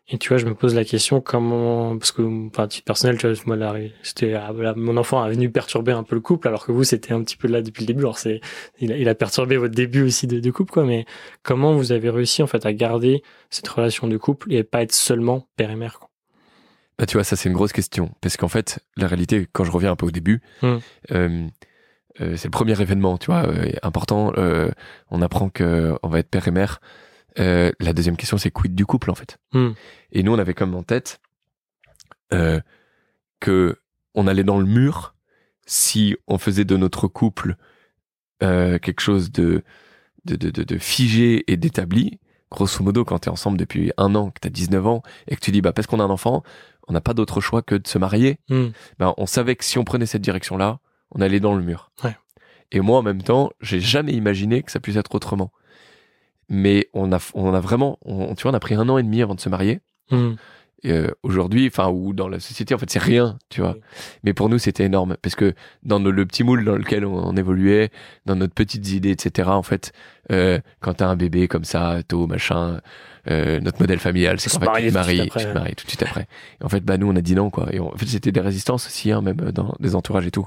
Et 0.08 0.18
tu 0.18 0.28
vois, 0.28 0.36
je 0.36 0.44
me 0.44 0.54
pose 0.54 0.74
la 0.74 0.84
question 0.84 1.22
comment, 1.22 1.96
parce 1.96 2.12
que, 2.12 2.20
enfin, 2.48 2.68
titre 2.68 2.84
personnel, 2.84 3.16
tu 3.16 3.26
vois, 3.26 3.36
moi, 3.46 3.56
là, 3.56 3.74
c'était, 4.02 4.34
ah, 4.34 4.52
mon 4.76 4.98
enfant 4.98 5.26
est 5.26 5.32
venu 5.32 5.50
perturber 5.50 5.92
un 5.92 6.02
peu 6.02 6.14
le 6.14 6.20
couple, 6.20 6.46
alors 6.46 6.66
que 6.66 6.72
vous, 6.72 6.84
c'était 6.84 7.14
un 7.14 7.22
petit 7.22 7.38
peu 7.38 7.48
là 7.48 7.62
depuis 7.62 7.80
le 7.80 7.86
début. 7.86 8.02
Alors, 8.02 8.18
c'est, 8.18 8.42
il 8.80 8.92
a, 8.92 8.98
il 8.98 9.08
a 9.08 9.14
perturbé 9.14 9.56
votre 9.56 9.74
début 9.74 10.02
aussi 10.02 10.26
de, 10.26 10.40
de 10.40 10.50
couple, 10.50 10.72
quoi. 10.72 10.84
Mais 10.84 11.06
comment 11.42 11.72
vous 11.74 11.90
avez 11.90 12.10
réussi, 12.10 12.42
en 12.42 12.46
fait, 12.46 12.66
à 12.66 12.74
garder 12.74 13.22
cette 13.48 13.66
relation 13.66 14.06
de 14.06 14.18
couple 14.18 14.52
et 14.52 14.62
pas 14.62 14.82
être 14.82 14.92
seulement 14.92 15.48
père 15.56 15.70
et 15.70 15.76
mère, 15.76 15.98
quoi? 15.98 16.10
Bah, 16.98 17.06
tu 17.06 17.16
vois, 17.16 17.24
ça, 17.24 17.34
c'est 17.34 17.48
une 17.48 17.54
grosse 17.54 17.72
question. 17.72 18.10
Parce 18.20 18.36
qu'en 18.36 18.48
fait, 18.48 18.80
la 18.98 19.06
réalité, 19.06 19.48
quand 19.52 19.64
je 19.64 19.70
reviens 19.70 19.92
un 19.92 19.96
peu 19.96 20.04
au 20.06 20.10
début, 20.10 20.42
Hmm. 20.60 20.76
euh, 21.12 21.46
euh, 22.20 22.36
c'est 22.36 22.44
le 22.44 22.50
premier 22.50 22.78
événement, 22.78 23.16
tu 23.16 23.26
vois, 23.26 23.46
euh, 23.48 23.70
important. 23.82 24.32
euh, 24.36 24.70
on 25.10 25.22
apprend 25.22 25.48
que 25.48 25.94
on 26.02 26.08
va 26.08 26.18
être 26.18 26.28
père 26.28 26.46
et 26.46 26.50
mère. 26.52 26.80
Euh, 27.38 27.72
la 27.80 27.92
deuxième 27.92 28.16
question, 28.16 28.38
c'est 28.38 28.50
quid 28.50 28.74
du 28.74 28.86
couple, 28.86 29.10
en 29.10 29.14
fait? 29.14 29.38
Hmm. 29.52 29.72
Et 30.12 30.22
nous, 30.22 30.32
on 30.32 30.38
avait 30.38 30.54
comme 30.54 30.74
en 30.74 30.82
tête 30.82 31.20
euh, 32.32 32.60
que 33.40 33.78
on 34.14 34.26
allait 34.26 34.44
dans 34.44 34.58
le 34.58 34.66
mur 34.66 35.14
si 35.66 36.16
on 36.28 36.38
faisait 36.38 36.64
de 36.64 36.76
notre 36.76 37.08
couple 37.08 37.56
euh, 38.42 38.78
quelque 38.78 39.00
chose 39.00 39.32
de, 39.32 39.62
de, 40.24 40.36
de, 40.36 40.50
de, 40.50 40.78
figé 40.78 41.50
et 41.50 41.56
d'établi. 41.56 42.20
Grosso 42.50 42.84
modo, 42.84 43.04
quand 43.04 43.20
tu 43.20 43.28
es 43.28 43.32
ensemble 43.32 43.58
depuis 43.58 43.90
un 43.96 44.14
an, 44.14 44.30
que 44.30 44.38
tu 44.40 44.46
as 44.46 44.50
19 44.50 44.86
ans, 44.86 45.02
et 45.26 45.34
que 45.34 45.40
tu 45.40 45.50
dis, 45.50 45.60
bah, 45.60 45.72
parce 45.72 45.88
qu'on 45.88 45.98
a 45.98 46.04
un 46.04 46.10
enfant, 46.10 46.44
on 46.86 46.92
n'a 46.92 47.00
pas 47.00 47.14
d'autre 47.14 47.40
choix 47.40 47.62
que 47.62 47.74
de 47.74 47.88
se 47.88 47.98
marier, 47.98 48.38
ben, 48.48 49.14
on 49.16 49.26
savait 49.26 49.56
que 49.56 49.64
si 49.64 49.78
on 49.78 49.84
prenait 49.84 50.06
cette 50.06 50.22
direction-là, 50.22 50.78
on 51.10 51.20
allait 51.20 51.40
dans 51.40 51.54
le 51.54 51.62
mur. 51.64 51.90
Ouais. 52.04 52.16
Et 52.70 52.80
moi, 52.80 52.98
en 52.98 53.02
même 53.02 53.22
temps, 53.22 53.50
j'ai 53.60 53.80
jamais 53.80 54.12
imaginé 54.12 54.62
que 54.62 54.70
ça 54.70 54.78
puisse 54.78 54.96
être 54.96 55.14
autrement. 55.14 55.50
Mais 56.48 56.88
on 56.92 57.12
a, 57.12 57.18
on 57.34 57.54
a 57.54 57.60
vraiment, 57.60 57.98
tu 58.04 58.42
vois, 58.42 58.52
on 58.52 58.54
a 58.54 58.60
pris 58.60 58.74
un 58.74 58.88
an 58.88 58.98
et 58.98 59.02
demi 59.02 59.22
avant 59.22 59.34
de 59.34 59.40
se 59.40 59.48
marier. 59.48 59.80
Hmm. 60.10 60.34
Euh, 60.86 61.08
aujourd'hui, 61.22 61.66
enfin, 61.66 61.88
ou 61.88 62.12
dans 62.12 62.28
la 62.28 62.40
société, 62.40 62.74
en 62.74 62.78
fait, 62.78 62.90
c'est 62.90 62.98
rien, 62.98 63.38
tu 63.48 63.60
vois. 63.62 63.76
Mais 64.22 64.34
pour 64.34 64.48
nous, 64.50 64.58
c'était 64.58 64.84
énorme 64.84 65.16
parce 65.22 65.34
que 65.34 65.54
dans 65.82 65.98
le 65.98 66.26
petit 66.26 66.44
moule 66.44 66.64
dans 66.64 66.76
lequel 66.76 67.06
on, 67.06 67.14
on 67.26 67.36
évoluait, 67.36 67.90
dans 68.26 68.36
notre 68.36 68.52
petites 68.54 68.90
idées, 68.92 69.10
etc. 69.10 69.48
En 69.48 69.62
fait, 69.62 69.92
euh, 70.30 70.58
quand 70.80 70.94
t'as 70.94 71.06
un 71.08 71.16
bébé 71.16 71.48
comme 71.48 71.64
ça, 71.64 72.02
tôt, 72.06 72.26
machin, 72.26 72.80
euh, 73.30 73.60
notre 73.60 73.80
modèle 73.80 73.98
familial, 73.98 74.38
c'est 74.38 74.50
qu'en 74.50 74.60
fait, 74.60 74.66
tu 74.82 74.88
te 74.88 74.94
maries, 74.94 75.16
tu 75.40 75.46
te 75.46 75.54
maries 75.54 75.74
tout 75.74 75.84
de 75.86 75.90
suite 75.90 76.02
après. 76.02 76.26
Et 76.60 76.64
en 76.64 76.68
fait, 76.68 76.80
bah 76.84 76.98
nous, 76.98 77.06
on 77.10 77.16
a 77.16 77.22
dit 77.22 77.34
non, 77.34 77.48
quoi. 77.48 77.68
Et 77.72 77.80
on- 77.80 77.92
en 77.92 77.96
fait, 77.96 78.04
c'était 78.06 78.32
des 78.32 78.40
résistances 78.40 78.86
aussi, 78.86 79.10
hein, 79.10 79.22
même 79.22 79.36
dans 79.52 79.74
les 79.80 79.94
entourages 79.94 80.26
et 80.26 80.30
tout. 80.30 80.46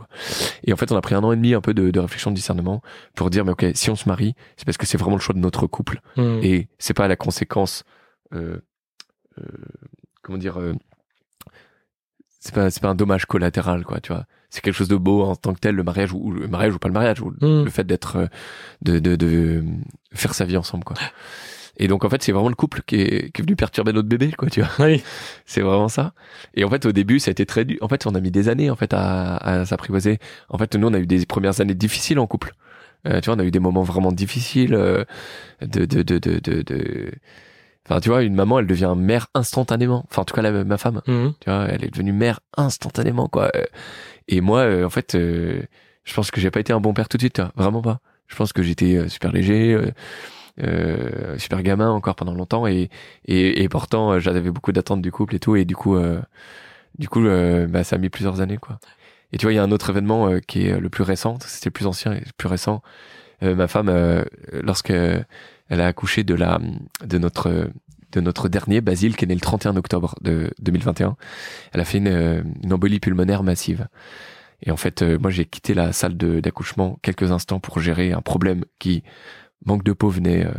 Et 0.63 0.71
en 0.71 0.75
fait, 0.75 0.91
on 0.91 0.95
a 0.95 1.01
pris 1.01 1.15
un 1.15 1.23
an 1.23 1.31
et 1.31 1.35
demi 1.35 1.55
un 1.55 1.61
peu 1.61 1.73
de, 1.73 1.89
de 1.89 1.99
réflexion, 1.99 2.29
de 2.29 2.35
discernement, 2.35 2.83
pour 3.15 3.31
dire, 3.31 3.43
mais 3.43 3.51
ok, 3.53 3.65
si 3.73 3.89
on 3.89 3.95
se 3.95 4.07
marie, 4.07 4.35
c'est 4.57 4.65
parce 4.65 4.77
que 4.77 4.85
c'est 4.85 4.97
vraiment 4.99 5.15
le 5.15 5.21
choix 5.21 5.33
de 5.33 5.39
notre 5.39 5.65
couple 5.65 5.99
Hmm. 6.15 6.39
et 6.43 6.67
c'est 6.77 6.93
pas 6.93 7.07
la 7.07 7.15
conséquence 7.15 7.83
euh, 8.35 8.57
euh, 9.39 9.43
comment 10.27 10.37
dire 10.37 10.59
euh, 10.59 10.73
c'est 12.39 12.53
pas 12.53 12.69
c'est 12.69 12.81
pas 12.81 12.89
un 12.89 12.95
dommage 12.95 13.25
collatéral 13.25 13.83
quoi 13.83 13.99
tu 13.99 14.13
vois. 14.13 14.25
C'est 14.49 14.61
quelque 14.61 14.75
chose 14.75 14.87
de 14.87 14.95
beau 14.95 15.23
en 15.23 15.35
tant 15.35 15.53
que 15.53 15.59
tel 15.59 15.75
le 15.75 15.83
mariage 15.83 16.13
ou, 16.13 16.17
ou 16.19 16.31
le 16.31 16.47
mariage 16.47 16.73
ou 16.75 16.79
pas 16.79 16.87
le 16.87 16.93
mariage 16.93 17.21
ou 17.21 17.31
Hmm. 17.41 17.63
le 17.65 17.69
fait 17.69 17.83
d'être 17.83 18.15
euh, 18.17 18.27
de, 18.81 18.99
de 18.99 19.15
de 19.15 19.63
faire 20.13 20.33
sa 20.33 20.45
vie 20.45 20.57
ensemble 20.57 20.83
quoi. 20.83 20.95
Et 21.79 21.87
donc 21.87 22.05
en 22.05 22.09
fait 22.09 22.23
c'est 22.23 22.31
vraiment 22.31 22.49
le 22.49 22.55
couple 22.55 22.81
qui 22.85 22.95
est, 22.95 23.31
qui 23.31 23.41
est 23.41 23.43
venu 23.45 23.55
perturber 23.55 23.93
notre 23.93 24.07
bébé 24.07 24.31
quoi 24.31 24.49
tu 24.49 24.61
vois. 24.61 24.69
Oui. 24.79 25.03
c'est 25.45 25.61
vraiment 25.61 25.89
ça. 25.89 26.13
Et 26.53 26.63
en 26.63 26.69
fait 26.69 26.85
au 26.85 26.91
début 26.91 27.19
ça 27.19 27.29
a 27.29 27.33
été 27.33 27.45
très 27.45 27.65
dur. 27.65 27.77
En 27.81 27.87
fait 27.87 28.05
on 28.07 28.15
a 28.15 28.21
mis 28.21 28.31
des 28.31 28.49
années 28.49 28.69
en 28.69 28.75
fait 28.75 28.93
à, 28.93 29.37
à 29.37 29.65
s'apprivoiser. 29.65 30.19
En 30.49 30.57
fait 30.57 30.75
nous 30.75 30.87
on 30.87 30.93
a 30.93 30.99
eu 30.99 31.07
des 31.07 31.25
premières 31.25 31.59
années 31.61 31.75
difficiles 31.75 32.19
en 32.19 32.27
couple. 32.27 32.53
Euh, 33.07 33.19
tu 33.21 33.25
vois 33.27 33.35
on 33.35 33.39
a 33.39 33.43
eu 33.45 33.51
des 33.51 33.59
moments 33.59 33.83
vraiment 33.83 34.11
difficiles 34.11 34.73
euh, 34.73 35.03
de 35.61 35.85
de 35.85 36.01
de 36.03 36.17
de 36.19 36.39
de, 36.39 36.61
de- 36.61 37.11
enfin 37.87 37.99
tu 37.99 38.09
vois 38.09 38.23
une 38.23 38.35
maman 38.35 38.59
elle 38.59 38.67
devient 38.67 38.93
mère 38.97 39.27
instantanément. 39.33 40.05
Enfin 40.09 40.21
en 40.23 40.25
tout 40.25 40.35
cas 40.35 40.41
la, 40.41 40.63
ma 40.63 40.77
femme. 40.77 41.01
Hmm. 41.07 41.29
tu 41.39 41.49
vois 41.49 41.65
elle 41.69 41.83
est 41.83 41.89
devenue 41.89 42.13
mère 42.13 42.39
instantanément 42.55 43.27
quoi. 43.27 43.51
Euh, 43.55 43.63
et 44.27 44.41
moi 44.41 44.59
euh, 44.61 44.85
en 44.85 44.89
fait 44.89 45.15
euh, 45.15 45.61
je 46.03 46.13
pense 46.13 46.31
que 46.31 46.41
j'ai 46.41 46.51
pas 46.51 46.59
été 46.59 46.73
un 46.73 46.79
bon 46.79 46.93
père 46.93 47.09
tout 47.09 47.17
de 47.17 47.21
suite 47.21 47.35
tu 47.35 47.41
vois, 47.41 47.51
vraiment 47.55 47.81
pas. 47.81 47.99
Je 48.27 48.35
pense 48.35 48.51
que 48.53 48.61
j'étais 48.61 49.07
super 49.09 49.31
léger 49.31 49.77
euh, 50.61 51.37
super 51.37 51.61
gamin 51.61 51.89
encore 51.89 52.15
pendant 52.15 52.33
longtemps 52.33 52.67
et 52.67 52.89
et, 53.25 53.63
et 53.63 53.69
pourtant 53.69 54.19
j'avais 54.19 54.41
beaucoup 54.51 54.71
d'attentes 54.71 55.01
du 55.01 55.11
couple 55.11 55.35
et 55.35 55.39
tout. 55.39 55.55
Et 55.55 55.65
du 55.65 55.75
coup 55.75 55.95
euh, 55.95 56.19
du 56.99 57.07
coup 57.07 57.21
bah, 57.21 57.83
ça 57.83 57.95
a 57.95 57.99
mis 57.99 58.09
plusieurs 58.09 58.41
années 58.41 58.57
quoi. 58.57 58.79
Et 59.33 59.37
tu 59.37 59.45
vois 59.45 59.53
il 59.53 59.55
y 59.55 59.59
a 59.59 59.63
un 59.63 59.71
autre 59.71 59.89
événement 59.89 60.39
qui 60.47 60.67
est 60.67 60.79
le 60.79 60.89
plus 60.89 61.03
récent. 61.03 61.37
C'était 61.45 61.69
le 61.69 61.73
plus 61.73 61.87
ancien 61.87 62.13
et 62.13 62.19
le 62.19 62.31
plus 62.37 62.47
récent. 62.47 62.81
Euh, 63.43 63.53
ma 63.53 63.67
femme 63.67 63.89
euh, 63.89 64.23
lorsque 64.51 64.93
elle 65.69 65.81
a 65.81 65.87
accouché 65.87 66.23
de 66.23 66.33
la 66.33 66.59
de 67.05 67.17
notre 67.17 67.69
de 68.11 68.21
notre 68.21 68.47
dernier 68.49 68.81
Basile 68.81 69.15
qui 69.15 69.25
est 69.25 69.27
né 69.27 69.33
le 69.35 69.41
31 69.41 69.75
octobre 69.75 70.15
de 70.21 70.51
2021 70.59 71.17
elle 71.73 71.81
a 71.81 71.85
fait 71.85 71.97
une, 71.97 72.43
une 72.63 72.73
embolie 72.73 72.99
pulmonaire 72.99 73.43
massive. 73.43 73.87
Et 74.63 74.71
en 74.71 74.77
fait 74.77 75.01
euh, 75.01 75.17
moi 75.19 75.29
j'ai 75.29 75.45
quitté 75.45 75.73
la 75.73 75.91
salle 75.93 76.15
d'accouchement 76.15 76.97
quelques 77.01 77.31
instants 77.31 77.59
pour 77.59 77.79
gérer 77.79 78.11
un 78.11 78.21
problème 78.21 78.63
qui 78.79 79.03
manque 79.65 79.83
de 79.83 79.93
peau 79.93 80.09
venait 80.09 80.45
euh, 80.45 80.51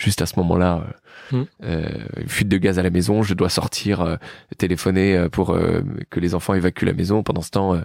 juste 0.00 0.22
à 0.22 0.26
ce 0.26 0.38
moment-là 0.38 0.82
euh, 0.86 0.92
Mm. 1.32 1.42
euh, 1.62 1.88
une 2.16 2.28
fuite 2.28 2.48
de 2.48 2.56
gaz 2.56 2.78
à 2.78 2.82
la 2.82 2.90
maison. 2.90 3.22
Je 3.22 3.34
dois 3.34 3.50
sortir 3.50 4.00
euh, 4.00 4.16
téléphoner 4.58 5.28
pour 5.30 5.56
que 6.10 6.20
les 6.20 6.34
enfants 6.34 6.54
évacuent 6.54 6.86
la 6.86 6.92
maison. 6.92 7.22
Pendant 7.22 7.42
ce 7.42 7.50
temps 7.50 7.80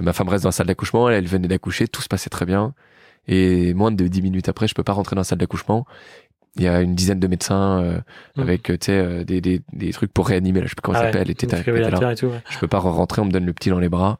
ma 0.00 0.12
femme 0.12 0.28
reste 0.28 0.44
dans 0.44 0.48
la 0.48 0.52
salle 0.52 0.66
d'accouchement. 0.66 1.08
Elle, 1.08 1.16
elle 1.16 1.28
venait 1.28 1.48
d'accoucher. 1.48 1.86
Tout 1.86 2.02
se 2.02 2.08
passait 2.08 2.30
très 2.30 2.46
bien 2.46 2.74
et 3.28 3.74
moins 3.74 3.90
de 3.92 4.06
dix 4.08 4.22
minutes 4.22 4.48
après 4.48 4.66
je 4.68 4.74
peux 4.74 4.82
pas 4.82 4.92
rentrer 4.92 5.14
dans 5.16 5.20
la 5.20 5.24
salle 5.24 5.38
d'accouchement 5.38 5.86
il 6.56 6.62
y 6.64 6.68
a 6.68 6.82
une 6.82 6.94
dizaine 6.94 7.18
de 7.20 7.26
médecins 7.28 7.82
euh, 7.82 7.98
Mm. 8.36 8.40
avec 8.42 8.70
euh, 8.70 8.76
tu 8.78 8.86
sais 8.86 8.92
euh, 8.98 9.24
des, 9.24 9.40
des, 9.40 9.60
des 9.72 9.92
trucs 9.92 10.12
pour 10.12 10.26
réanimer 10.28 10.60
là 10.60 10.66
je 10.66 10.70
sais 10.70 10.74
plus 10.74 10.82
comment 10.82 10.98
ça 10.98 11.04
Ah 11.04 11.06
ouais, 11.06 11.12
s'appelle 11.12 11.30
et 11.30 11.34
là 11.46 11.58
défibrillateur 11.58 12.10
et 12.10 12.16
tout, 12.16 12.26
ouais. 12.26 12.40
je 12.50 12.58
peux 12.58 12.68
pas 12.68 12.78
rentrer 12.78 13.22
on 13.22 13.26
me 13.26 13.30
donne 13.30 13.46
le 13.46 13.52
petit 13.52 13.70
dans 13.70 13.78
les 13.78 13.88
bras 13.88 14.18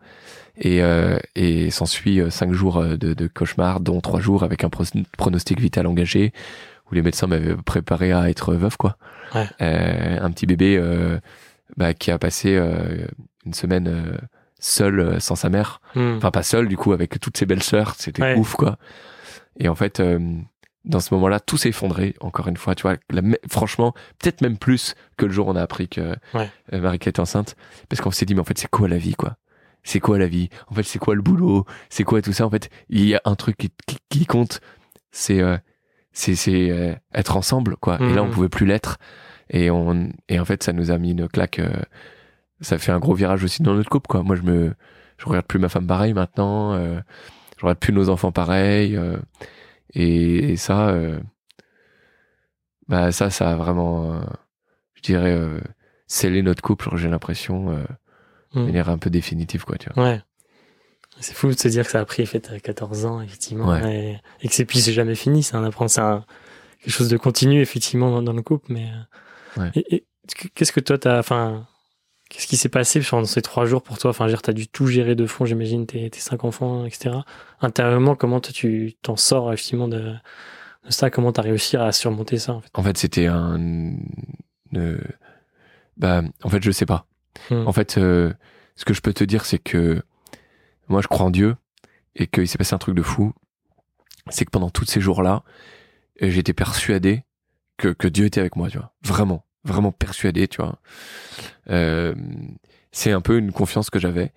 et 0.59 0.83
euh, 0.83 1.19
et 1.35 1.71
s'ensuit 1.71 2.21
euh, 2.21 2.31
cinq 2.31 2.53
jours 2.53 2.83
de, 2.83 2.97
de 3.15 3.27
cauchemar 3.27 3.81
dont 3.81 4.01
trois 4.01 4.21
jours 4.21 4.43
avec 4.45 4.65
un 4.65 4.71
pronostic 4.71 5.61
vital 5.61 5.87
engagé 5.87 6.33
où 6.91 6.95
les 6.95 7.03
médecins 7.03 7.27
m'avaient 7.27 7.55
préparé 7.57 8.13
à 8.13 8.29
être 8.31 8.55
veuf 8.55 8.77
quoi 8.77 8.97
Ouais. 9.35 9.47
Euh, 9.63 10.19
un 10.21 10.31
petit 10.31 10.45
bébé 10.45 10.77
euh, 10.79 11.19
bah, 11.79 11.95
qui 11.95 12.11
a 12.11 12.19
passé 12.19 12.55
euh, 12.55 13.07
une 13.47 13.55
semaine 13.55 13.89
euh, 13.89 14.19
seul 14.65 15.01
euh, 15.01 15.21
sans 15.21 15.35
sa 15.37 15.49
mère 15.51 15.81
Hmm. 15.95 16.17
enfin 16.17 16.31
pas 16.31 16.43
seul 16.43 16.69
du 16.69 16.77
coup 16.79 16.93
avec 16.93 17.19
toutes 17.21 17.37
ses 17.37 17.45
belles 17.47 17.63
sœurs 17.63 17.95
c'était 17.99 18.23
Ouais. 18.23 18.37
ouf 18.37 18.55
quoi 18.55 18.79
et 19.59 19.69
en 19.69 19.75
fait 19.75 20.01
euh, 20.01 20.19
dans 20.85 20.99
ce 20.99 21.15
moment-là, 21.15 21.39
tout 21.39 21.57
s'est 21.57 21.69
effondré, 21.69 22.17
encore 22.21 22.49
une 22.49 22.57
fois, 22.57 22.75
tu 22.75 22.83
vois. 22.83 22.97
La, 23.11 23.23
franchement, 23.49 23.95
peut-être 24.19 24.41
même 24.41 24.59
plus 24.59 24.97
que 25.17 25.27
le 25.27 25.31
jour 25.31 25.47
où 25.47 25.51
on 25.53 25.55
a 25.55 25.63
appris 25.63 25.89
que 25.89 26.17
Ouais. 26.35 26.51
euh, 26.73 26.81
Marika 26.81 27.09
était 27.11 27.21
enceinte. 27.21 27.55
Parce 27.89 28.03
qu'on 28.03 28.11
s'est 28.11 28.27
dit, 28.27 28.35
mais 28.35 28.41
en 28.41 28.45
fait, 28.45 28.59
c'est 28.59 28.67
quoi 28.67 28.89
la 28.89 28.99
vie, 28.99 29.15
quoi? 29.15 29.37
C'est 29.85 30.01
quoi 30.01 30.19
la 30.19 30.27
vie? 30.27 30.49
En 30.67 30.75
fait, 30.75 30.83
c'est 30.83 30.99
quoi 30.99 31.15
le 31.15 31.23
boulot? 31.23 31.67
C'est 31.89 32.03
quoi 32.03 32.21
tout 32.21 32.33
ça? 32.33 32.45
En 32.47 32.51
fait, 32.51 32.69
il 32.89 33.05
y 33.07 33.15
a 33.15 33.21
un 33.25 33.37
truc 33.37 33.59
qui, 33.59 33.71
qui, 33.87 33.97
qui 34.09 34.27
compte, 34.27 34.61
c'est 35.13 35.41
euh, 35.41 35.57
c'est 36.13 36.35
c'est 36.35 36.71
euh, 36.73 36.97
être 37.15 37.37
ensemble, 37.37 37.77
quoi. 37.77 37.99
Et 38.03 38.13
là, 38.13 38.25
on 38.25 38.27
Mhm. 38.27 38.33
pouvait 38.33 38.49
plus 38.49 38.67
l'être. 38.67 38.99
Et, 39.51 39.71
on, 39.71 40.09
et 40.29 40.41
en 40.41 40.45
fait, 40.45 40.65
ça 40.65 40.73
nous 40.73 40.91
a 40.91 40.99
mis 40.99 41.13
une 41.13 41.29
claque. 41.29 41.61
Ça 42.63 42.79
fait 42.79 42.93
un 42.93 42.99
gros 42.99 43.15
virage 43.15 43.45
aussi 43.45 43.63
dans 43.63 43.75
notre 43.75 43.91
couple, 43.91 44.09
quoi. 44.09 44.23
Moi, 44.23 44.37
je 44.37 44.43
me 44.43 44.75
je 45.19 45.27
regarde 45.27 45.47
plus 45.47 45.59
ma 45.59 45.69
femme 45.69 45.87
pareil 45.87 46.15
maintenant. 46.15 46.73
euh, 46.75 46.99
je 47.59 47.63
regarde 47.63 47.79
plus 47.79 47.93
nos 47.93 48.09
enfants 48.09 48.33
pareil. 48.33 48.97
euh, 48.97 49.17
et, 49.95 50.53
et 50.53 50.57
ça, 50.57 50.89
euh, 50.89 51.21
bah 52.89 53.13
ça, 53.13 53.31
ça 53.31 53.51
a 53.53 53.57
vraiment, 53.57 54.15
euh, 54.15 54.21
je 54.95 55.03
dirais, 55.03 55.39
scellé 56.07 56.43
notre 56.43 56.63
couple. 56.63 56.89
J'ai 56.97 57.09
l'impression 57.09 57.73
de 57.73 57.85
Mm. 58.55 58.65
manière 58.67 58.91
un 58.91 58.99
peu 58.99 59.09
définitive, 59.09 59.65
quoi. 59.65 59.79
Tu 59.79 59.89
vois. 59.95 60.05
Ouais. 60.05 60.21
C'est 61.21 61.33
fou 61.35 61.49
de 61.49 61.59
se 61.59 61.69
dire 61.69 61.87
que 61.87 61.91
ça 61.91 62.01
a 62.01 62.05
pris, 62.05 62.27
fait, 62.27 62.51
à 62.51 62.61
14 62.61 63.07
ans, 63.07 63.23
effectivement. 63.23 63.69
Ouais. 63.69 64.19
Et, 64.41 64.45
et 64.45 64.49
que 64.49 64.55
c'est 64.55 64.67
puis 64.67 64.79
c'est 64.81 64.93
jamais 64.93 65.15
fini. 65.15 65.43
C'est 65.43 65.57
un 65.57 65.71
c'est 65.71 66.01
quelque 66.81 66.91
chose 66.91 67.09
de 67.09 67.17
continu, 67.17 67.61
effectivement, 67.63 68.11
dans, 68.11 68.23
dans 68.23 68.33
le 68.35 68.43
couple. 68.43 68.73
Mais, 68.73 68.91
Ouais. 69.57 69.71
et, 69.75 69.95
et 69.97 70.07
qu'est-ce 70.55 70.73
que 70.73 70.81
toi, 70.81 70.99
t'as, 70.99 71.19
enfin, 71.19 71.67
qu'est-ce 72.33 72.47
qui 72.47 72.57
s'est 72.57 72.71
passé 72.71 73.01
pendant 73.01 73.27
ces 73.27 73.43
trois 73.43 73.67
jours 73.67 73.83
pour 73.83 73.99
toi? 73.99 74.11
Enfin, 74.11 74.27
dire, 74.27 74.41
t'as 74.41 74.55
dû 74.55 74.67
tout 74.67 74.87
gérer 74.87 75.15
de 75.15 75.27
fond, 75.27 75.45
j'imagine, 75.45 75.87
tes, 75.87 76.09
tes 76.09 76.19
cinq 76.19 76.45
enfants, 76.45 76.87
etc. 76.87 77.17
Intérieurement, 77.61 78.17
comment 78.17 78.41
tu 78.41 78.95
t'en 79.03 79.17
sors, 79.17 79.53
effectivement, 79.53 79.87
de, 79.87 79.99
de 80.01 80.91
ça? 80.91 81.11
Comment 81.11 81.31
t'as 81.33 81.43
réussi 81.43 81.77
à 81.77 81.93
surmonter 81.93 82.39
ça, 82.39 82.55
en 82.55 82.61
fait? 82.63 82.71
En 82.73 82.83
fait, 82.83 82.97
c'était 82.97 83.27
un, 83.27 83.93
euh, 84.75 84.99
bah, 85.99 86.23
en 86.43 86.49
fait, 86.49 86.63
je 86.63 86.71
sais 86.71 86.87
pas. 86.87 87.07
Mm. 87.51 87.67
En 87.67 87.73
fait, 87.73 87.99
euh, 87.99 88.33
ce 88.77 88.87
que 88.87 88.95
je 88.95 89.03
peux 89.03 89.13
te 89.13 89.25
dire, 89.25 89.45
c'est 89.45 89.59
que 89.59 90.03
moi, 90.89 91.03
je 91.03 91.09
crois 91.09 91.27
en 91.27 91.31
Dieu 91.31 91.57
et 92.17 92.27
qu'il 92.27 92.49
s'est 92.49 92.59
passé 92.59 92.75
un 92.75 92.79
truc 92.79 92.95
de 92.95 93.03
fou. 93.03 93.35
C'est 94.31 94.47
que 94.47 94.51
pendant 94.51 94.71
tous 94.71 94.87
ces 94.87 95.01
jours-là, 95.01 95.43
j'étais 96.21 96.55
persuadé 96.55 97.25
que, 97.77 97.89
que 97.89 98.09
Dieu 98.09 98.25
était 98.25 98.41
avec 98.41 98.57
moi, 98.57 98.71
tu 98.71 98.79
vois. 98.79 98.93
Vraiment, 99.03 99.45
vraiment 99.65 99.93
persuadé, 99.93 100.49
tu 100.49 100.63
vois. 100.63 100.79
Euh, 101.71 102.15
c'est 102.91 103.13
un 103.13 103.21
peu 103.21 103.39
une 103.39 103.53
confiance 103.53 103.91
que 103.91 103.99
j'avais. 103.99 104.33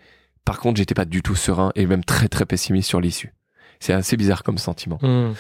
Par 0.46 0.60
contre, 0.60 0.78
j'étais 0.78 0.94
pas 0.94 1.06
du 1.06 1.22
tout 1.22 1.36
serein 1.36 1.72
et 1.76 1.86
même 1.86 2.04
très 2.04 2.28
très 2.28 2.46
pessimiste 2.46 2.88
sur 2.88 3.02
l'issue. 3.02 3.34
C'est 3.80 3.94
assez 3.94 4.16
bizarre 4.16 4.44
comme 4.44 4.58
sentiment. 4.58 5.00
Hmm. 5.02 5.34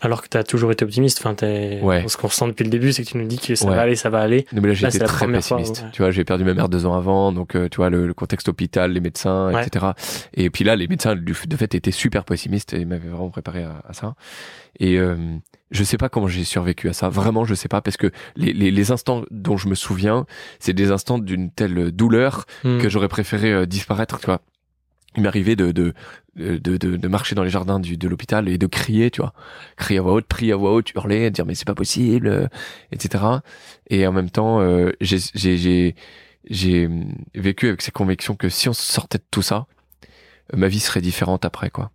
Alors 0.00 0.22
que 0.22 0.28
tu 0.28 0.36
as 0.36 0.44
toujours 0.44 0.70
été 0.72 0.84
optimiste. 0.84 1.18
Enfin, 1.20 1.34
t'es- 1.34 1.80
Ouais. 1.82 2.04
Ce 2.08 2.16
qu'on 2.16 2.28
ressent 2.28 2.46
depuis 2.48 2.64
le 2.64 2.70
début, 2.70 2.92
c'est 2.92 3.02
que 3.04 3.08
tu 3.10 3.16
nous 3.18 3.26
dis 3.26 3.38
que 3.38 3.54
ça 3.54 3.66
Ouais. 3.68 3.74
va 3.76 3.82
aller, 3.82 3.96
ça 3.96 4.10
va 4.10 4.20
aller. 4.20 4.46
Non, 4.52 4.60
mais 4.62 4.68
là, 4.68 4.74
j'étais 4.74 4.98
très 5.00 5.26
fois, 5.26 5.34
pessimiste. 5.34 5.82
ouais. 5.82 5.90
Tu 5.92 6.02
vois, 6.02 6.10
j'ai 6.10 6.24
perdu 6.24 6.44
ma 6.44 6.54
mère 6.54 6.68
deux 6.68 6.86
ans 6.86 6.94
avant, 6.94 7.32
donc 7.32 7.54
euh, 7.56 7.68
tu 7.68 7.76
vois 7.78 7.90
le, 7.90 8.06
le 8.06 8.14
contexte 8.14 8.48
hôpital, 8.48 8.92
les 8.92 9.00
médecins, 9.00 9.50
etc. 9.60 9.86
Et 10.34 10.50
puis 10.50 10.64
là, 10.64 10.76
les 10.76 10.86
médecins 10.88 11.16
du, 11.16 11.32
de 11.46 11.56
fait 11.56 11.74
étaient 11.74 11.90
super 11.90 12.24
pessimistes 12.24 12.72
et 12.74 12.84
m'avaient 12.84 13.08
vraiment 13.08 13.30
préparé 13.30 13.64
à, 13.64 13.82
à 13.88 13.92
ça. 13.92 14.14
Et 14.80 14.98
euh, 14.98 15.16
je 15.70 15.82
sais 15.84 15.96
pas 15.96 16.08
comment 16.08 16.28
j'ai 16.28 16.44
survécu 16.44 16.88
à 16.88 16.92
ça. 16.92 17.08
Vraiment, 17.08 17.44
je 17.44 17.54
sais 17.54 17.68
pas 17.68 17.80
parce 17.80 17.96
que 17.96 18.10
les, 18.36 18.52
les, 18.52 18.70
les 18.70 18.90
instants 18.92 19.24
dont 19.30 19.56
je 19.56 19.68
me 19.68 19.74
souviens, 19.74 20.26
c'est 20.60 20.72
des 20.72 20.92
instants 20.92 21.18
d'une 21.18 21.50
telle 21.50 21.90
douleur 21.90 22.44
Hmm. 22.64 22.78
que 22.78 22.88
j'aurais 22.88 23.08
préféré 23.08 23.52
euh, 23.52 23.66
disparaître. 23.66 24.18
Tu 24.20 24.26
vois, 24.26 24.40
il 25.18 25.22
m'arrivait 25.22 25.56
de 25.56 25.72
de, 25.72 25.94
de 26.36 26.58
de 26.58 26.96
de 26.96 27.08
marcher 27.08 27.34
dans 27.34 27.42
les 27.44 27.50
jardins 27.50 27.80
du, 27.80 27.96
de 27.96 28.08
l'hôpital 28.08 28.48
et 28.48 28.58
de 28.58 28.66
crier, 28.66 29.10
tu 29.10 29.20
vois, 29.20 29.32
crier 29.76 29.98
à 29.98 30.02
voix 30.02 30.14
haute, 30.14 30.26
prier 30.26 30.52
à 30.52 30.56
voix 30.56 30.72
haute, 30.72 30.92
hurler, 30.94 31.30
dire 31.30 31.44
mais 31.46 31.54
c'est 31.54 31.66
pas 31.66 31.74
possible, 31.74 32.28
euh, 32.28 32.46
etc. 32.92 33.24
Et 33.90 34.06
en 34.06 34.12
même 34.12 34.30
temps, 34.30 34.60
euh, 34.60 34.90
j'ai 35.00 35.18
j'ai 35.34 35.56
j'ai 35.58 35.94
j'ai 36.48 36.86
hum, 36.86 37.12
vécu 37.34 37.68
avec 37.68 37.82
ces 37.82 37.90
convictions 37.90 38.36
que 38.36 38.48
si 38.48 38.68
on 38.68 38.72
sortait 38.72 39.18
de 39.18 39.24
tout 39.30 39.42
ça, 39.42 39.66
euh, 40.54 40.56
ma 40.56 40.68
vie 40.68 40.80
serait 40.80 41.00
différente 41.00 41.44
après, 41.44 41.70
quoi. 41.70 41.90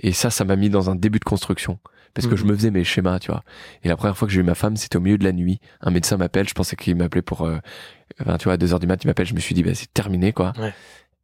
Et 0.00 0.12
ça, 0.12 0.30
ça 0.30 0.44
m'a 0.44 0.56
mis 0.56 0.70
dans 0.70 0.90
un 0.90 0.96
début 0.96 1.18
de 1.18 1.24
construction. 1.24 1.78
Parce 2.14 2.26
que 2.26 2.34
je 2.34 2.44
me 2.44 2.54
faisais 2.56 2.70
mes 2.70 2.82
schémas, 2.82 3.20
tu 3.20 3.30
vois. 3.30 3.44
Et 3.84 3.88
la 3.88 3.96
première 3.96 4.16
fois 4.16 4.26
que 4.26 4.34
j'ai 4.34 4.40
eu 4.40 4.44
ma 4.44 4.56
femme, 4.56 4.76
c'était 4.76 4.96
au 4.96 5.00
milieu 5.00 5.16
de 5.16 5.24
la 5.24 5.32
nuit. 5.32 5.60
Un 5.80 5.90
médecin 5.90 6.16
m'appelle, 6.16 6.48
je 6.48 6.54
pensais 6.54 6.74
qu'il 6.74 6.96
m'appelait 6.96 7.22
pour, 7.22 7.42
euh, 7.42 7.58
tu 8.18 8.44
vois, 8.44 8.54
à 8.54 8.56
2 8.56 8.72
heures 8.72 8.80
du 8.80 8.88
mat, 8.88 9.02
il 9.04 9.06
m'appelle, 9.06 9.26
je 9.26 9.34
me 9.34 9.40
suis 9.40 9.54
dit, 9.54 9.62
bah, 9.62 9.74
c'est 9.74 9.92
terminé, 9.92 10.32
quoi. 10.32 10.52
Ouais. 10.58 10.74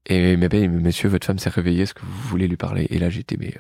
Et 0.07 0.37
me 0.37 0.49
dit, 0.49 0.69
monsieur, 0.69 1.09
votre 1.09 1.27
femme 1.27 1.39
s'est 1.39 1.51
réveillée, 1.51 1.83
est-ce 1.83 1.95
que 1.95 2.03
vous 2.05 2.29
voulez 2.29 2.47
lui 2.47 2.57
parler? 2.57 2.87
Et 2.91 2.99
là, 2.99 3.11
j'étais, 3.11 3.37
mais, 3.39 3.53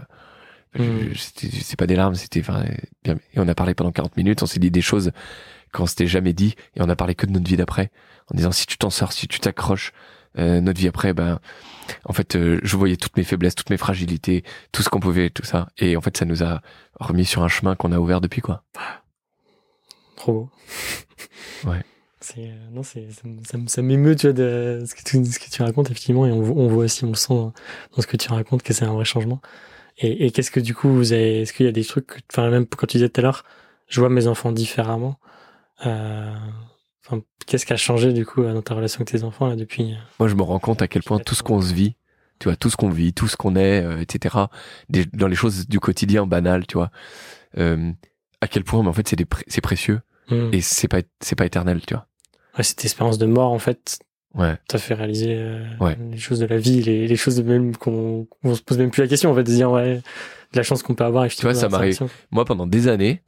euh, 0.79 1.13
c'était- 1.17 1.49
c'est 1.51 1.77
pas 1.77 1.87
des 1.87 1.97
larmes, 1.97 2.15
c'était, 2.15 2.41
enfin, 2.41 2.65
et 3.05 3.15
on 3.37 3.49
a 3.49 3.55
parlé 3.55 3.75
pendant 3.75 3.91
40 3.93 4.17
minutes, 4.17 4.43
on 4.43 4.47
s'est 4.47 4.61
dit 4.61 4.71
des 4.71 4.83
choses 4.83 5.11
qu'on 5.73 5.87
s'était 5.87 6.07
jamais 6.07 6.33
dit, 6.33 6.55
et 6.77 6.83
on 6.83 6.89
a 6.89 6.95
parlé 6.97 7.15
que 7.15 7.27
de 7.27 7.33
notre 7.33 7.49
vie 7.49 7.57
d'après, 7.57 7.91
en 8.33 8.37
disant, 8.37 8.53
si 8.53 8.67
tu 8.67 8.79
t'en 8.79 8.91
sors, 8.91 9.13
si 9.13 9.27
tu 9.27 9.41
t'accroches, 9.41 9.93
euh, 10.39 10.61
notre 10.61 10.79
vie 10.79 10.87
après, 10.89 11.15
ben, 11.15 11.41
en 12.05 12.13
fait, 12.13 12.37
euh, 12.37 12.61
je 12.63 12.77
voyais 12.77 12.97
toutes 12.97 13.17
mes 13.17 13.25
faiblesses, 13.25 13.55
toutes 13.55 13.71
mes 13.71 13.77
fragilités, 13.79 14.45
tout 14.71 14.83
ce 14.83 14.89
qu'on 14.91 15.01
pouvait, 15.01 15.31
tout 15.31 15.45
ça. 15.45 15.69
Et 15.79 15.97
en 15.97 16.01
fait, 16.01 16.17
ça 16.17 16.27
nous 16.27 16.43
a 16.45 16.61
remis 17.01 17.25
sur 17.25 17.43
un 17.43 17.49
chemin 17.49 17.75
qu'on 17.75 17.91
a 17.91 17.99
ouvert 17.99 18.21
depuis, 18.21 18.43
quoi. 18.43 18.63
Trop 20.17 20.33
beau. 20.33 20.51
Ouais. 21.71 21.83
C'est, 22.29 22.49
euh, 22.49 22.71
non, 22.73 22.83
c'est, 22.83 23.09
ça, 23.13 23.21
me- 23.25 23.45
ça, 23.45 23.57
me- 23.57 23.69
ça 23.69 23.83
m'émeut, 23.83 24.17
tu 24.17 24.27
vois, 24.27 24.33
de 24.33 24.83
ce 24.85 24.97
que 24.97 25.03
tu, 25.05 25.25
ce 25.25 25.39
que 25.39 25.49
tu 25.49 25.63
racontes, 25.63 25.87
effectivement, 25.91 26.27
et 26.27 26.33
on, 26.33 26.41
vo- 26.43 26.55
on 26.57 26.67
voit 26.67 26.85
aussi, 26.87 27.05
on 27.05 27.11
le 27.11 27.15
sent 27.15 27.33
dans, 27.35 27.53
ce 27.99 28.07
que 28.07 28.17
tu 28.17 28.29
racontes, 28.31 28.65
que 28.65 28.73
c'est 28.73 28.85
un 28.85 28.93
vrai 28.93 29.05
changement. 29.05 29.41
Et, 29.99 30.27
et 30.27 30.31
qu'est-ce 30.33 30.51
que, 30.51 30.59
du 30.61 30.75
coup, 30.75 30.89
vous 30.89 31.13
avez, 31.13 31.43
est-ce 31.43 31.53
qu'il 31.53 31.67
y 31.67 31.69
a 31.69 31.73
des 31.73 31.85
trucs, 31.85 32.07
que- 32.09 32.19
enfin, 32.33 32.51
même 32.51 32.67
quand 32.67 32.87
tu 32.89 32.97
disais 32.97 33.09
tout 33.09 33.21
à 33.21 33.23
l'heure, 33.23 33.45
je 33.89 34.01
vois 34.01 34.09
mes 34.11 34.27
enfants 34.27 34.51
différemment, 34.51 35.21
euh, 35.87 36.35
enfin, 37.07 37.23
qu'est-ce 37.47 37.65
qui 37.67 37.73
a 37.73 37.77
changé, 37.77 38.13
du 38.13 38.27
coup, 38.27 38.43
dans 38.43 38.63
ta 38.63 38.75
relation 38.75 38.99
avec 39.03 39.09
tes 39.11 39.23
enfants, 39.23 39.47
là, 39.47 39.55
depuis, 39.57 39.93
euh, 39.93 39.97
Moi, 40.19 40.29
je 40.29 40.35
me 40.35 40.43
rends 40.43 40.59
compte 40.59 40.83
à 40.83 40.89
quel 40.89 41.03
point 41.05 41.19
tout 41.21 41.37
ce 41.37 41.45
qu'on 41.45 41.61
se 41.61 41.73
vit, 41.73 41.97
tu 42.41 42.49
vois, 42.49 42.57
tout 42.57 42.71
ce 42.71 42.77
qu'on 42.77 42.91
vit, 42.91 43.13
tout 43.13 43.29
ce 43.29 43.37
qu'on 43.37 43.55
est, 43.57 43.85
euh, 43.85 44.01
etc., 44.01 44.37
des- 44.89 45.07
dans 45.07 45.29
les 45.29 45.37
choses 45.37 45.69
du 45.69 45.79
quotidien 45.79 46.27
banales, 46.27 46.67
tu 46.67 46.77
vois, 46.77 46.91
euh, 47.59 47.93
à 48.41 48.49
quel 48.49 48.65
point, 48.65 48.83
mais 48.83 48.89
en 48.89 48.93
fait, 48.93 49.07
c'est 49.09 49.17
des 49.17 49.25
pré- 49.25 49.45
c'est 49.47 49.61
précieux 49.61 50.01
hmm. 50.31 50.51
et 50.53 50.61
c'est 50.61 50.89
pas, 50.89 51.03
c'est 51.21 51.37
pas 51.37 51.47
éternel, 51.47 51.81
tu 51.87 51.95
vois. 51.95 52.07
Ouais, 52.57 52.65
cette 52.65 52.85
expérience 52.85 53.19
de 53.19 53.27
mort, 53.27 53.53
en 53.53 53.59
fait, 53.59 53.99
Ouais. 54.35 54.55
t'a 54.69 54.79
fait 54.79 54.95
réaliser 54.95 55.35
euh, 55.39 55.65
Ouais. 55.81 55.97
les 56.11 56.19
choses 56.19 56.41
de 56.41 56.47
la 56.47 56.59
vie, 56.59 56.83
les, 56.83 57.07
les 57.09 57.17
choses 57.17 57.37
de 57.37 57.43
même 57.43 57.77
qu'on 57.77 58.27
on 58.45 58.55
se 58.55 58.63
pose 58.63 58.79
même 58.79 58.91
plus 58.91 59.03
la 59.03 59.09
question, 59.09 59.31
en 59.31 59.35
fait, 59.35 59.45
de 59.45 59.51
dire, 59.53 59.71
ouais, 59.71 59.97
de 60.53 60.57
la 60.57 60.63
chance 60.63 60.83
qu'on 60.83 60.95
peut 60.95 61.05
avoir, 61.05 61.25
effectivement. 61.25 61.53
vois, 61.53 61.61
ça 61.61 61.69
m'arrive. 61.69 61.99
Moi, 62.31 62.45
pendant 62.45 62.67
des 62.67 62.89
années, 62.89 63.23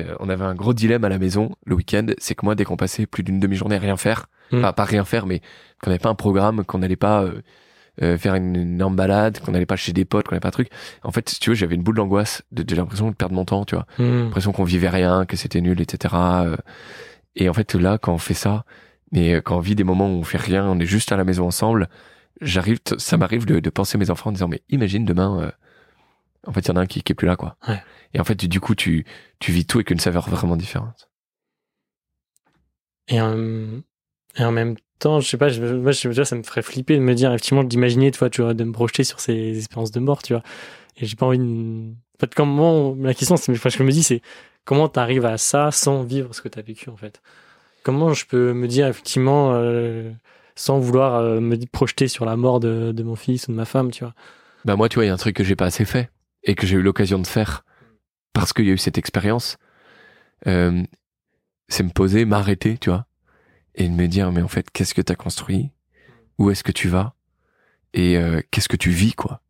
euh, 0.00 0.14
on 0.20 0.28
avait 0.28 0.44
un 0.44 0.54
gros 0.54 0.74
dilemme 0.74 1.04
à 1.04 1.08
la 1.08 1.18
maison 1.18 1.50
le 1.64 1.74
week-end, 1.74 2.06
c'est 2.18 2.34
que 2.34 2.44
moi, 2.44 2.54
dès 2.54 2.64
qu'on 2.64 2.76
passait 2.76 3.06
plus 3.06 3.22
d'une 3.22 3.40
demi-journée 3.40 3.76
à 3.76 3.80
rien 3.80 3.96
faire, 3.96 4.26
Mm. 4.50 4.58
enfin 4.58 4.72
pas 4.72 4.84
rien 4.84 5.04
faire, 5.04 5.26
mais 5.26 5.40
qu'on 5.82 5.90
n'avait 5.90 5.98
pas 6.00 6.08
un 6.08 6.14
programme, 6.14 6.64
qu'on 6.64 6.78
n'allait 6.78 6.96
pas 6.96 7.22
euh, 8.00 8.16
faire 8.16 8.34
une, 8.36 8.54
énorme 8.56 8.94
balade, 8.96 9.40
qu'on 9.40 9.50
n'allait 9.52 9.66
pas 9.66 9.76
chez 9.76 9.92
des 9.92 10.04
potes, 10.04 10.26
qu'on 10.26 10.34
n'avait 10.34 10.40
pas 10.40 10.48
un 10.48 10.52
truc. 10.52 10.70
En 11.02 11.10
fait, 11.10 11.28
si 11.28 11.38
tu 11.40 11.50
veux, 11.50 11.54
j'avais 11.56 11.74
une 11.74 11.82
boule 11.82 11.96
d'angoisse, 11.96 12.42
de, 12.52 12.62
de 12.62 12.74
l'impression 12.76 13.10
de 13.10 13.14
perdre 13.14 13.34
mon 13.34 13.44
temps, 13.44 13.64
tu 13.64 13.74
vois, 13.74 13.86
Hmm. 13.98 14.24
l'impression 14.24 14.52
qu'on 14.52 14.64
vivait 14.64 14.88
rien, 14.88 15.26
que 15.26 15.36
c'était 15.36 15.60
nul, 15.60 15.80
etc. 15.80 16.14
Et 17.38 17.48
en 17.48 17.54
fait, 17.54 17.74
là, 17.74 17.98
quand 17.98 18.12
on 18.12 18.18
fait 18.18 18.34
ça, 18.34 18.64
mais 19.12 19.34
euh, 19.34 19.40
quand 19.40 19.56
on 19.56 19.60
vit 19.60 19.76
des 19.76 19.84
moments 19.84 20.08
où 20.08 20.18
on 20.18 20.24
fait 20.24 20.38
rien, 20.38 20.66
on 20.66 20.78
est 20.78 20.86
juste 20.86 21.12
à 21.12 21.16
la 21.16 21.24
maison 21.24 21.46
ensemble, 21.46 21.88
j'arrive, 22.40 22.80
ça 22.98 23.16
m'arrive 23.16 23.46
de, 23.46 23.60
de 23.60 23.70
penser 23.70 23.96
à 23.96 23.98
mes 23.98 24.10
enfants 24.10 24.30
en 24.30 24.32
disant, 24.32 24.48
mais 24.48 24.62
imagine 24.68 25.04
demain, 25.04 25.40
euh, 25.40 25.50
en 26.46 26.52
fait, 26.52 26.60
il 26.60 26.68
y 26.68 26.70
en 26.72 26.76
a 26.76 26.80
un 26.80 26.86
qui, 26.86 27.02
qui 27.02 27.12
est 27.12 27.14
plus 27.14 27.28
là, 27.28 27.36
quoi. 27.36 27.56
Ouais. 27.66 27.80
Et 28.12 28.20
en 28.20 28.24
fait, 28.24 28.34
du 28.34 28.60
coup, 28.60 28.74
tu, 28.74 29.06
tu 29.38 29.52
vis 29.52 29.66
tout 29.66 29.78
avec 29.78 29.90
une 29.90 30.00
saveur 30.00 30.28
vraiment 30.28 30.56
différente. 30.56 31.08
Et 33.06 33.20
en, 33.20 33.36
et 34.36 34.44
en 34.44 34.52
même 34.52 34.74
temps, 34.98 35.20
je 35.20 35.28
sais 35.28 35.38
pas, 35.38 35.48
je, 35.48 35.62
moi, 35.62 35.92
je, 35.92 36.24
ça 36.24 36.36
me 36.36 36.42
ferait 36.42 36.62
flipper 36.62 36.96
de 36.96 37.02
me 37.02 37.14
dire, 37.14 37.30
effectivement, 37.32 37.64
d'imaginer, 37.64 38.10
tu 38.10 38.18
vois, 38.18 38.30
tu 38.30 38.42
vois, 38.42 38.52
de 38.52 38.64
me 38.64 38.72
projeter 38.72 39.04
sur 39.04 39.20
ces 39.20 39.56
expériences 39.56 39.92
de 39.92 40.00
mort, 40.00 40.22
tu 40.22 40.32
vois. 40.32 40.42
Et 40.96 41.06
j'ai 41.06 41.14
pas 41.14 41.26
envie 41.26 41.38
de. 41.38 41.44
En 41.44 42.18
fait, 42.18 42.34
comment. 42.34 42.96
La 42.98 43.14
question, 43.14 43.36
c'est, 43.36 43.52
enfin, 43.52 43.68
je 43.68 43.82
me 43.82 43.92
dis, 43.92 44.02
c'est 44.02 44.22
comment 44.68 44.90
t'arrives 44.90 45.24
à 45.24 45.38
ça 45.38 45.70
sans 45.70 46.02
vivre 46.02 46.34
ce 46.34 46.42
que 46.42 46.48
t'as 46.48 46.60
vécu, 46.60 46.90
en 46.90 46.96
fait? 46.98 47.22
Comment 47.84 48.12
je 48.12 48.26
peux 48.26 48.52
me 48.52 48.68
dire, 48.68 48.86
effectivement, 48.86 49.52
euh, 49.54 50.12
sans 50.56 50.78
vouloir 50.78 51.14
euh, 51.14 51.40
me 51.40 51.56
projeter 51.64 52.06
sur 52.06 52.26
la 52.26 52.36
mort 52.36 52.60
de, 52.60 53.02
mon 53.02 53.16
fils 53.16 53.48
ou 53.48 53.52
de 53.52 53.56
ma 53.56 53.64
femme, 53.64 53.90
tu 53.90 54.04
vois? 54.04 54.12
Bah, 54.66 54.76
moi, 54.76 54.90
tu 54.90 54.96
vois, 54.96 55.06
il 55.06 55.06
y 55.06 55.10
a 55.10 55.14
un 55.14 55.16
truc 55.16 55.34
que 55.34 55.42
j'ai 55.42 55.56
pas 55.56 55.64
assez 55.64 55.86
fait 55.86 56.10
et 56.42 56.54
que 56.54 56.66
j'ai 56.66 56.76
eu 56.76 56.82
l'occasion 56.82 57.18
de 57.18 57.26
faire 57.26 57.64
parce 58.34 58.52
qu'il 58.52 58.66
y 58.66 58.70
a 58.70 58.74
eu 58.74 58.78
cette 58.78 58.98
expérience. 58.98 59.56
Euh, 60.46 60.82
c'est 61.68 61.82
me 61.82 61.90
poser, 61.90 62.26
m'arrêter, 62.26 62.76
tu 62.76 62.90
vois, 62.90 63.06
et 63.74 63.88
de 63.88 63.94
me 63.94 64.06
dire, 64.06 64.30
mais 64.32 64.42
en 64.42 64.48
fait, 64.48 64.70
qu'est-ce 64.70 64.92
que 64.92 65.00
t'as 65.00 65.14
construit? 65.14 65.70
Où 66.36 66.50
est-ce 66.50 66.62
que 66.62 66.72
tu 66.72 66.88
vas? 66.88 67.14
Et 67.94 68.20
qu'est-ce 68.50 68.68
que 68.68 68.76
tu 68.76 68.90
vis, 68.90 69.14
quoi, 69.14 69.40
tu? 69.40 69.47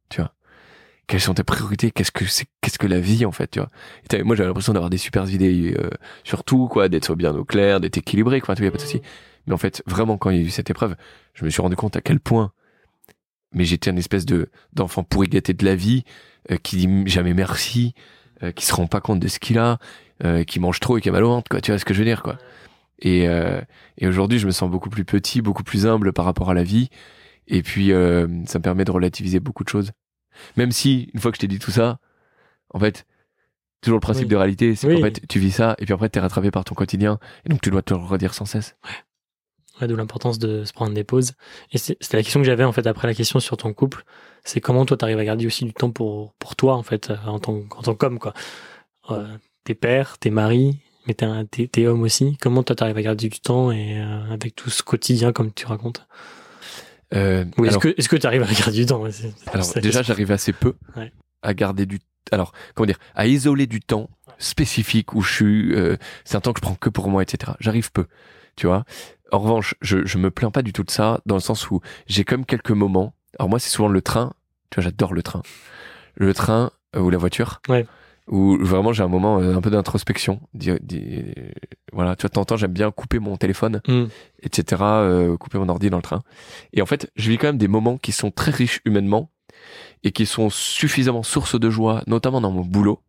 Quelles 1.09 1.21
sont 1.21 1.35
tes 1.35 1.43
priorités? 1.43 1.91
Qu'est-ce 1.91 2.13
que 2.13 2.27
c'est, 2.27 2.47
qu'est-ce 2.61 2.79
que 2.79 2.87
la 2.87 3.01
vie, 3.01 3.25
en 3.25 3.33
fait, 3.33 3.51
tu 3.51 3.59
vois? 3.59 3.69
Et 4.13 4.23
moi, 4.23 4.37
j'avais 4.37 4.47
l'impression 4.47 4.73
d'avoir 4.75 4.91
des 4.91 4.99
super 4.99 5.29
idées 5.29 5.75
euh, 5.77 5.91
sur 6.23 6.45
tout, 6.45 6.69
quoi, 6.69 6.89
d'être 6.89 7.17
bien 7.17 7.35
au 7.35 7.45
clair, 7.45 7.81
d'être 7.81 7.97
équilibré, 7.97 8.41
quoi, 8.41 8.55
tu 8.55 8.61
vois, 8.63 8.67
y 8.67 8.69
a 8.69 8.71
pas 8.71 8.77
de 8.77 8.83
souci. 8.83 9.01
Mais 9.47 9.55
en 9.55 9.59
fait, 9.59 9.83
vraiment, 9.87 10.19
quand 10.19 10.31
il 10.31 10.37
y 10.37 10.41
a 10.41 10.45
eu 10.45 10.51
cette 10.51 10.71
épreuve, 10.71 10.95
je 11.35 11.45
me 11.45 11.51
suis 11.51 11.63
rendu 11.63 11.75
compte 11.77 11.97
à 11.97 12.01
quel 12.01 12.21
point, 12.21 12.53
mais 13.53 13.65
j'étais 13.65 13.91
une 13.91 13.99
espèce 13.99 14.27
de 14.27 14.51
d'enfant 14.75 15.03
pourri 15.03 15.29
gâté 15.29 15.55
de 15.55 15.65
la 15.65 15.75
vie, 15.75 16.05
euh, 16.51 16.57
qui 16.63 16.77
dit 16.77 16.89
jamais 17.07 17.33
merci, 17.33 17.95
euh, 18.43 18.53
qui 18.53 18.67
se 18.67 18.75
rend 18.75 18.87
pas 18.87 19.01
compte 19.01 19.21
de 19.21 19.29
ce 19.29 19.39
qu'il 19.39 19.59
a, 19.59 19.79
euh, 20.25 20.45
qui 20.45 20.61
mange 20.61 20.79
trop 20.79 20.99
et 20.99 21.01
qui 21.01 21.09
a 21.09 21.13
mal 21.13 21.25
au 21.25 21.29
ventre, 21.29 21.49
quoi. 21.49 21.61
Tu 21.63 21.71
vois 21.71 21.79
ce 21.79 21.87
que 21.87 21.95
je 21.95 22.01
veux 22.01 22.05
dire, 22.05 22.23
quoi. 22.23 22.37
Et, 23.01 23.29
euh, 23.29 23.61
et 23.97 24.07
aujourd'hui, 24.09 24.39
je 24.39 24.47
me 24.47 24.53
sens 24.53 24.71
beaucoup 24.71 24.91
plus 24.91 25.05
petit, 25.05 25.41
beaucoup 25.41 25.63
plus 25.63 25.87
humble 25.87 26.13
par 26.13 26.25
rapport 26.27 26.51
à 26.51 26.55
la 26.55 26.65
vie. 26.65 26.91
Et 27.47 27.63
puis, 27.63 27.93
euh, 27.93 28.27
ça 28.47 28.59
me 28.59 28.63
permet 28.63 28.85
de 28.85 28.91
relativiser 28.91 29.41
beaucoup 29.41 29.65
de 29.65 29.69
choses. 29.71 29.93
Même 30.57 30.72
si, 30.72 31.11
une 31.14 31.20
fois 31.20 31.30
que 31.30 31.36
je 31.36 31.41
t'ai 31.41 31.49
dit 31.49 31.59
tout 31.59 31.70
ça, 31.70 31.99
en 32.74 32.78
fait, 32.78 33.07
toujours 33.80 33.97
le 33.97 34.01
principe 34.01 34.24
Oui. 34.24 34.30
de 34.30 34.36
réalité, 34.36 34.74
c'est 34.74 34.86
Oui. 34.86 34.95
qu'en 34.97 35.03
fait, 35.03 35.26
tu 35.28 35.39
vis 35.39 35.53
ça, 35.53 35.74
et 35.78 35.84
puis 35.84 35.95
après, 35.95 36.09
t'es 36.09 36.20
rattrapé 36.20 36.51
par 36.51 36.64
ton 36.64 36.74
quotidien, 36.74 37.18
et 37.45 37.49
donc 37.49 37.61
tu 37.61 37.70
dois 37.70 37.82
te 37.82 37.95
le 37.95 38.01
redire 38.01 38.34
sans 38.34 38.45
cesse. 38.45 38.76
Ouais, 39.80 39.86
d'où 39.86 39.95
l'importance 39.95 40.41
de 40.41 40.64
se 40.64 40.72
prendre 40.72 40.93
des 40.93 41.05
pauses. 41.05 41.34
Et 41.70 41.78
c'était 41.78 42.16
la 42.16 42.22
question 42.24 42.41
que 42.41 42.47
j'avais 42.47 42.64
en 42.64 42.72
fait 42.72 42.84
après 42.89 43.07
la 43.07 43.14
question 43.14 43.39
sur 43.39 43.57
ton 43.57 43.72
couple. 43.72 44.03
C'est 44.45 44.61
comment 44.61 44.84
toi 44.84 44.97
t'arrives 44.97 45.20
à 45.20 45.24
garder 45.24 45.47
aussi 45.47 45.64
du 45.64 45.72
temps 45.72 45.93
pour, 45.93 46.34
pour 46.34 46.57
toi 46.57 46.74
en 46.74 46.82
fait, 46.82 47.11
euh, 47.11 47.16
en 47.26 47.39
tant, 47.39 47.61
en 47.76 47.82
tant 47.82 47.95
qu'homme 47.95 48.18
quoi. 48.18 48.34
Euh, 49.11 49.24
t'es 49.62 49.76
père, 49.76 50.18
t'es 50.18 50.30
mari, 50.30 50.80
mais 51.07 51.14
t'es, 51.14 51.26
t'es, 51.51 51.68
t'es 51.68 51.86
homme 51.86 52.03
aussi. 52.03 52.36
Comment 52.41 52.64
toi 52.64 52.74
t'arrives 52.74 52.97
à 52.97 53.03
garder 53.03 53.28
du 53.28 53.39
temps 53.39 53.70
et 53.70 54.01
euh, 54.01 54.32
avec 54.32 54.57
tout 54.57 54.68
ce 54.68 54.82
quotidien 54.82 55.32
comme 55.32 55.53
tu 55.53 55.66
racontes? 55.66 56.09
Euh, 57.15 57.45
est-ce 57.65 57.79
que, 57.79 57.95
est-ce 57.97 58.09
que 58.09 58.17
t'arrives 58.17 58.43
à 58.43 58.53
garder 58.53 58.73
du 58.81 58.87
temps 58.87 59.03
alors, 59.53 59.73
déjà, 59.81 60.03
j'arrive 60.03 60.31
assez 60.31 60.53
peu 60.53 60.75
Ouais. 60.97 61.13
à 61.43 61.55
garder 61.55 61.87
du, 61.87 62.01
alors, 62.33 62.53
comment 62.75 62.87
dire, 62.87 62.99
à 63.15 63.27
isoler 63.27 63.67
du 63.67 63.81
temps 63.81 64.11
spécifique 64.39 65.15
où 65.15 65.23
je 65.23 65.33
suis, 65.33 65.75
euh, 65.75 65.97
c'est 66.25 66.37
un 66.37 66.41
temps 66.41 66.53
que 66.53 66.59
je 66.61 66.63
prends 66.63 66.75
que 66.75 66.91
pour 66.91 67.09
moi, 67.09 67.23
etc. 67.23 67.53
J'arrive 67.61 67.91
peu, 67.93 68.07
tu 68.57 68.67
vois. 68.67 68.85
En 69.33 69.39
revanche, 69.39 69.75
je, 69.81 70.05
je 70.07 70.19
me 70.19 70.31
plains 70.31 70.51
pas 70.51 70.63
du 70.63 70.73
tout 70.73 70.85
de 70.85 70.91
ça, 70.91 71.21
dans 71.27 71.35
le 71.35 71.41
sens 71.41 71.71
où 71.71 71.81
j'ai 72.07 72.25
même 72.31 72.45
quelques 72.45 72.71
moments. 72.71 73.15
Alors 73.39 73.49
moi, 73.49 73.59
c'est 73.59 73.71
souvent 73.71 73.89
le 73.89 74.03
train. 74.03 74.33
Tu 74.71 74.77
vois, 74.77 74.85
j'adore 74.85 75.13
le 75.15 75.23
train. 75.23 75.43
Le 76.15 76.35
train 76.35 76.71
euh, 76.97 77.01
ou 77.01 77.11
la 77.11 77.19
voiture. 77.19 77.61
Ouais. 77.69 77.87
Où 78.31 78.59
vraiment 78.61 78.93
j'ai 78.93 79.03
un 79.03 79.09
moment 79.09 79.41
euh, 79.41 79.57
un 79.57 79.61
peu 79.61 79.70
d'introspection. 79.70 80.41
Di- 80.55 80.72
di- 80.83 81.24
Voilà, 81.93 82.14
tu 82.14 82.22
vois, 82.22 82.29
de 82.29 82.33
temps 82.35 82.43
en 82.43 82.45
temps, 82.45 82.57
j'aime 82.57 82.72
bien 82.72 82.91
couper 82.91 83.18
mon 83.18 83.37
téléphone, 83.37 83.81
Hmm. 83.89 84.05
etc. 84.43 84.83
euh, 84.83 85.37
couper 85.39 85.59
mon 85.59 85.68
ordi 85.68 85.89
dans 85.89 85.97
le 85.97 86.03
train. 86.03 86.22
Et 86.74 86.83
en 86.83 86.87
fait, 86.87 87.11
je 87.16 87.31
vis 87.31 87.39
quand 87.39 87.47
même 87.49 87.59
des 87.59 87.68
moments 87.68 87.97
qui 87.97 88.12
sont 88.12 88.31
très 88.31 88.51
riches 88.51 88.81
humainement 88.85 89.31
et 90.05 90.12
qui 90.12 90.26
sont 90.26 90.51
suffisamment 90.51 91.22
source 91.22 91.59
de 91.59 91.70
joie, 91.70 92.03
notamment 92.07 92.41
dans 92.43 92.51
mon 92.51 92.61
boulot, 92.62 93.01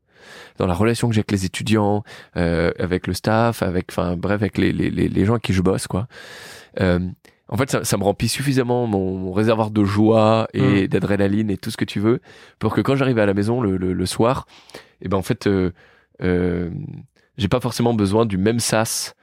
dans 0.57 0.65
la 0.67 0.74
relation 0.74 1.09
que 1.09 1.13
j'ai 1.13 1.20
avec 1.20 1.32
les 1.32 1.43
étudiants, 1.45 2.03
euh, 2.38 2.72
avec 2.80 3.05
le 3.05 3.13
staff, 3.13 3.61
avec, 3.61 3.88
enfin, 3.91 4.15
bref, 4.15 4.41
avec 4.41 4.57
les, 4.57 4.72
les, 4.72 4.89
les, 4.89 5.07
les 5.09 5.26
gens 5.26 5.34
avec 5.34 5.43
qui 5.43 5.53
je 5.53 5.61
bosse, 5.61 5.88
quoi. 5.88 6.07
Euh, 6.80 6.99
en 7.49 7.57
fait, 7.57 7.70
ça, 7.72 7.84
ça 7.84 7.97
me 7.97 8.03
remplit 8.03 8.30
suffisamment 8.30 8.88
mon, 8.88 9.17
mon 9.17 9.32
réservoir 9.34 9.72
de 9.72 9.84
joie 9.84 10.47
et 10.53 10.88
d'adrénaline 10.88 11.49
et 11.49 11.57
tout 11.57 11.72
ce 11.72 11.78
que 11.78 11.86
tu 11.86 11.99
veux 11.99 12.22
pour 12.59 12.74
que 12.76 12.82
quand 12.82 12.95
j'arrive 12.95 13.17
à 13.20 13.26
la 13.26 13.34
maison 13.34 13.59
le, 13.59 13.76
le, 13.76 13.91
le 13.93 14.05
soir, 14.05 14.45
et 15.02 15.08
ben 15.08 15.18
en 15.18 15.22
fait, 15.22 15.47
euh, 15.47 15.72
euh, 16.22 16.70
j'ai 17.38 17.47
pas 17.47 17.60
forcément 17.60 17.93
besoin 17.93 18.26
du 18.26 18.38
même 18.38 18.60
sas 18.60 19.14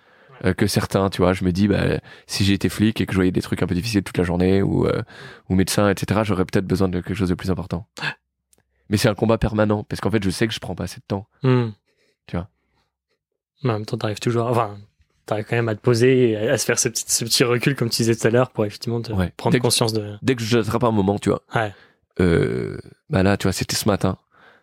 euh, 0.44 0.54
que 0.54 0.66
certains, 0.66 1.08
tu 1.10 1.22
vois. 1.22 1.32
Je 1.32 1.44
me 1.44 1.52
dis, 1.52 1.68
bah, 1.68 1.98
si 2.26 2.50
été 2.52 2.68
flic 2.68 3.00
et 3.00 3.06
que 3.06 3.12
je 3.12 3.16
voyais 3.18 3.30
des 3.32 3.42
trucs 3.42 3.62
un 3.62 3.66
peu 3.66 3.74
difficiles 3.74 4.02
toute 4.02 4.18
la 4.18 4.24
journée 4.24 4.62
ou, 4.62 4.86
euh, 4.86 5.02
ou 5.48 5.54
médecin, 5.54 5.88
etc., 5.90 6.20
j'aurais 6.24 6.44
peut-être 6.44 6.66
besoin 6.66 6.88
de 6.88 7.00
quelque 7.00 7.14
chose 7.16 7.28
de 7.28 7.34
plus 7.34 7.50
important. 7.50 7.86
Mais 8.88 8.96
c'est 8.96 9.08
un 9.08 9.14
combat 9.14 9.38
permanent 9.38 9.82
parce 9.84 10.00
qu'en 10.00 10.10
fait, 10.10 10.22
je 10.22 10.30
sais 10.30 10.46
que 10.46 10.54
je 10.54 10.60
prends 10.60 10.74
pas 10.74 10.84
assez 10.84 10.98
de 11.00 11.04
temps. 11.08 11.26
Hmm. 11.42 11.70
Tu 12.26 12.36
vois. 12.36 12.48
Mais 13.62 13.70
en 13.70 13.74
même 13.74 13.86
temps, 13.86 13.96
t'arrives 13.96 14.20
toujours, 14.20 14.46
enfin, 14.46 14.76
t'arrives 15.24 15.46
quand 15.46 15.56
même 15.56 15.68
à 15.68 15.74
te 15.74 15.80
poser 15.80 16.30
et 16.30 16.36
à, 16.50 16.56
se 16.58 16.64
faire 16.64 16.78
ce 16.78 16.88
petit, 16.88 17.04
ce 17.08 17.24
petit 17.24 17.42
recul, 17.44 17.74
comme 17.74 17.88
tu 17.90 17.96
disais 18.02 18.14
tout 18.14 18.26
à 18.26 18.30
l'heure, 18.30 18.50
pour 18.50 18.64
effectivement 18.64 19.00
te 19.00 19.12
Ouais. 19.12 19.32
prendre 19.36 19.52
Dès 19.52 19.58
que- 19.58 19.62
conscience 19.62 19.92
de. 19.92 20.16
Dès 20.22 20.36
que 20.36 20.42
j'attrape 20.42 20.84
un 20.84 20.90
moment, 20.92 21.18
tu 21.18 21.30
vois. 21.30 21.42
Ouais. 21.54 21.72
Euh, 22.20 22.78
bah 23.10 23.22
là, 23.22 23.36
tu 23.36 23.44
vois, 23.44 23.52
c'était 23.52 23.76
ce 23.76 23.88
matin. 23.88 24.18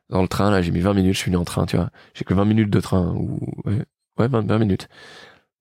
Dans 0.09 0.21
le 0.21 0.27
train, 0.27 0.51
là, 0.51 0.61
j'ai 0.61 0.71
mis 0.71 0.79
20 0.81 0.93
minutes, 0.93 1.13
je 1.13 1.19
suis 1.19 1.27
venu 1.31 1.37
en 1.37 1.45
train, 1.45 1.65
tu 1.65 1.75
vois. 1.77 1.89
J'ai 2.13 2.23
que 2.25 2.33
20 2.33 2.45
minutes 2.45 2.69
de 2.69 2.79
train, 2.79 3.13
ou, 3.15 3.39
ouais, 3.65 3.83
ouais 4.19 4.27
20, 4.27 4.45
20 4.47 4.59
minutes. 4.59 4.87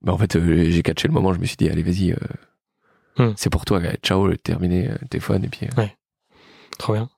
Bah, 0.03 0.12
en 0.12 0.18
fait, 0.18 0.36
euh, 0.36 0.64
j'ai 0.70 0.82
catché 0.82 1.09
le 1.09 1.14
moment, 1.14 1.32
je 1.32 1.38
me 1.38 1.45
suis 1.47 1.57
dit, 1.57 1.68
allez, 1.68 1.82
vas-y, 1.82 2.12
euh, 2.12 2.16
Hmm. 3.18 3.34
c'est 3.36 3.51
pour 3.51 3.64
toi, 3.66 3.78
gars. 3.78 3.95
ciao, 4.03 4.34
terminé, 4.36 4.88
euh, 4.90 4.97
téléphone, 5.11 5.45
et 5.45 5.49
puis, 5.49 5.66
euh, 5.78 5.82
Trop 6.78 6.95
bien. 6.95 7.11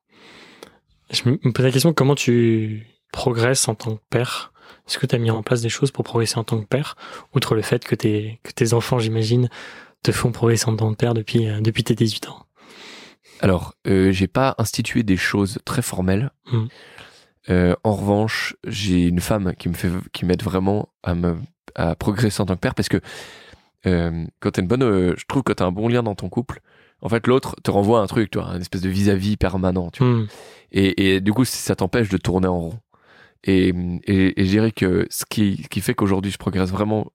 Je 1.11 1.23
me 1.29 1.37
pose 1.53 1.65
la 1.65 1.71
question 1.71 1.93
comment 1.93 2.17
tu 2.17 2.85
progresses 3.13 3.69
en 3.69 3.75
tant 3.77 3.95
que 3.97 4.03
père? 4.11 4.53
Est-ce 4.89 4.99
que 4.99 5.07
tu 5.07 5.15
as 5.15 5.19
mis 5.19 5.31
en 5.31 5.43
place 5.45 5.61
des 5.63 5.69
choses 5.69 5.93
pour 5.93 6.05
progresser 6.05 6.37
en 6.39 6.45
tant 6.45 6.61
que 6.61 6.67
père? 6.67 6.97
Outre 7.35 7.55
le 7.55 7.63
fait 7.63 7.85
que 7.85 7.95
tes, 7.95 8.41
que 8.43 8.51
tes 8.53 8.73
enfants, 8.75 8.99
j'imagine, 8.99 9.49
te 10.03 10.11
font 10.13 10.33
progresser 10.33 10.69
en 10.69 10.77
tant 10.77 10.91
que 10.91 10.97
père 10.97 11.15
depuis, 11.15 11.49
euh, 11.49 11.61
depuis 11.61 11.85
tes 11.85 11.95
18 11.95 12.29
ans? 12.29 12.45
Alors, 13.41 13.75
euh, 13.87 14.11
j'ai 14.13 14.27
pas 14.27 14.55
institué 14.59 15.03
des 15.05 15.17
choses 15.17 15.59
très 15.65 15.83
formelles. 15.83 16.31
Mhm. 16.53 16.69
Euh, 17.51 17.75
en 17.85 17.95
revanche, 17.95 18.57
j'ai 18.67 19.07
une 19.07 19.21
femme 19.21 19.55
qui 19.59 19.69
me 19.69 19.75
fait, 19.75 19.91
qui 20.13 20.25
m'aide 20.25 20.43
vraiment 20.43 20.89
à 21.03 21.15
me, 21.15 21.37
à 21.75 21.95
progresser 21.95 22.41
en 22.41 22.47
tant 22.47 22.55
que 22.55 22.61
père 22.61 22.75
parce 22.75 22.89
que 22.89 23.01
euh, 23.87 24.25
quand 24.41 24.53
t'as 24.53 24.63
une 24.63 24.69
bonne, 24.69 24.83
euh, 24.83 25.15
je 25.19 25.25
trouve 25.27 25.43
que 25.43 25.53
t'as 25.53 25.67
un 25.67 25.73
bon 25.73 25.89
lien 25.89 26.03
dans 26.03 26.15
ton 26.15 26.29
couple. 26.29 26.61
En 27.03 27.09
fait, 27.11 27.27
l'autre 27.27 27.55
te 27.63 27.71
renvoie 27.71 28.01
un 28.01 28.07
truc, 28.07 28.31
tu 28.31 28.39
vois, 28.39 28.49
un 28.49 28.61
espèce 28.61 28.81
de 28.81 28.89
vis-à-vis 28.89 29.37
permanent, 29.37 29.91
tu 29.91 30.03
vois. 30.03 30.13
Hmm. 30.13 30.27
Et, 30.73 31.17
et 31.17 31.21
du 31.21 31.33
coup, 31.33 31.45
ça 31.45 31.77
t'empêche 31.77 32.09
de 32.09 32.17
tourner 32.17 32.49
en 32.49 32.59
rond. 32.61 32.79
Et, 33.45 33.75
et, 34.05 34.41
et 34.41 34.45
je 34.47 34.51
dirais 34.51 34.73
que 34.73 35.07
ce 35.11 35.27
qui, 35.29 35.67
qui 35.71 35.83
fait 35.83 35.95
qu'aujourd'hui 35.95 36.31
je 36.31 36.39
progresse 36.39 36.71
vraiment 36.71 37.13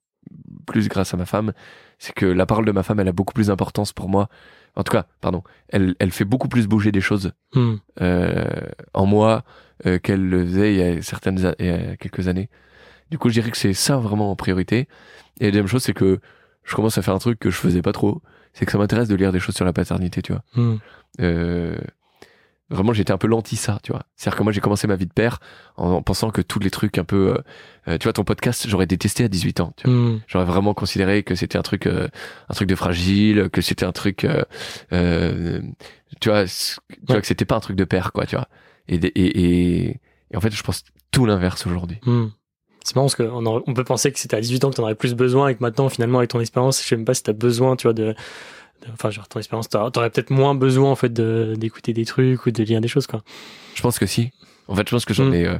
plus 0.67 0.87
grâce 0.87 1.15
à 1.15 1.17
ma 1.17 1.25
femme, 1.25 1.53
c'est 1.97 2.13
que 2.13 2.27
la 2.27 2.45
parole 2.45 2.65
de 2.65 2.71
ma 2.71 2.83
femme, 2.83 2.99
elle 2.99 3.07
a 3.07 3.13
beaucoup 3.13 3.33
plus 3.33 3.47
d'importance 3.47 3.93
pour 3.93 4.09
moi. 4.09 4.29
En 4.75 4.83
tout 4.83 4.91
cas, 4.91 5.07
pardon, 5.21 5.43
elle, 5.69 5.95
elle 5.97 6.11
fait 6.11 6.25
beaucoup 6.25 6.47
plus 6.47 6.67
bouger 6.67 6.91
des 6.91 7.01
choses 7.01 7.33
Hmm. 7.55 7.77
euh, 8.01 8.45
en 8.93 9.07
moi 9.07 9.43
euh, 9.85 9.97
qu'elle 9.99 10.27
le 10.27 10.45
faisait 10.45 10.73
il 10.73 10.79
y 10.79 10.83
a 10.83 11.01
certaines 11.01 11.45
a- 11.45 11.55
il 11.59 11.65
y 11.65 11.69
a 11.69 11.95
quelques 11.97 12.27
années. 12.27 12.49
Du 13.11 13.17
coup, 13.17 13.29
je 13.29 13.33
dirais 13.33 13.51
que 13.51 13.57
c'est 13.57 13.73
ça 13.73 13.97
vraiment 13.97 14.31
en 14.31 14.35
priorité. 14.35 14.87
Et 15.39 15.45
la 15.45 15.51
deuxième 15.51 15.67
chose, 15.67 15.83
c'est 15.83 15.93
que 15.93 16.19
je 16.63 16.75
commence 16.75 16.97
à 16.97 17.01
faire 17.01 17.15
un 17.15 17.19
truc 17.19 17.39
que 17.39 17.49
je 17.49 17.55
faisais 17.57 17.81
pas 17.81 17.91
trop, 17.93 18.21
c'est 18.53 18.65
que 18.65 18.71
ça 18.71 18.77
m'intéresse 18.77 19.07
de 19.07 19.15
lire 19.15 19.31
des 19.31 19.39
choses 19.39 19.55
sur 19.55 19.65
la 19.65 19.73
paternité, 19.73 20.21
tu 20.21 20.31
vois. 20.33 20.43
Hmm. 20.55 20.77
Euh, 21.21 21.77
vraiment, 22.69 22.93
j'étais 22.93 23.11
un 23.11 23.17
peu 23.17 23.25
l'anti 23.27 23.55
ça, 23.55 23.79
tu 23.81 23.91
vois. 23.91 24.03
C'est-à-dire 24.15 24.37
que 24.37 24.43
moi, 24.43 24.51
j'ai 24.51 24.61
commencé 24.61 24.85
ma 24.85 24.95
vie 24.95 25.07
de 25.07 25.13
père 25.13 25.39
en, 25.77 25.89
en 25.93 26.01
pensant 26.03 26.29
que 26.29 26.41
tous 26.41 26.59
les 26.59 26.69
trucs 26.69 26.97
un 26.99 27.03
peu, 27.03 27.33
euh, 27.33 27.37
euh, 27.87 27.97
tu 27.97 28.03
vois, 28.03 28.13
ton 28.13 28.23
podcast, 28.23 28.67
j'aurais 28.67 28.85
détesté 28.85 29.23
à 29.23 29.27
18 29.27 29.59
ans. 29.61 29.73
Tu 29.77 29.89
vois. 29.89 29.95
Hmm. 29.97 30.19
J'aurais 30.27 30.45
vraiment 30.45 30.75
considéré 30.75 31.23
que 31.23 31.33
c'était 31.33 31.57
un 31.57 31.63
truc, 31.63 31.87
euh, 31.87 32.07
un 32.49 32.53
truc 32.53 32.69
de 32.69 32.75
fragile, 32.75 33.49
que 33.51 33.61
c'était 33.61 33.85
un 33.85 33.91
truc, 33.91 34.23
euh, 34.23 34.43
euh, 34.93 35.61
tu 36.21 36.29
vois, 36.29 36.45
tu 36.45 36.75
vois 37.07 37.15
Ouais. 37.15 37.21
que 37.21 37.27
c'était 37.27 37.45
pas 37.45 37.55
un 37.55 37.59
truc 37.61 37.75
de 37.75 37.85
père, 37.85 38.11
quoi, 38.11 38.25
tu 38.27 38.35
vois. 38.35 38.47
Et, 38.89 38.95
et, 38.95 39.09
et, 39.85 39.99
et 40.31 40.37
en 40.37 40.41
fait, 40.41 40.51
je 40.53 40.61
pense 40.63 40.83
tout 41.11 41.25
l'inverse 41.25 41.65
aujourd'hui. 41.65 41.97
Hmm. 42.05 42.27
C'est 42.83 42.95
marrant 42.95 43.07
parce 43.07 43.15
qu'on 43.15 43.45
on 43.45 43.73
peut 43.73 43.83
penser 43.83 44.11
que 44.11 44.19
c'était 44.19 44.37
à 44.37 44.41
18 44.41 44.63
ans 44.63 44.69
que 44.69 44.75
tu 44.75 44.81
en 44.81 44.83
aurais 44.85 44.95
plus 44.95 45.13
besoin 45.13 45.49
et 45.49 45.55
que 45.55 45.61
maintenant, 45.61 45.89
finalement, 45.89 46.17
avec 46.19 46.29
ton 46.31 46.39
expérience, 46.39 46.81
je 46.81 46.87
sais 46.87 46.95
même 46.95 47.05
pas 47.05 47.13
si 47.13 47.23
tu 47.23 47.29
as 47.29 47.33
besoin, 47.33 47.75
tu 47.75 47.83
vois, 47.83 47.93
de. 47.93 48.15
Enfin, 48.93 49.09
genre, 49.09 49.27
ton 49.27 49.39
expérience, 49.39 49.67
t'aurais 49.69 50.09
peut-être 50.09 50.29
moins 50.31 50.55
besoin, 50.55 50.89
en 50.89 50.95
fait, 50.95 51.11
de- 51.11 51.53
d'écouter 51.57 51.91
des 51.93 52.05
trucs 52.05 52.45
ou 52.45 52.51
de 52.51 52.63
lire 52.63 52.79
des 52.79 52.87
choses, 52.87 53.07
quoi. 53.07 53.21
Je 53.75 53.81
pense 53.81 53.99
que 53.99 54.05
si. 54.05 54.31
En 54.69 54.75
fait, 54.75 54.87
je 54.87 54.95
pense 54.95 55.03
que 55.05 55.13
j'en 55.13 55.25
Mm. 55.25 55.33
ai, 55.33 55.47
euh, 55.47 55.57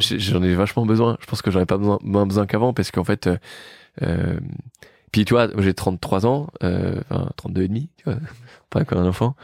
j'ai- 0.00 0.18
j'en 0.18 0.42
ai 0.42 0.54
vachement 0.54 0.86
besoin. 0.86 1.18
Je 1.20 1.26
pense 1.26 1.42
que 1.42 1.50
j'en 1.50 1.60
ai 1.60 1.66
pas 1.66 1.76
besoin, 1.76 1.98
moins 2.02 2.24
besoin 2.24 2.46
qu'avant 2.46 2.72
parce 2.72 2.90
qu'en 2.90 3.04
fait, 3.04 3.26
euh, 3.26 3.36
euh, 4.02 4.38
puis 5.10 5.24
tu 5.26 5.34
vois, 5.34 5.48
j'ai 5.58 5.74
33 5.74 6.24
ans, 6.24 6.48
euh, 6.62 7.00
enfin 7.10 7.28
32 7.36 7.62
et 7.62 7.68
demi, 7.68 7.90
tu 7.98 8.04
vois, 8.04 8.16
pas 8.72 8.84
comme 8.84 8.98
un 8.98 9.06
enfant. 9.06 9.36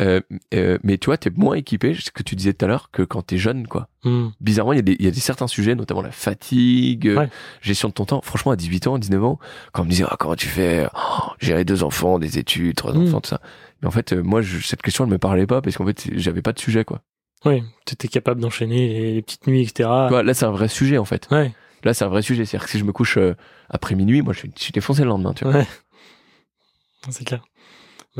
Euh, 0.00 0.20
euh, 0.54 0.78
mais 0.82 0.98
tu 0.98 1.06
vois, 1.06 1.16
t'es 1.18 1.30
moins 1.30 1.54
équipé, 1.54 1.94
ce 1.94 2.10
que 2.10 2.22
tu 2.22 2.34
disais 2.34 2.52
tout 2.54 2.64
à 2.64 2.68
l'heure, 2.68 2.90
que 2.90 3.02
quand 3.02 3.22
t'es 3.22 3.38
jeune, 3.38 3.66
quoi. 3.68 3.88
Hmm. 4.04 4.28
bizarrement, 4.40 4.72
il 4.72 4.76
y, 4.76 4.78
a 4.80 4.82
des, 4.82 4.96
y 5.00 5.06
a 5.06 5.10
des 5.10 5.20
certains 5.20 5.46
sujets, 5.46 5.74
notamment 5.74 6.02
la 6.02 6.10
fatigue, 6.10 7.08
euh, 7.08 7.16
Ouais. 7.20 7.28
gestion 7.62 7.88
de 7.88 7.94
ton 7.94 8.04
temps. 8.04 8.20
Franchement, 8.22 8.52
à 8.52 8.56
18 8.56 8.86
ans, 8.86 8.98
19 8.98 9.22
ans, 9.24 9.38
quand 9.72 9.82
on 9.82 9.84
me 9.86 9.90
disait, 9.90 10.04
ah, 10.08 10.16
comment 10.18 10.34
tu 10.36 10.46
fais 10.48 10.86
oh, 10.94 11.22
Gérer 11.38 11.64
deux 11.64 11.82
enfants, 11.84 12.18
des 12.18 12.38
études, 12.38 12.76
trois 12.76 12.92
Mm. 12.92 13.02
enfants, 13.06 13.20
tout 13.20 13.30
ça. 13.30 13.40
Mais 13.82 13.88
en 13.88 13.90
fait, 13.90 14.12
euh, 14.12 14.22
moi, 14.22 14.42
je- 14.42 14.58
cette 14.60 14.82
question, 14.82 15.04
elle 15.04 15.10
me 15.10 15.18
parlait 15.18 15.46
pas 15.46 15.62
parce 15.62 15.76
qu'en 15.76 15.86
fait, 15.86 16.08
j'avais 16.14 16.42
pas 16.42 16.52
de 16.52 16.58
sujet, 16.58 16.84
quoi. 16.84 17.00
Oui, 17.46 17.62
tu 17.86 17.92
étais 17.94 18.08
capable 18.08 18.40
d'enchaîner 18.40 18.88
les, 18.88 19.14
les 19.14 19.22
petites 19.22 19.46
nuits, 19.46 19.62
etc. 19.62 19.88
Vois, 20.08 20.22
là, 20.22 20.32
c'est 20.34 20.46
un 20.46 20.50
vrai 20.50 20.68
sujet, 20.68 20.96
en 20.98 21.04
fait. 21.04 21.28
Ouais, 21.30 21.52
Là, 21.82 21.92
c'est 21.92 22.04
un 22.04 22.08
vrai 22.08 22.22
sujet. 22.22 22.46
C'est-à-dire 22.46 22.64
que 22.64 22.70
si 22.72 22.78
je 22.78 22.84
me 22.84 22.92
couche 22.92 23.18
euh, 23.18 23.34
après 23.68 23.94
minuit, 23.94 24.22
moi, 24.22 24.32
je 24.32 24.38
suis, 24.38 24.50
je 24.56 24.62
suis 24.62 24.72
défoncé 24.72 25.02
le 25.02 25.08
lendemain, 25.08 25.34
tu 25.34 25.44
vois. 25.44 25.52
ouais. 25.54 25.66
C'est 27.10 27.24
clair. 27.24 27.42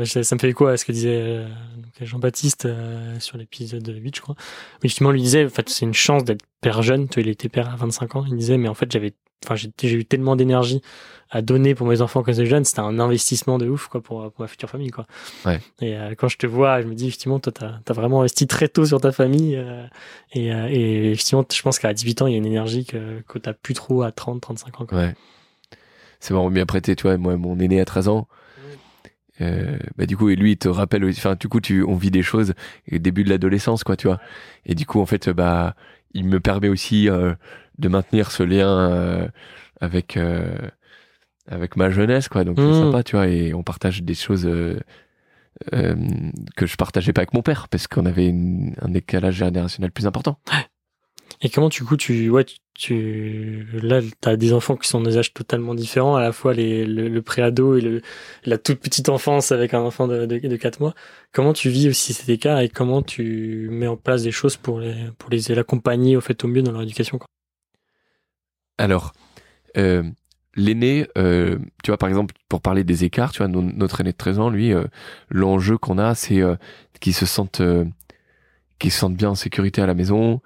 Ça 0.03 0.35
me 0.35 0.39
fait 0.39 0.49
écho 0.49 0.67
à 0.67 0.75
ce 0.75 0.83
que 0.83 0.91
disait 0.91 1.21
euh, 1.21 1.47
donc, 1.77 1.93
Jean-Baptiste 2.01 2.65
euh, 2.65 3.17
sur 3.19 3.37
l'épisode 3.37 3.87
8, 3.87 4.15
je 4.17 4.21
crois. 4.21 4.35
Mais 4.83 4.89
justement, 4.89 5.11
lui 5.11 5.21
disait, 5.21 5.45
en 5.45 5.49
fait, 5.49 5.69
c'est 5.69 5.85
une 5.85 5.93
chance 5.93 6.25
d'être 6.25 6.43
père 6.59 6.81
jeune. 6.81 7.07
Tu 7.07 7.15
vois, 7.15 7.23
il 7.23 7.29
était 7.29 7.47
père 7.47 7.71
à 7.71 7.77
25 7.77 8.17
ans. 8.17 8.25
Il 8.27 8.35
disait, 8.35 8.57
mais 8.57 8.67
en 8.67 8.73
fait, 8.73 8.91
j'avais, 8.91 9.13
enfin, 9.45 9.55
j'ai 9.55 9.93
eu 9.93 10.03
tellement 10.03 10.35
d'énergie 10.35 10.81
à 11.29 11.41
donner 11.41 11.75
pour 11.75 11.87
mes 11.87 12.01
enfants 12.01 12.23
quand 12.23 12.33
j'étais 12.33 12.45
jeune. 12.45 12.65
C'était 12.65 12.81
un 12.81 12.99
investissement 12.99 13.57
de 13.57 13.69
ouf, 13.69 13.87
quoi, 13.87 14.01
pour, 14.01 14.29
pour 14.31 14.41
ma 14.41 14.47
future 14.47 14.69
famille, 14.69 14.91
quoi. 14.91 15.05
Ouais. 15.45 15.61
Et 15.81 15.95
euh, 15.95 16.13
quand 16.17 16.27
je 16.27 16.37
te 16.37 16.45
vois, 16.45 16.81
je 16.81 16.87
me 16.87 16.93
dis, 16.93 17.07
effectivement, 17.07 17.39
toi, 17.39 17.53
t'as 17.53 17.79
as 17.87 17.93
vraiment 17.93 18.19
investi 18.19 18.47
très 18.47 18.67
tôt 18.67 18.85
sur 18.85 18.99
ta 18.99 19.13
famille. 19.13 19.55
euh, 19.55 19.85
et, 20.33 20.53
euh, 20.53 20.67
et 20.69 21.11
effectivement, 21.11 21.45
je 21.49 21.61
pense 21.61 21.79
qu'à 21.79 21.93
18 21.93 22.21
ans, 22.21 22.27
il 22.27 22.31
y 22.31 22.35
a 22.35 22.37
une 22.37 22.45
énergie 22.45 22.85
que, 22.85 23.21
que 23.29 23.39
t'as 23.39 23.53
plus 23.53 23.73
trop 23.73 24.03
à 24.03 24.11
30, 24.11 24.41
35 24.41 24.81
ans, 24.81 24.85
quoi. 24.85 24.97
Ouais. 24.97 25.15
C'est 26.19 26.33
vraiment 26.33 26.51
bien 26.51 26.65
prêté, 26.65 26.95
tu 26.95 27.03
vois. 27.03 27.17
Moi, 27.17 27.37
mon 27.37 27.59
aîné 27.59 27.79
à 27.79 27.85
13 27.85 28.07
ans, 28.09 28.27
euh, 29.41 29.77
bah, 29.97 30.05
du 30.05 30.15
coup, 30.17 30.29
et 30.29 30.35
lui, 30.35 30.51
il 30.53 30.57
te 30.57 30.67
rappelle, 30.69 31.03
aussi- 31.05 31.19
enfin, 31.19 31.35
du 31.39 31.47
coup, 31.49 31.59
tu, 31.61 31.83
on 31.83 31.95
vit 31.95 32.11
des 32.11 32.23
choses, 32.23 32.53
au 32.91 32.97
début 32.97 33.23
de 33.23 33.29
l'adolescence, 33.29 33.83
quoi, 33.83 33.95
tu 33.97 34.07
vois. 34.07 34.19
Et 34.65 34.75
du 34.75 34.85
coup, 34.85 34.99
en 35.01 35.05
fait, 35.05 35.29
bah, 35.29 35.75
il 36.13 36.25
me 36.25 36.39
permet 36.39 36.69
aussi 36.69 37.05
de 37.07 37.87
maintenir 37.89 38.31
ce 38.31 38.43
lien 38.43 39.27
avec 39.81 40.17
avec 41.47 41.75
ma 41.75 41.89
jeunesse 41.91 42.27
quoi 42.27 42.43
donc 42.43 42.57
c'est 42.59 42.65
Mmh. 42.65 42.73
sympa 42.73 43.03
tu 43.03 43.15
vois 43.15 43.27
et 43.27 43.53
on 43.53 43.61
partage 43.61 44.01
des 44.01 44.15
choses 44.15 44.47
euh, 44.47 44.79
euh, 45.73 45.95
que 46.55 46.65
je 46.65 46.75
partageais 46.75 47.13
pas 47.13 47.21
avec 47.21 47.33
mon 47.33 47.41
père 47.43 47.67
parce 47.67 47.87
qu'on 47.87 48.05
avait 48.07 48.27
une- 48.27 48.73
un 48.81 48.89
décalage 48.89 49.35
générationnel 49.35 49.91
plus 49.91 50.07
important 50.07 50.39
Et 51.41 51.49
comment 51.49 51.69
du 51.69 51.83
coup 51.83 51.97
tu 51.97 52.29
ouais 52.29 52.45
tu, 52.45 52.57
tu 52.73 53.65
là 53.81 54.01
t'as 54.21 54.35
des 54.35 54.53
enfants 54.53 54.75
qui 54.77 54.87
sont 54.87 55.01
des 55.01 55.17
âges 55.17 55.33
totalement 55.33 55.75
différents 55.75 56.15
à 56.15 56.21
la 56.21 56.31
fois 56.31 56.53
les 56.53 56.85
le, 56.85 57.07
le 57.09 57.21
préado 57.21 57.75
et 57.77 57.81
le 57.81 58.01
la 58.45 58.57
toute 58.57 58.79
petite 58.79 59.09
enfance 59.09 59.51
avec 59.51 59.73
un 59.73 59.81
enfant 59.81 60.07
de 60.07 60.25
de, 60.25 60.39
de 60.39 60.55
4 60.55 60.79
mois. 60.79 60.93
Comment 61.33 61.53
tu 61.53 61.69
vis 61.69 61.89
aussi 61.89 62.13
cet 62.13 62.29
écart 62.29 62.59
et 62.59 62.69
comment 62.69 63.01
tu 63.01 63.67
mets 63.71 63.87
en 63.87 63.97
place 63.97 64.23
des 64.23 64.31
choses 64.31 64.57
pour 64.57 64.79
les 64.79 64.95
pour 65.17 65.29
les 65.29 65.41
l'accompagner 65.53 66.15
au 66.17 66.21
fait 66.21 66.43
au 66.43 66.47
mieux 66.47 66.61
dans 66.63 66.71
leur 66.71 66.81
éducation 66.83 67.19
alors 68.77 69.13
euh, 69.77 70.03
l'aîné 70.55 71.07
euh, 71.17 71.57
tu 71.83 71.91
vois 71.91 71.97
par 71.97 72.09
exemple 72.09 72.33
pour 72.49 72.61
parler 72.61 72.83
des 72.83 73.03
écarts 73.03 73.31
tu 73.31 73.39
vois 73.39 73.47
no- 73.47 73.61
notre 73.61 74.01
aîné 74.01 74.11
de 74.11 74.17
13 74.17 74.39
ans 74.39 74.49
lui 74.49 74.73
euh, 74.73 74.85
l'enjeu 75.29 75.77
qu'on 75.77 75.97
a 75.97 76.15
c'est 76.15 76.41
euh, 76.41 76.55
qu'il 76.99 77.13
se 77.13 77.25
sente 77.25 77.61
euh, 77.61 77.85
qu'il 78.79 78.91
se 78.91 78.99
sente 78.99 79.15
bien 79.15 79.29
en 79.31 79.35
sécurité 79.35 79.81
à 79.81 79.85
la 79.85 79.93
maison 79.93 80.41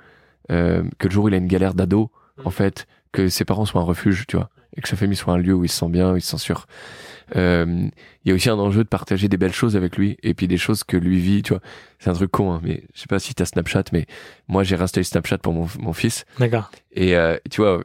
euh, 0.51 0.83
que 0.97 1.07
le 1.07 1.13
jour 1.13 1.25
où 1.25 1.27
il 1.27 1.33
a 1.33 1.37
une 1.37 1.47
galère 1.47 1.73
d'ado 1.73 2.11
en 2.43 2.49
Mhm. 2.49 2.51
fait 2.51 2.87
que 3.11 3.27
ses 3.29 3.45
parents 3.45 3.65
soient 3.65 3.81
un 3.81 3.85
refuge 3.85 4.25
tu 4.27 4.35
vois 4.37 4.49
et 4.77 4.81
que 4.81 4.87
sa 4.87 4.95
famille 4.95 5.17
soit 5.17 5.33
un 5.33 5.37
lieu 5.37 5.53
où 5.53 5.63
il 5.65 5.69
se 5.69 5.77
sent 5.79 5.89
bien 5.89 6.13
où 6.13 6.17
il 6.17 6.21
se 6.21 6.31
sent 6.31 6.37
sûr 6.37 6.65
Euh, 7.35 7.87
il 8.25 8.29
y 8.29 8.31
a 8.31 8.35
aussi 8.35 8.49
un 8.49 8.57
enjeu 8.57 8.83
de 8.83 8.87
partager 8.89 9.27
des 9.27 9.37
belles 9.37 9.53
choses 9.53 9.75
avec 9.75 9.97
lui 9.97 10.17
et 10.23 10.33
puis 10.33 10.47
des 10.47 10.57
choses 10.57 10.83
que 10.83 10.97
lui 10.97 11.19
vit 11.19 11.43
tu 11.43 11.53
vois 11.53 11.61
c'est 11.99 12.09
un 12.09 12.13
truc 12.13 12.31
con 12.31 12.51
hein, 12.53 12.59
mais 12.63 12.83
je 12.95 13.01
sais 13.01 13.07
pas 13.07 13.19
si 13.19 13.35
t'as 13.35 13.45
Snapchat 13.45 13.83
mais 13.93 14.07
moi 14.47 14.63
j'ai 14.63 14.75
réinstallé 14.75 15.03
Snapchat 15.03 15.37
pour 15.37 15.53
mon, 15.53 15.67
mon 15.79 15.93
fils 15.93 16.25
D'accord. 16.39 16.71
et 16.91 17.15
euh, 17.15 17.37
tu 17.51 17.61
vois 17.61 17.83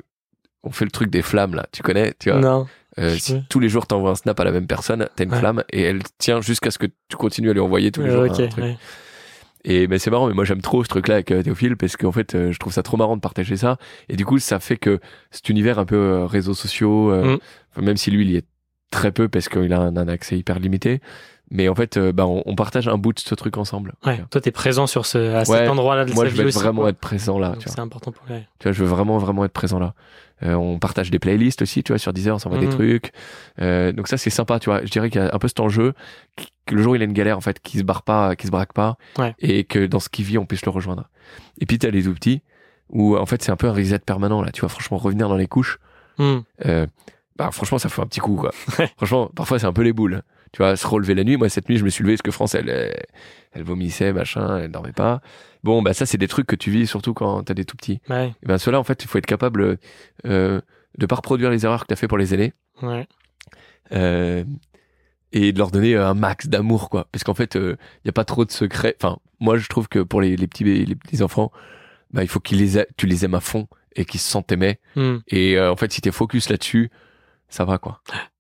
on 0.62 0.70
fait 0.70 0.86
le 0.86 0.90
truc 0.90 1.10
des 1.10 1.20
flammes 1.20 1.54
là 1.54 1.66
tu 1.72 1.82
connais 1.82 2.14
tu 2.18 2.30
vois? 2.30 2.40
Non. 2.40 2.66
Euh, 2.98 3.16
si 3.18 3.42
tous 3.50 3.60
les 3.60 3.68
jours 3.68 3.86
t'envoies 3.86 4.10
un 4.12 4.14
snap 4.14 4.38
à 4.40 4.44
la 4.44 4.52
même 4.52 4.66
personne 4.66 5.08
t'as 5.14 5.24
une 5.24 5.32
Ouais. 5.32 5.38
flamme 5.38 5.62
et 5.70 5.82
elle 5.82 6.02
tient 6.18 6.40
jusqu'à 6.40 6.70
ce 6.70 6.78
que 6.78 6.86
tu 7.08 7.16
continues 7.18 7.50
à 7.50 7.52
lui 7.52 7.60
envoyer 7.60 7.90
tous 7.92 8.00
les 8.02 8.10
jours 8.10 8.22
Euh, 8.22 8.28
un 8.30 8.32
ok. 8.44 8.48
truc. 8.48 8.64
ouais. 8.64 8.78
Et 9.66 9.86
ben 9.86 9.98
c'est 9.98 10.10
marrant, 10.10 10.26
mais 10.28 10.34
moi 10.34 10.44
j'aime 10.44 10.60
trop 10.60 10.84
ce 10.84 10.88
truc-là 10.88 11.14
avec 11.14 11.30
euh, 11.30 11.42
Théophile 11.42 11.76
parce 11.76 11.96
qu'en 11.96 12.12
fait 12.12 12.34
euh, 12.34 12.52
je 12.52 12.58
trouve 12.58 12.72
ça 12.72 12.82
trop 12.82 12.96
marrant 12.98 13.16
de 13.16 13.20
partager 13.22 13.56
ça. 13.56 13.78
Et 14.08 14.16
du 14.16 14.26
coup 14.26 14.38
ça 14.38 14.60
fait 14.60 14.76
que 14.76 15.00
cet 15.30 15.48
univers 15.48 15.78
un 15.78 15.86
peu 15.86 15.96
euh, 15.96 16.26
réseaux 16.26 16.54
sociaux, 16.54 17.10
Mm. 17.14 17.38
même 17.82 17.96
si 17.96 18.10
lui 18.10 18.24
il 18.24 18.30
y 18.32 18.36
est 18.36 18.44
très 18.90 19.10
peu 19.10 19.28
parce 19.28 19.48
qu'il 19.48 19.72
a 19.72 19.80
un, 19.80 19.96
un 19.96 20.08
accès 20.08 20.36
hyper 20.38 20.58
limité, 20.58 21.00
mais 21.50 21.68
en 21.68 21.74
fait 21.74 21.96
euh, 21.96 22.12
bah, 22.12 22.26
on, 22.26 22.42
on 22.46 22.54
partage 22.54 22.88
un 22.88 22.98
bout 22.98 23.12
de 23.14 23.18
ce 23.20 23.34
truc 23.34 23.56
ensemble. 23.56 23.94
Ouais. 24.04 24.22
Toi 24.30 24.40
t'es 24.40 24.50
présent 24.50 24.86
sur 24.86 25.06
ce 25.06 25.18
à 25.34 25.38
Ouais. 25.38 25.44
cet 25.44 25.68
endroit-là 25.70 26.04
de 26.04 26.12
Moi 26.12 26.24
sa 26.24 26.30
je 26.30 26.34
vie 26.34 26.40
veux 26.42 26.48
aussi. 26.48 26.58
vraiment 26.58 26.82
quoi. 26.82 26.90
être 26.90 26.98
présent 26.98 27.38
là. 27.38 27.54
Tu. 27.58 27.68
C'est 27.70 27.80
important 27.80 28.12
pour 28.12 28.24
lui. 28.28 28.34
tu 28.58 28.64
vois, 28.64 28.72
je 28.72 28.80
veux 28.84 28.88
vraiment 28.90 29.16
vraiment 29.18 29.44
être 29.46 29.52
présent 29.52 29.78
là. 29.78 29.94
Euh, 30.44 30.54
on 30.54 30.78
partage 30.78 31.10
des 31.10 31.18
playlists 31.18 31.62
aussi, 31.62 31.82
tu 31.82 31.92
vois, 31.92 31.98
sur 31.98 32.12
Deezer, 32.12 32.34
on 32.34 32.38
s'envoie 32.38 32.58
des 32.58 32.66
Mhm. 32.66 32.72
trucs. 32.72 33.12
Euh, 33.60 33.92
donc 33.92 34.08
ça 34.08 34.16
c'est 34.18 34.30
sympa, 34.30 34.58
tu 34.60 34.68
vois. 34.70 34.84
Je 34.84 34.90
dirais 34.90 35.08
qu'il 35.10 35.20
y 35.20 35.24
a 35.24 35.34
un 35.34 35.38
peu 35.38 35.48
cet 35.48 35.60
enjeu 35.60 35.94
que 36.66 36.74
le 36.74 36.82
jour 36.82 36.92
où 36.92 36.96
il 36.96 37.02
a 37.02 37.04
une 37.04 37.12
galère 37.12 37.38
en 37.38 37.40
fait, 37.40 37.60
qui 37.60 37.78
se 37.78 37.82
barre 37.82 38.02
pas, 38.02 38.36
qui 38.36 38.46
se 38.46 38.50
braque 38.52 38.72
pas, 38.72 38.96
Ouais. 39.18 39.34
et 39.38 39.64
que 39.64 39.86
dans 39.86 40.00
ce 40.00 40.08
qu'il 40.08 40.24
vit 40.24 40.38
on 40.38 40.46
puisse 40.46 40.64
le 40.64 40.70
rejoindre. 40.70 41.08
Et 41.60 41.66
puis 41.66 41.78
t'as 41.78 41.90
les 41.90 42.02
tout 42.04 42.14
petits 42.14 42.42
où 42.90 43.16
en 43.16 43.26
fait 43.26 43.42
c'est 43.42 43.50
un 43.52 43.56
peu 43.56 43.68
un 43.68 43.72
reset 43.72 43.98
permanent 44.00 44.42
là, 44.42 44.50
tu 44.52 44.60
vois. 44.60 44.68
Franchement 44.68 44.98
revenir 44.98 45.28
dans 45.28 45.36
les 45.36 45.46
couches, 45.46 45.78
Hmm. 46.18 46.40
euh, 46.66 46.86
bah 47.36 47.50
franchement 47.50 47.78
ça 47.78 47.88
fait 47.88 48.00
un 48.02 48.06
petit 48.06 48.20
coup 48.20 48.36
quoi. 48.36 48.52
Franchement 48.96 49.30
parfois 49.34 49.58
c'est 49.58 49.66
un 49.66 49.72
peu 49.72 49.82
les 49.82 49.92
boules. 49.92 50.22
Tu 50.54 50.58
vois, 50.58 50.76
se 50.76 50.86
relever 50.86 51.14
la 51.14 51.24
nuit. 51.24 51.36
Moi 51.36 51.48
cette 51.50 51.68
nuit 51.68 51.76
je 51.78 51.84
me 51.84 51.90
suis 51.90 52.02
levé 52.04 52.14
parce 52.14 52.22
que 52.22 52.30
France 52.30 52.54
elle 52.54 52.70
elle, 53.52 53.62
vomissait 53.64 54.12
machin, 54.12 54.58
elle 54.58 54.70
dormait 54.70 54.92
pas. 54.92 55.20
Bon 55.64 55.82
bah 55.82 55.92
ça 55.94 56.06
c'est 56.06 56.16
des 56.18 56.28
trucs 56.28 56.46
que 56.46 56.56
tu 56.56 56.70
vis 56.70 56.86
surtout 56.86 57.12
quand 57.12 57.42
t'as 57.42 57.54
des 57.54 57.64
tout 57.64 57.76
petits. 57.76 58.00
Ouais. 58.08 58.32
Et 58.42 58.46
ben 58.46 58.56
cela 58.58 58.78
en 58.78 58.84
fait 58.84 59.02
il 59.04 59.08
faut 59.08 59.18
être 59.18 59.26
capable 59.26 59.78
euh, 60.26 60.60
de 60.96 61.06
pas 61.06 61.16
reproduire 61.16 61.50
les 61.50 61.64
erreurs 61.66 61.82
que 61.82 61.86
t'as 61.88 61.96
fait 61.96 62.08
pour 62.08 62.18
les 62.18 62.32
aînés 62.34 62.52
Ouais. 62.82 63.06
euh, 63.92 64.44
et 65.32 65.52
de 65.52 65.58
leur 65.58 65.70
donner 65.70 65.96
un 65.96 66.14
max 66.14 66.46
d'amour 66.46 66.88
quoi 66.90 67.08
parce 67.10 67.24
qu'en 67.24 67.34
fait 67.34 67.56
il 67.56 67.76
y 68.04 68.08
a 68.08 68.12
pas 68.12 68.24
trop 68.24 68.44
de 68.44 68.50
secrets 68.52 68.94
enfin 69.02 69.18
moi 69.40 69.56
je 69.58 69.66
trouve 69.68 69.88
que 69.88 69.98
pour 69.98 70.20
les, 70.20 70.36
les 70.36 70.46
petits 70.46 70.64
les 70.64 70.94
petits 70.94 71.22
enfants 71.22 71.50
bah 72.12 72.22
il 72.22 72.28
faut 72.28 72.38
qu'ils 72.40 72.58
les 72.58 72.78
a- 72.78 72.86
tu 72.96 73.06
les 73.06 73.24
aimes 73.24 73.34
à 73.34 73.40
fond 73.40 73.66
et 73.96 74.04
qu'ils 74.04 74.20
se 74.20 74.28
sentent 74.30 74.52
aimés 74.52 74.78
Hmm. 74.96 75.16
et 75.28 75.56
euh, 75.58 75.72
en 75.72 75.76
fait 75.76 75.92
si 75.92 76.00
t'es 76.00 76.12
focus 76.12 76.48
là-dessus 76.50 76.90
ça 77.48 77.64
va 77.64 77.78
quoi 77.78 78.00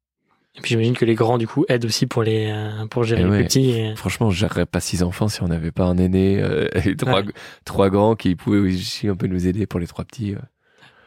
Et 0.56 0.60
puis 0.60 0.70
j'imagine 0.70 0.96
que 0.96 1.04
les 1.04 1.14
grands 1.16 1.36
du 1.38 1.48
coup 1.48 1.64
aident 1.68 1.84
aussi 1.86 2.06
pour 2.06 2.22
les 2.22 2.48
euh, 2.50 2.86
pour 2.86 3.02
gérer 3.04 3.22
Eh 3.22 3.24
les 3.24 3.30
ouais. 3.30 3.44
petits. 3.44 3.70
et- 3.70 3.96
franchement 3.96 4.30
je 4.30 4.38
gérerais 4.38 4.66
pas 4.66 4.80
six 4.80 5.02
enfants 5.02 5.28
si 5.28 5.42
on 5.42 5.48
n'avait 5.48 5.72
pas 5.72 5.84
un 5.84 5.98
aîné 5.98 6.40
euh, 6.40 6.68
et 6.74 6.96
trois 6.96 7.22
Ouais. 7.22 7.32
trois 7.64 7.90
grands 7.90 8.14
qui 8.14 8.34
pouvaient 8.36 8.58
aussi 8.60 9.08
un 9.08 9.16
peu 9.16 9.26
nous 9.26 9.46
aider 9.48 9.66
pour 9.66 9.80
les 9.80 9.86
trois 9.88 10.04
petits 10.04 10.36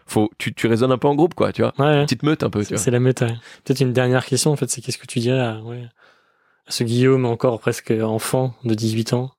faut 0.06 0.30
tu 0.38 0.54
tu 0.54 0.68
raisonnes 0.68 0.92
un 0.92 0.98
peu 0.98 1.08
en 1.08 1.16
groupe 1.16 1.34
quoi 1.34 1.54
tu 1.54 1.62
vois 1.62 1.72
petite 1.72 2.24
meute 2.24 2.44
un 2.44 2.50
peu 2.50 2.64
C'est 2.64 2.92
la 2.92 3.00
méta. 3.00 3.28
Peut-être 3.64 3.80
une 3.82 3.94
dernière 3.94 4.26
question, 4.26 4.52
en 4.52 4.56
fait, 4.56 4.70
c'est 4.70 4.82
qu'est-ce 4.82 4.98
que 4.98 5.06
tu 5.08 5.20
dirais 5.20 5.40
à, 5.40 5.62
ce 6.70 6.84
Guillaume, 6.84 7.26
encore 7.26 7.60
presque 7.60 7.92
enfant 7.92 8.54
de 8.66 8.74
18 8.74 9.14
ans, 9.14 9.32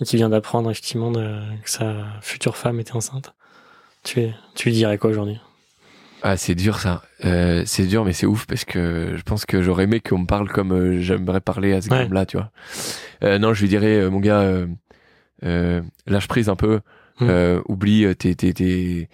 et 0.00 0.04
qui 0.04 0.16
vient 0.16 0.28
d'apprendre 0.28 0.70
effectivement 0.70 1.10
de- 1.10 1.40
que 1.64 1.70
sa 1.70 2.06
future 2.22 2.56
femme 2.56 2.78
était 2.80 2.94
enceinte? 2.94 3.34
Tu, 4.04 4.28
tu 4.54 4.68
lui 4.68 4.74
dirais 4.76 4.98
quoi 4.98 5.10
aujourd'hui? 5.10 5.40
Ah, 6.22 6.36
c'est 6.36 6.54
dur 6.54 6.80
ça. 6.80 7.02
Euh, 7.24 7.62
c'est 7.66 7.86
dur, 7.86 8.04
mais 8.04 8.12
c'est 8.12 8.26
ouf 8.26 8.46
parce 8.46 8.64
que 8.64 9.14
je 9.16 9.22
pense 9.22 9.46
que 9.46 9.62
j'aurais 9.62 9.84
aimé 9.84 10.00
qu'on 10.00 10.18
me 10.18 10.26
parle 10.26 10.48
comme 10.48 10.72
euh, 10.72 11.00
j'aimerais 11.00 11.40
parler 11.40 11.72
à 11.72 11.80
ce 11.80 11.90
Ouais. 11.90 12.08
là 12.10 12.26
tu 12.26 12.36
vois. 12.36 12.50
Euh, 13.22 13.38
non, 13.38 13.54
je 13.54 13.62
lui 13.62 13.68
dirais, 13.68 13.96
euh, 13.96 14.10
mon 14.10 14.20
gars, 14.20 14.42
euh, 15.44 15.82
lâche 16.06 16.28
prise 16.28 16.48
un 16.48 16.56
peu, 16.56 16.80
Mm. 17.20 17.26
euh, 17.30 17.60
oublie 17.68 18.14
tes, 18.16 18.34
tes, 18.36 18.54
tes, 18.54 19.08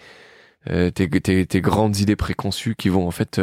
tes, 0.93 1.47
tes, 1.47 1.61
grandes 1.63 1.97
idées 1.99 2.17
préconçues 2.17 2.75
qui 2.75 2.91
vont 2.91 3.07
en 3.07 3.11
fait 3.11 3.41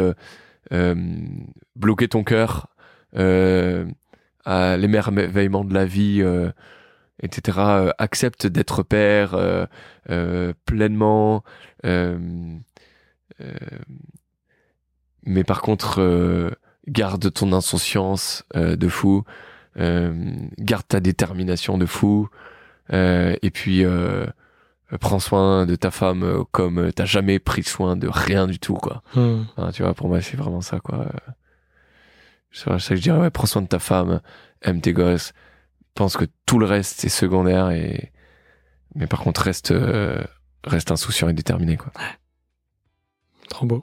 bloquer 1.76 2.08
ton 2.08 2.22
cœur 2.24 2.68
euh, 3.16 3.84
à 4.44 4.76
l'émerveillement 4.76 5.64
de 5.64 5.74
la 5.74 5.84
vie, 5.84 6.20
euh, 6.22 6.50
etc. 7.22 7.58
Euh, 7.58 7.90
accepte 7.98 8.46
d'être 8.46 8.82
père 8.84 9.34
euh, 9.34 9.66
euh, 10.10 10.52
pleinement. 10.64 11.42
Euh, 13.42 13.78
mais 15.24 15.44
par 15.44 15.62
contre, 15.62 16.00
euh, 16.00 16.50
garde 16.88 17.32
ton 17.32 17.52
insouciance 17.52 18.44
euh, 18.56 18.76
de 18.76 18.88
fou, 18.88 19.24
garde 20.58 20.86
ta 20.86 21.00
détermination 21.00 21.78
de 21.78 21.86
fou, 21.86 22.28
et 22.90 23.50
puis 23.50 23.84
prends 25.00 25.18
soin 25.18 25.64
de 25.64 25.76
ta 25.76 25.90
femme 25.90 26.44
comme 26.50 26.92
t'as 26.92 27.06
jamais 27.06 27.38
pris 27.38 27.62
soin 27.62 27.96
de 27.96 28.06
rien 28.06 28.46
du 28.46 28.58
tout, 28.58 28.74
quoi. 28.74 29.02
Hmm. 29.14 29.44
Hein, 29.56 29.70
tu 29.72 29.82
vois, 29.82 29.94
pour 29.94 30.08
moi, 30.08 30.20
c'est 30.20 30.36
vraiment 30.36 30.60
ça, 30.60 30.78
quoi. 30.80 31.06
C'est 32.50 32.68
ça 32.68 32.76
que 32.76 32.96
je 32.96 33.00
dirais, 33.00 33.18
ouais, 33.18 33.30
prends 33.30 33.46
soin 33.46 33.62
de 33.62 33.66
ta 33.66 33.78
femme, 33.78 34.20
aime 34.60 34.82
tes 34.82 34.92
gosses, 34.92 35.32
pense 35.94 36.18
que 36.18 36.26
tout 36.44 36.58
le 36.58 36.66
reste, 36.66 37.00
c'est 37.00 37.08
secondaire, 37.08 37.70
et 37.70 38.12
mais 38.94 39.06
par 39.06 39.20
contre, 39.20 39.42
reste, 39.42 39.70
euh, 39.70 40.22
reste 40.64 40.90
insouciant 40.90 41.28
et 41.28 41.32
déterminé, 41.32 41.76
quoi. 41.76 41.92
Trop 43.52 43.66
beau. 43.66 43.82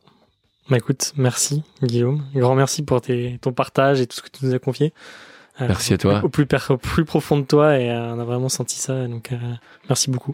Bah 0.70 0.78
écoute, 0.78 1.14
merci 1.16 1.64
Guillaume. 1.84 2.24
Grand 2.34 2.56
merci 2.56 2.82
pour 2.84 3.02
tes, 3.02 3.38
ton 3.42 3.54
partage 3.54 4.02
et 4.02 4.08
tout 4.08 4.18
ce 4.18 4.22
que 4.24 4.30
tu 4.30 4.46
nous 4.46 4.54
as 4.56 4.60
confié. 4.60 4.94
Euh, 5.62 5.66
Merci 5.68 5.94
à 5.94 5.98
toi. 5.98 6.22
Au 6.24 6.30
plus, 6.30 6.46
per- 6.46 6.58
au 6.70 6.78
plus 6.78 7.04
profond 7.06 7.38
de 7.38 7.44
toi 7.46 7.78
et 7.78 7.90
euh, 7.92 8.14
on 8.16 8.20
a 8.20 8.24
vraiment 8.24 8.50
senti 8.50 8.78
ça. 8.80 9.08
Donc 9.08 9.32
euh, 9.32 9.38
merci 9.90 10.10
beaucoup. 10.10 10.34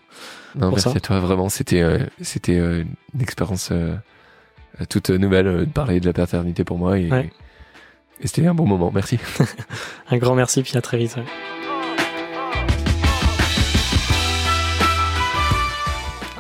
Non, 0.56 0.68
pour 0.68 0.78
merci 0.78 0.90
ça. 0.90 0.96
à 0.98 1.00
toi, 1.00 1.20
vraiment, 1.20 1.50
c'était 1.50 2.00
c'était 2.22 2.58
une 2.58 2.88
expérience 3.20 3.72
toute 4.90 5.10
nouvelle 5.10 5.60
de 5.62 5.66
parler 5.66 6.00
de 6.00 6.06
la 6.06 6.14
paternité 6.14 6.64
pour 6.64 6.78
moi, 6.78 7.00
et, 7.00 7.10
Ouais. 7.12 7.30
et 8.22 8.28
c'était 8.28 8.46
un 8.48 8.54
bon 8.54 8.68
moment, 8.68 8.92
merci. 8.94 9.18
Un 10.12 10.18
grand 10.18 10.36
merci 10.36 10.62
puis 10.64 10.78
à 10.78 10.82
très 10.82 10.98
vite. 10.98 11.16
ouais. 11.18 11.65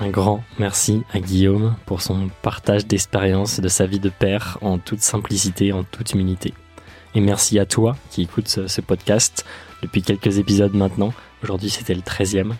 Un 0.06 0.12
grand 0.12 0.44
merci 0.60 1.02
à 1.14 1.20
Guillaume 1.20 1.76
pour 1.88 2.04
son 2.04 2.30
partage 2.44 2.86
d'expérience 2.86 3.60
de 3.60 3.68
sa 3.68 3.88
vie 3.88 3.98
de 4.00 4.10
père 4.10 4.60
en 4.62 4.78
toute 4.78 5.02
simplicité, 5.02 5.74
en 5.74 5.84
toute 5.84 6.12
humilité. 6.12 6.54
Et 7.16 7.22
merci 7.22 7.58
à 7.58 7.66
toi 7.66 7.98
qui 8.12 8.22
écoutes 8.22 8.48
ce, 8.48 8.82
podcast 8.82 9.48
depuis 9.82 10.04
quelques 10.04 10.38
épisodes 10.38 10.76
maintenant. 10.76 11.12
Aujourd'hui 11.42 11.72
c'était 11.72 11.96
le 11.96 12.02
13e. 12.02 12.52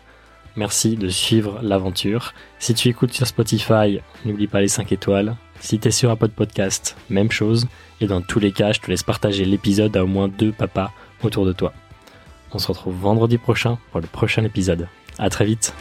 Merci 0.56 0.96
de 0.96 1.08
suivre 1.08 1.60
l'aventure. 1.62 2.34
Si 2.58 2.74
tu 2.74 2.90
écoutes 2.90 3.14
sur 3.14 3.28
Spotify, 3.28 4.00
n'oublie 4.26 4.48
pas 4.48 4.62
les 4.62 4.68
5 4.68 4.92
étoiles. 4.92 5.36
Si 5.60 5.78
tu 5.78 5.90
es 5.90 5.92
sur 5.92 6.10
Apple 6.10 6.30
Podcast, 6.30 6.98
même 7.12 7.32
chose. 7.32 7.68
Et 8.02 8.08
dans 8.08 8.22
tous 8.22 8.40
les 8.40 8.54
cas, 8.54 8.72
je 8.72 8.80
te 8.80 8.90
laisse 8.90 9.04
partager 9.04 9.46
l'épisode 9.46 9.96
à 9.96 10.04
au 10.04 10.08
moins 10.08 10.30
deux 10.30 10.52
papas 10.52 10.90
autour 11.22 11.46
de 11.46 11.54
toi. 11.54 11.74
On 12.54 12.58
se 12.58 12.70
retrouve 12.70 12.96
vendredi 12.96 13.38
prochain 13.38 13.78
pour 13.92 14.02
le 14.02 14.08
prochain 14.08 14.44
épisode. 14.44 14.88
À 15.20 15.30
très 15.30 15.46
vite. 15.46 15.76